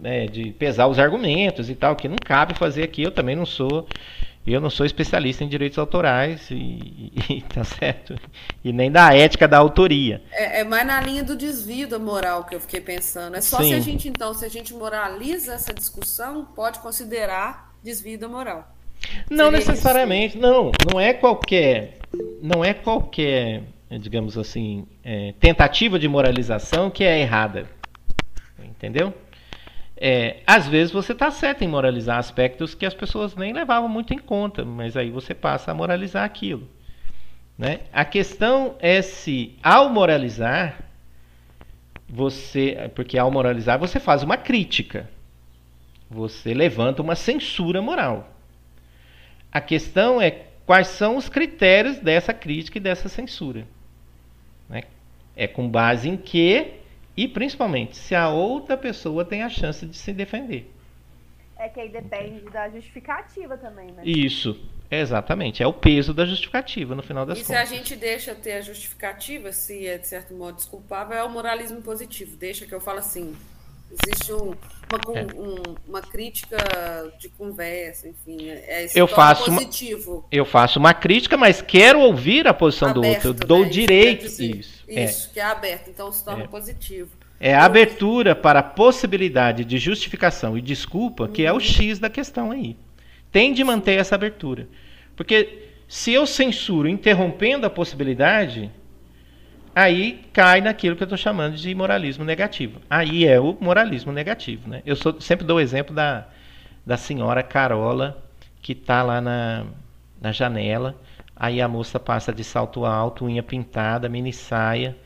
Né, 0.00 0.26
de 0.26 0.52
pesar 0.52 0.86
os 0.86 0.98
argumentos 0.98 1.70
e 1.70 1.74
tal, 1.74 1.96
que 1.96 2.08
não 2.08 2.16
cabe 2.16 2.54
fazer 2.54 2.82
aqui. 2.82 3.02
Eu 3.02 3.10
também 3.10 3.36
não 3.36 3.46
sou, 3.46 3.86
eu 4.46 4.60
não 4.60 4.70
sou 4.70 4.84
especialista 4.84 5.44
em 5.44 5.48
direitos 5.48 5.78
autorais 5.78 6.50
e, 6.50 7.12
e 7.30 7.42
tá 7.42 7.64
certo, 7.64 8.16
e 8.64 8.72
nem 8.72 8.90
da 8.90 9.14
ética 9.14 9.46
da 9.46 9.58
autoria. 9.58 10.22
É, 10.32 10.60
é, 10.60 10.64
mais 10.64 10.86
na 10.86 11.00
linha 11.00 11.22
do 11.22 11.36
desvio 11.36 11.88
da 11.88 11.98
moral 11.98 12.44
que 12.44 12.54
eu 12.54 12.60
fiquei 12.60 12.80
pensando. 12.80 13.36
É 13.36 13.40
só 13.40 13.58
Sim. 13.58 13.68
se 13.68 13.74
a 13.74 13.80
gente 13.80 14.08
então, 14.08 14.34
se 14.34 14.44
a 14.44 14.48
gente 14.48 14.74
moraliza 14.74 15.54
essa 15.54 15.72
discussão, 15.72 16.44
pode 16.44 16.78
considerar 16.80 17.72
desvio 17.82 18.18
da 18.18 18.28
moral. 18.28 18.68
Não 19.28 19.46
Seria 19.46 19.58
necessariamente, 19.58 20.36
isso? 20.36 20.46
não, 20.46 20.70
não 20.90 21.00
é 21.00 21.12
qualquer, 21.12 21.98
não 22.40 22.64
é 22.64 22.72
qualquer, 22.72 23.62
digamos 23.90 24.38
assim, 24.38 24.86
é, 25.02 25.34
tentativa 25.40 25.98
de 25.98 26.06
moralização 26.06 26.88
que 26.90 27.02
é 27.02 27.20
errada, 27.20 27.68
entendeu? 28.58 29.12
É, 30.04 30.40
às 30.44 30.66
vezes 30.66 30.92
você 30.92 31.12
está 31.12 31.30
certo 31.30 31.62
em 31.62 31.68
moralizar 31.68 32.18
aspectos 32.18 32.74
que 32.74 32.84
as 32.84 32.92
pessoas 32.92 33.36
nem 33.36 33.52
levavam 33.52 33.88
muito 33.88 34.12
em 34.12 34.18
conta, 34.18 34.64
mas 34.64 34.96
aí 34.96 35.10
você 35.10 35.32
passa 35.32 35.70
a 35.70 35.74
moralizar 35.74 36.24
aquilo. 36.24 36.68
Né? 37.56 37.82
A 37.92 38.04
questão 38.04 38.74
é 38.80 39.00
se, 39.00 39.56
ao 39.62 39.88
moralizar, 39.88 40.76
você. 42.08 42.90
Porque 42.96 43.16
ao 43.16 43.30
moralizar 43.30 43.78
você 43.78 44.00
faz 44.00 44.24
uma 44.24 44.36
crítica. 44.36 45.08
Você 46.10 46.52
levanta 46.52 47.00
uma 47.00 47.14
censura 47.14 47.80
moral. 47.80 48.28
A 49.52 49.60
questão 49.60 50.20
é 50.20 50.32
quais 50.66 50.88
são 50.88 51.16
os 51.16 51.28
critérios 51.28 52.00
dessa 52.00 52.34
crítica 52.34 52.76
e 52.76 52.80
dessa 52.80 53.08
censura. 53.08 53.68
Né? 54.68 54.82
É 55.36 55.46
com 55.46 55.68
base 55.68 56.08
em 56.08 56.16
que 56.16 56.81
e 57.16 57.28
principalmente 57.28 57.96
se 57.96 58.14
a 58.14 58.28
outra 58.28 58.76
pessoa 58.76 59.24
tem 59.24 59.42
a 59.42 59.48
chance 59.48 59.84
de 59.86 59.96
se 59.96 60.12
defender. 60.12 60.70
É 61.58 61.68
que 61.68 61.80
aí 61.80 61.88
depende 61.88 62.40
da 62.50 62.68
justificativa 62.68 63.56
também, 63.56 63.92
né? 63.92 64.02
Isso, 64.04 64.60
exatamente. 64.90 65.62
É 65.62 65.66
o 65.66 65.72
peso 65.72 66.12
da 66.12 66.24
justificativa 66.24 66.94
no 66.94 67.02
final 67.02 67.24
das 67.24 67.38
e 67.38 67.44
contas. 67.44 67.62
E 67.62 67.66
se 67.66 67.74
a 67.74 67.76
gente 67.76 67.94
deixa 67.94 68.34
ter 68.34 68.54
a 68.54 68.60
justificativa, 68.60 69.52
se 69.52 69.86
é 69.86 69.96
de 69.96 70.06
certo 70.08 70.34
modo 70.34 70.56
desculpável, 70.56 71.16
é 71.16 71.22
o 71.22 71.30
moralismo 71.30 71.80
positivo. 71.80 72.36
Deixa 72.36 72.66
que 72.66 72.74
eu 72.74 72.80
falo 72.80 72.98
assim. 72.98 73.36
Existe 73.92 74.32
um, 74.32 74.54
uma, 75.06 75.18
é. 75.18 75.26
um, 75.34 75.74
uma 75.86 76.00
crítica 76.00 76.56
de 77.18 77.28
conversa, 77.28 78.08
enfim. 78.08 78.48
É, 78.48 78.86
é 78.86 78.88
eu 78.94 79.06
faço 79.06 79.44
positivo. 79.44 80.12
Uma, 80.12 80.24
eu 80.30 80.44
faço 80.44 80.78
uma 80.78 80.94
crítica, 80.94 81.36
mas 81.36 81.60
quero 81.60 82.00
ouvir 82.00 82.48
a 82.48 82.54
posição 82.54 82.88
aberto, 82.88 83.22
do 83.22 83.28
outro. 83.28 83.44
Eu 83.44 83.48
dou 83.48 83.64
né? 83.64 83.68
direito. 83.68 84.26
Isso, 84.26 84.42
isso, 84.42 84.84
isso 84.88 85.28
é. 85.30 85.32
que 85.34 85.40
é 85.40 85.44
aberto. 85.44 85.90
Então 85.90 86.10
se 86.10 86.24
torna 86.24 86.44
é. 86.44 86.46
positivo. 86.46 87.10
É 87.38 87.54
a 87.54 87.64
abertura 87.64 88.36
para 88.36 88.60
a 88.60 88.62
possibilidade 88.62 89.64
de 89.64 89.76
justificação 89.76 90.56
e 90.56 90.62
desculpa 90.62 91.26
que 91.26 91.44
é 91.44 91.52
o 91.52 91.58
X 91.58 91.98
da 91.98 92.08
questão 92.08 92.52
aí. 92.52 92.76
Tem 93.32 93.52
de 93.52 93.64
manter 93.64 93.98
essa 93.98 94.14
abertura. 94.14 94.68
Porque 95.16 95.68
se 95.88 96.12
eu 96.12 96.26
censuro 96.26 96.88
interrompendo 96.88 97.66
a 97.66 97.70
possibilidade, 97.70 98.70
aí 99.74 100.24
cai 100.32 100.60
naquilo 100.60 100.96
que 100.96 101.02
eu 101.02 101.06
estou 101.06 101.18
chamando 101.18 101.56
de 101.56 101.74
moralismo 101.74 102.24
negativo. 102.24 102.80
Aí 102.88 103.26
é 103.26 103.40
o 103.40 103.56
moralismo 103.60 104.12
negativo. 104.12 104.68
Né? 104.68 104.82
Eu 104.84 104.96
sou, 104.96 105.20
sempre 105.20 105.46
dou 105.46 105.56
o 105.56 105.60
exemplo 105.60 105.94
da, 105.94 106.26
da 106.84 106.96
senhora 106.96 107.42
Carola, 107.42 108.22
que 108.60 108.72
está 108.72 109.02
lá 109.02 109.20
na, 109.20 109.66
na 110.20 110.32
janela. 110.32 110.94
Aí 111.34 111.60
a 111.60 111.68
moça 111.68 111.98
passa 111.98 112.32
de 112.32 112.44
salto 112.44 112.84
alto, 112.84 113.24
unha 113.24 113.42
pintada, 113.42 114.08
mini 114.08 114.32
saia 114.32 114.96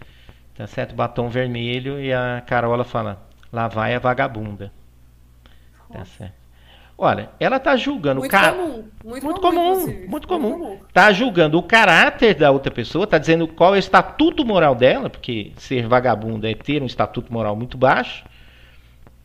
tá 0.57 0.67
certo? 0.67 0.95
Batom 0.95 1.29
vermelho 1.29 2.01
e 2.01 2.13
a 2.13 2.43
Carola 2.47 2.85
fala: 2.85 3.23
lá 3.53 3.69
vai 3.69 3.95
a 3.95 3.99
vagabunda. 3.99 4.73
Tá 5.93 6.05
certo? 6.05 6.46
Olha, 6.99 7.29
ela 7.39 7.61
tá 7.61 7.77
julgando 7.77 8.21
muito 8.21 8.33
o 8.33 8.33
cara. 8.33 8.55
Comum, 8.55 8.85
muito, 9.05 9.25
muito 9.25 9.41
comum, 9.41 9.63
comum 9.63 10.07
muito 10.09 10.29
comum. 10.29 10.49
Muito 10.49 10.65
comum. 10.65 10.79
Tá 10.93 11.13
julgando 11.13 11.59
o 11.59 11.63
caráter 11.63 12.35
da 12.35 12.51
outra 12.51 12.73
pessoa, 12.73 13.07
tá 13.07 13.19
dizendo 13.19 13.47
qual 13.47 13.75
é 13.75 13.77
o 13.77 13.79
estatuto 13.79 14.47
moral 14.47 14.75
dela, 14.75 15.11
porque 15.11 15.53
ser 15.59 15.87
vagabunda 15.87 16.51
é 16.51 16.55
ter 16.55 16.83
um 16.83 16.87
estatuto 16.87 17.31
moral 17.31 17.55
muito 17.55 17.77
baixo. 17.77 18.25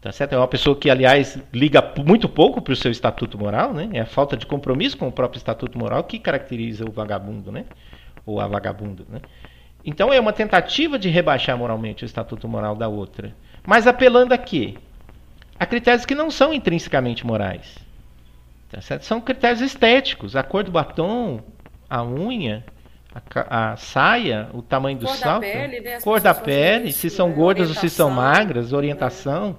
Tá 0.01 0.11
certo? 0.11 0.34
É 0.34 0.38
uma 0.38 0.47
pessoa 0.47 0.76
que, 0.76 0.89
aliás, 0.89 1.39
liga 1.53 1.93
muito 2.03 2.28
pouco 2.28 2.59
para 2.59 2.74
o 2.74 2.76
seu 2.76 2.91
estatuto 2.91 3.38
moral, 3.38 3.72
né? 3.72 3.88
É 3.93 4.01
a 4.01 4.05
falta 4.05 4.36
de 4.36 4.47
compromisso 4.47 4.97
com 4.97 5.07
o 5.07 5.11
próprio 5.11 5.38
estatuto 5.38 5.78
moral 5.78 6.03
que 6.03 6.17
caracteriza 6.17 6.84
o 6.84 6.91
vagabundo, 6.91 7.51
né? 7.51 7.65
Ou 8.26 8.41
a 8.41 8.47
vagabunda, 8.47 9.03
né? 9.07 9.19
Então 9.86 10.11
é 10.11 10.19
uma 10.19 10.34
tentativa 10.34 10.97
de 10.97 11.07
rebaixar 11.07 11.55
moralmente 11.57 12.03
o 12.03 12.05
estatuto 12.05 12.47
moral 12.47 12.76
da 12.76 12.88
outra. 12.88 13.34
Mas 13.65 13.86
apelando 13.86 14.34
a 14.34 14.38
quê? 14.38 14.76
A 15.62 15.66
critérios 15.68 16.07
que 16.07 16.16
não 16.16 16.32
são 16.32 16.51
intrinsecamente 16.51 17.24
morais. 17.24 17.78
Tá 18.68 18.82
certo? 18.82 19.05
São 19.05 19.22
critérios 19.22 19.62
estéticos. 19.62 20.36
A 20.36 20.41
cor 20.41 20.64
do 20.64 20.72
batom, 20.72 21.39
a 21.88 22.03
unha, 22.03 22.66
a, 23.14 23.74
a 23.74 23.78
saia, 23.78 24.49
o 24.55 24.64
tamanho 24.64 24.97
do 24.97 25.05
cor 25.05 25.16
salto, 25.16 25.41
da 25.43 25.51
pele, 25.51 25.80
né? 25.80 26.01
cor 26.01 26.20
da 26.20 26.34
pele, 26.34 26.91
se 26.91 27.12
são 27.12 27.32
gordas 27.32 27.70
ou 27.70 27.76
se 27.76 27.91
são 27.91 28.09
magras, 28.09 28.74
orientação. 28.74 29.55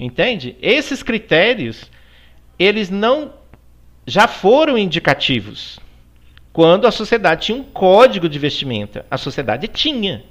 É. 0.00 0.04
Entende? 0.06 0.56
Esses 0.62 1.02
critérios, 1.02 1.90
eles 2.58 2.88
não 2.88 3.34
já 4.06 4.26
foram 4.26 4.78
indicativos 4.78 5.78
quando 6.54 6.86
a 6.86 6.90
sociedade 6.90 7.44
tinha 7.44 7.58
um 7.58 7.64
código 7.64 8.30
de 8.30 8.38
vestimenta. 8.38 9.04
A 9.10 9.18
sociedade 9.18 9.68
tinha, 9.68 10.24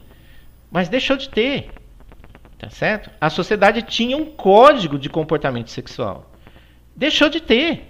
mas 0.72 0.90
deixou 0.90 1.16
de 1.16 1.30
ter. 1.30 1.70
Tá 2.58 2.70
certo? 2.70 3.12
A 3.22 3.30
sociedade 3.30 3.84
tinha 3.84 4.18
um 4.18 4.26
código 4.26 4.98
de 4.98 5.10
comportamento 5.10 5.70
sexual. 5.70 6.32
Deixou 6.96 7.30
de 7.30 7.40
ter. 7.40 7.88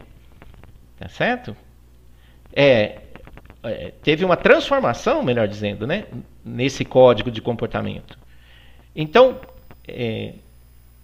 Tá 1.00 1.08
certo? 1.08 1.56
É, 2.52 3.02
é, 3.64 3.94
teve 4.02 4.26
uma 4.26 4.36
transformação, 4.36 5.24
melhor 5.24 5.48
dizendo, 5.48 5.88
né, 5.88 6.06
nesse 6.44 6.84
código 6.84 7.32
de 7.32 7.42
comportamento. 7.42 8.18
Então, 8.96 9.40
é, 9.88 10.34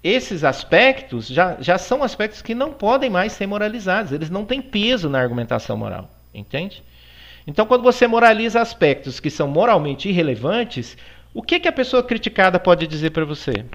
esses 0.04 0.44
aspectos 0.44 1.28
já, 1.28 1.58
já 1.62 1.78
são 1.78 2.04
aspectos 2.04 2.42
que 2.42 2.54
não 2.54 2.74
podem 2.74 3.10
mais 3.10 3.32
ser 3.34 3.48
moralizados, 3.48 4.12
eles 4.12 4.30
não 4.30 4.44
têm 4.44 4.62
peso 4.62 5.10
na 5.10 5.20
argumentação 5.20 5.78
moral, 5.78 6.10
entende? 6.34 6.84
Então, 7.46 7.66
quando 7.66 7.84
você 7.84 8.08
moraliza 8.08 8.62
aspectos 8.62 9.20
que 9.20 9.30
são 9.30 9.48
moralmente 9.48 10.10
irrelevantes, 10.10 10.98
o 11.34 11.42
que, 11.42 11.60
que 11.60 11.68
a 11.68 11.72
pessoa 11.72 12.04
criticada 12.04 12.60
pode 12.60 12.88
dizer 12.88 13.12
para 13.12 13.26
você? 13.26 13.66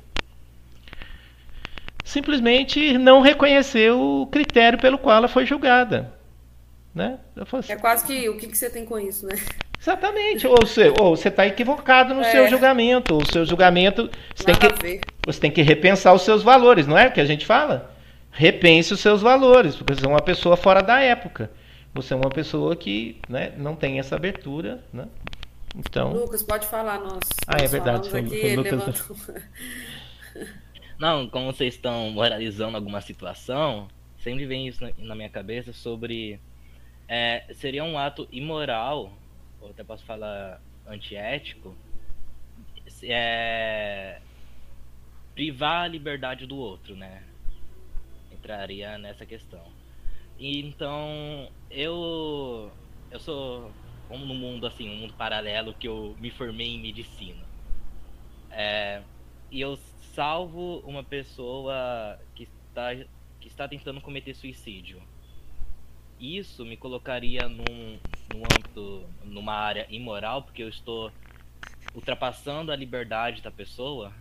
Simplesmente 2.04 2.96
não 2.96 3.20
reconhecer 3.20 3.92
o 3.92 4.26
critério 4.30 4.78
pelo 4.78 4.98
qual 4.98 5.16
ela 5.16 5.28
foi 5.28 5.44
julgada. 5.44 6.12
Né? 6.94 7.18
Assim, 7.36 7.72
é 7.72 7.76
quase 7.76 8.06
que 8.06 8.28
o 8.28 8.36
que, 8.36 8.46
que 8.46 8.56
você 8.56 8.70
tem 8.70 8.84
com 8.84 8.98
isso, 8.98 9.26
né? 9.26 9.34
Exatamente. 9.80 10.46
Ou 10.46 10.56
você 10.60 10.92
ou 11.00 11.14
está 11.14 11.46
equivocado 11.46 12.14
no 12.14 12.22
é. 12.22 12.30
seu 12.30 12.48
julgamento. 12.48 13.16
O 13.16 13.30
seu 13.30 13.44
julgamento. 13.44 14.10
Você 14.34 14.44
tem, 14.44 14.54
que, 14.54 15.00
você 15.26 15.40
tem 15.40 15.50
que 15.50 15.62
repensar 15.62 16.14
os 16.14 16.22
seus 16.22 16.42
valores, 16.42 16.86
não 16.86 16.98
é 16.98 17.08
o 17.08 17.12
que 17.12 17.20
a 17.20 17.26
gente 17.26 17.44
fala? 17.44 17.94
Repense 18.30 18.92
os 18.94 19.00
seus 19.00 19.20
valores, 19.20 19.76
porque 19.76 19.94
você 19.94 20.06
é 20.06 20.08
uma 20.08 20.22
pessoa 20.22 20.56
fora 20.56 20.82
da 20.82 21.00
época 21.00 21.50
você 21.94 22.14
é 22.14 22.16
uma 22.16 22.30
pessoa 22.30 22.76
que 22.76 23.16
né, 23.28 23.52
não 23.56 23.74
tem 23.74 23.98
essa 23.98 24.16
abertura, 24.16 24.82
né? 24.92 25.06
Então. 25.78 26.12
Lucas, 26.12 26.42
pode 26.42 26.66
falar, 26.66 26.98
nós. 26.98 27.20
Ah, 27.46 27.62
é 27.62 27.68
verdade. 27.68 28.10
Foi, 28.10 28.20
aqui, 28.20 28.40
foi 28.40 28.56
Lucas. 28.56 29.08
Não, 30.98 31.28
como 31.28 31.52
vocês 31.52 31.74
estão 31.74 32.10
moralizando 32.10 32.76
alguma 32.76 33.00
situação, 33.00 33.86
sempre 34.18 34.44
vem 34.46 34.66
isso 34.66 34.82
na, 34.82 34.90
na 34.98 35.14
minha 35.14 35.30
cabeça 35.30 35.72
sobre 35.72 36.40
é, 37.06 37.44
seria 37.54 37.84
um 37.84 37.96
ato 37.96 38.26
imoral, 38.32 39.12
ou 39.60 39.70
até 39.70 39.84
posso 39.84 40.04
falar 40.04 40.60
antiético, 40.86 41.74
é, 43.04 44.20
privar 45.34 45.84
a 45.84 45.88
liberdade 45.88 46.46
do 46.46 46.56
outro, 46.56 46.96
né? 46.96 47.22
Entraria 48.32 48.98
nessa 48.98 49.24
questão. 49.24 49.62
Então, 50.38 51.48
eu 51.70 52.70
eu 53.10 53.20
sou 53.20 53.72
como 54.08 54.24
no 54.24 54.34
mundo 54.34 54.66
assim, 54.66 54.88
um 54.90 54.96
mundo 54.96 55.14
paralelo 55.14 55.74
que 55.74 55.86
eu 55.86 56.16
me 56.18 56.30
formei 56.30 56.68
em 56.68 56.80
medicina. 56.80 57.44
É, 58.50 59.02
e 59.50 59.60
eu 59.60 59.78
salvo 60.14 60.78
uma 60.80 61.04
pessoa 61.04 62.18
que 62.34 62.48
está 62.68 62.94
que 63.40 63.46
está 63.46 63.68
tentando 63.68 64.00
cometer 64.00 64.34
suicídio. 64.34 65.00
Isso 66.18 66.64
me 66.64 66.76
colocaria 66.76 67.48
num, 67.48 67.98
num 68.34 68.42
âmbito, 68.52 69.04
numa 69.24 69.54
área 69.54 69.86
imoral, 69.88 70.42
porque 70.42 70.62
eu 70.62 70.68
estou 70.68 71.12
ultrapassando 71.94 72.72
a 72.72 72.76
liberdade 72.76 73.40
da 73.40 73.50
pessoa 73.50 74.12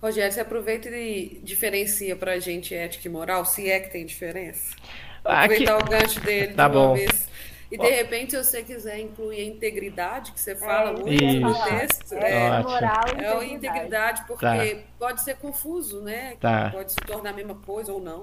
Rogério, 0.00 0.32
você 0.32 0.40
aproveita 0.40 0.88
e 0.88 1.40
diferencia 1.42 2.14
pra 2.14 2.38
gente 2.38 2.72
ética 2.72 3.08
e 3.08 3.10
moral, 3.10 3.44
se 3.44 3.68
é 3.68 3.80
que 3.80 3.90
tem 3.90 4.06
diferença. 4.06 4.76
Aproveitar 5.24 5.76
Aqui... 5.76 5.82
o 5.82 5.90
gancho 5.90 6.20
dele 6.20 6.54
tá 6.54 6.68
de 6.68 6.74
bom. 6.74 6.94
vez. 6.94 7.28
E 7.70 7.76
de 7.76 7.90
repente, 7.90 8.30
se 8.30 8.42
você 8.42 8.62
quiser 8.62 8.98
incluir 8.98 9.40
a 9.40 9.44
integridade, 9.44 10.32
que 10.32 10.40
você 10.40 10.56
fala 10.56 10.90
é, 10.90 10.92
muito 10.94 11.40
no 11.40 11.64
texto, 11.64 12.14
é, 12.14 12.46
é 12.46 12.62
moral 12.62 13.04
e 13.18 13.22
é 13.22 13.28
a 13.28 13.44
integridade, 13.44 14.24
porque 14.26 14.46
tá. 14.46 14.82
pode 14.98 15.20
ser 15.20 15.36
confuso, 15.36 16.00
né? 16.00 16.34
Tá. 16.40 16.70
Pode 16.70 16.92
se 16.92 17.00
tornar 17.06 17.30
a 17.30 17.32
mesma 17.34 17.54
coisa 17.54 17.92
ou 17.92 18.00
não. 18.00 18.22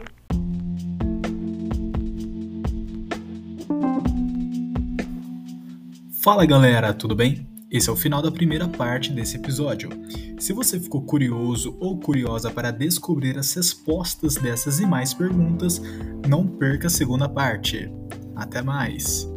Fala 6.23 6.43
galera, 6.43 6.91
tudo 6.91 7.15
bem? 7.15 7.47
Esse 7.69 7.87
é 7.87 7.93
o 7.93 7.95
final 7.95 8.19
da 8.19 8.31
primeira 8.31 8.67
parte 8.67 9.11
desse 9.11 9.37
episódio. 9.37 9.89
Se 10.39 10.53
você 10.53 10.79
ficou 10.79 11.03
curioso 11.03 11.77
ou 11.79 11.99
curiosa 11.99 12.49
para 12.49 12.71
descobrir 12.71 13.37
as 13.37 13.53
respostas 13.53 14.35
dessas 14.35 14.79
e 14.79 14.87
mais 14.87 15.13
perguntas, 15.13 15.79
não 16.27 16.47
perca 16.47 16.87
a 16.87 16.89
segunda 16.89 17.29
parte. 17.29 17.91
Até 18.35 18.63
mais! 18.63 19.34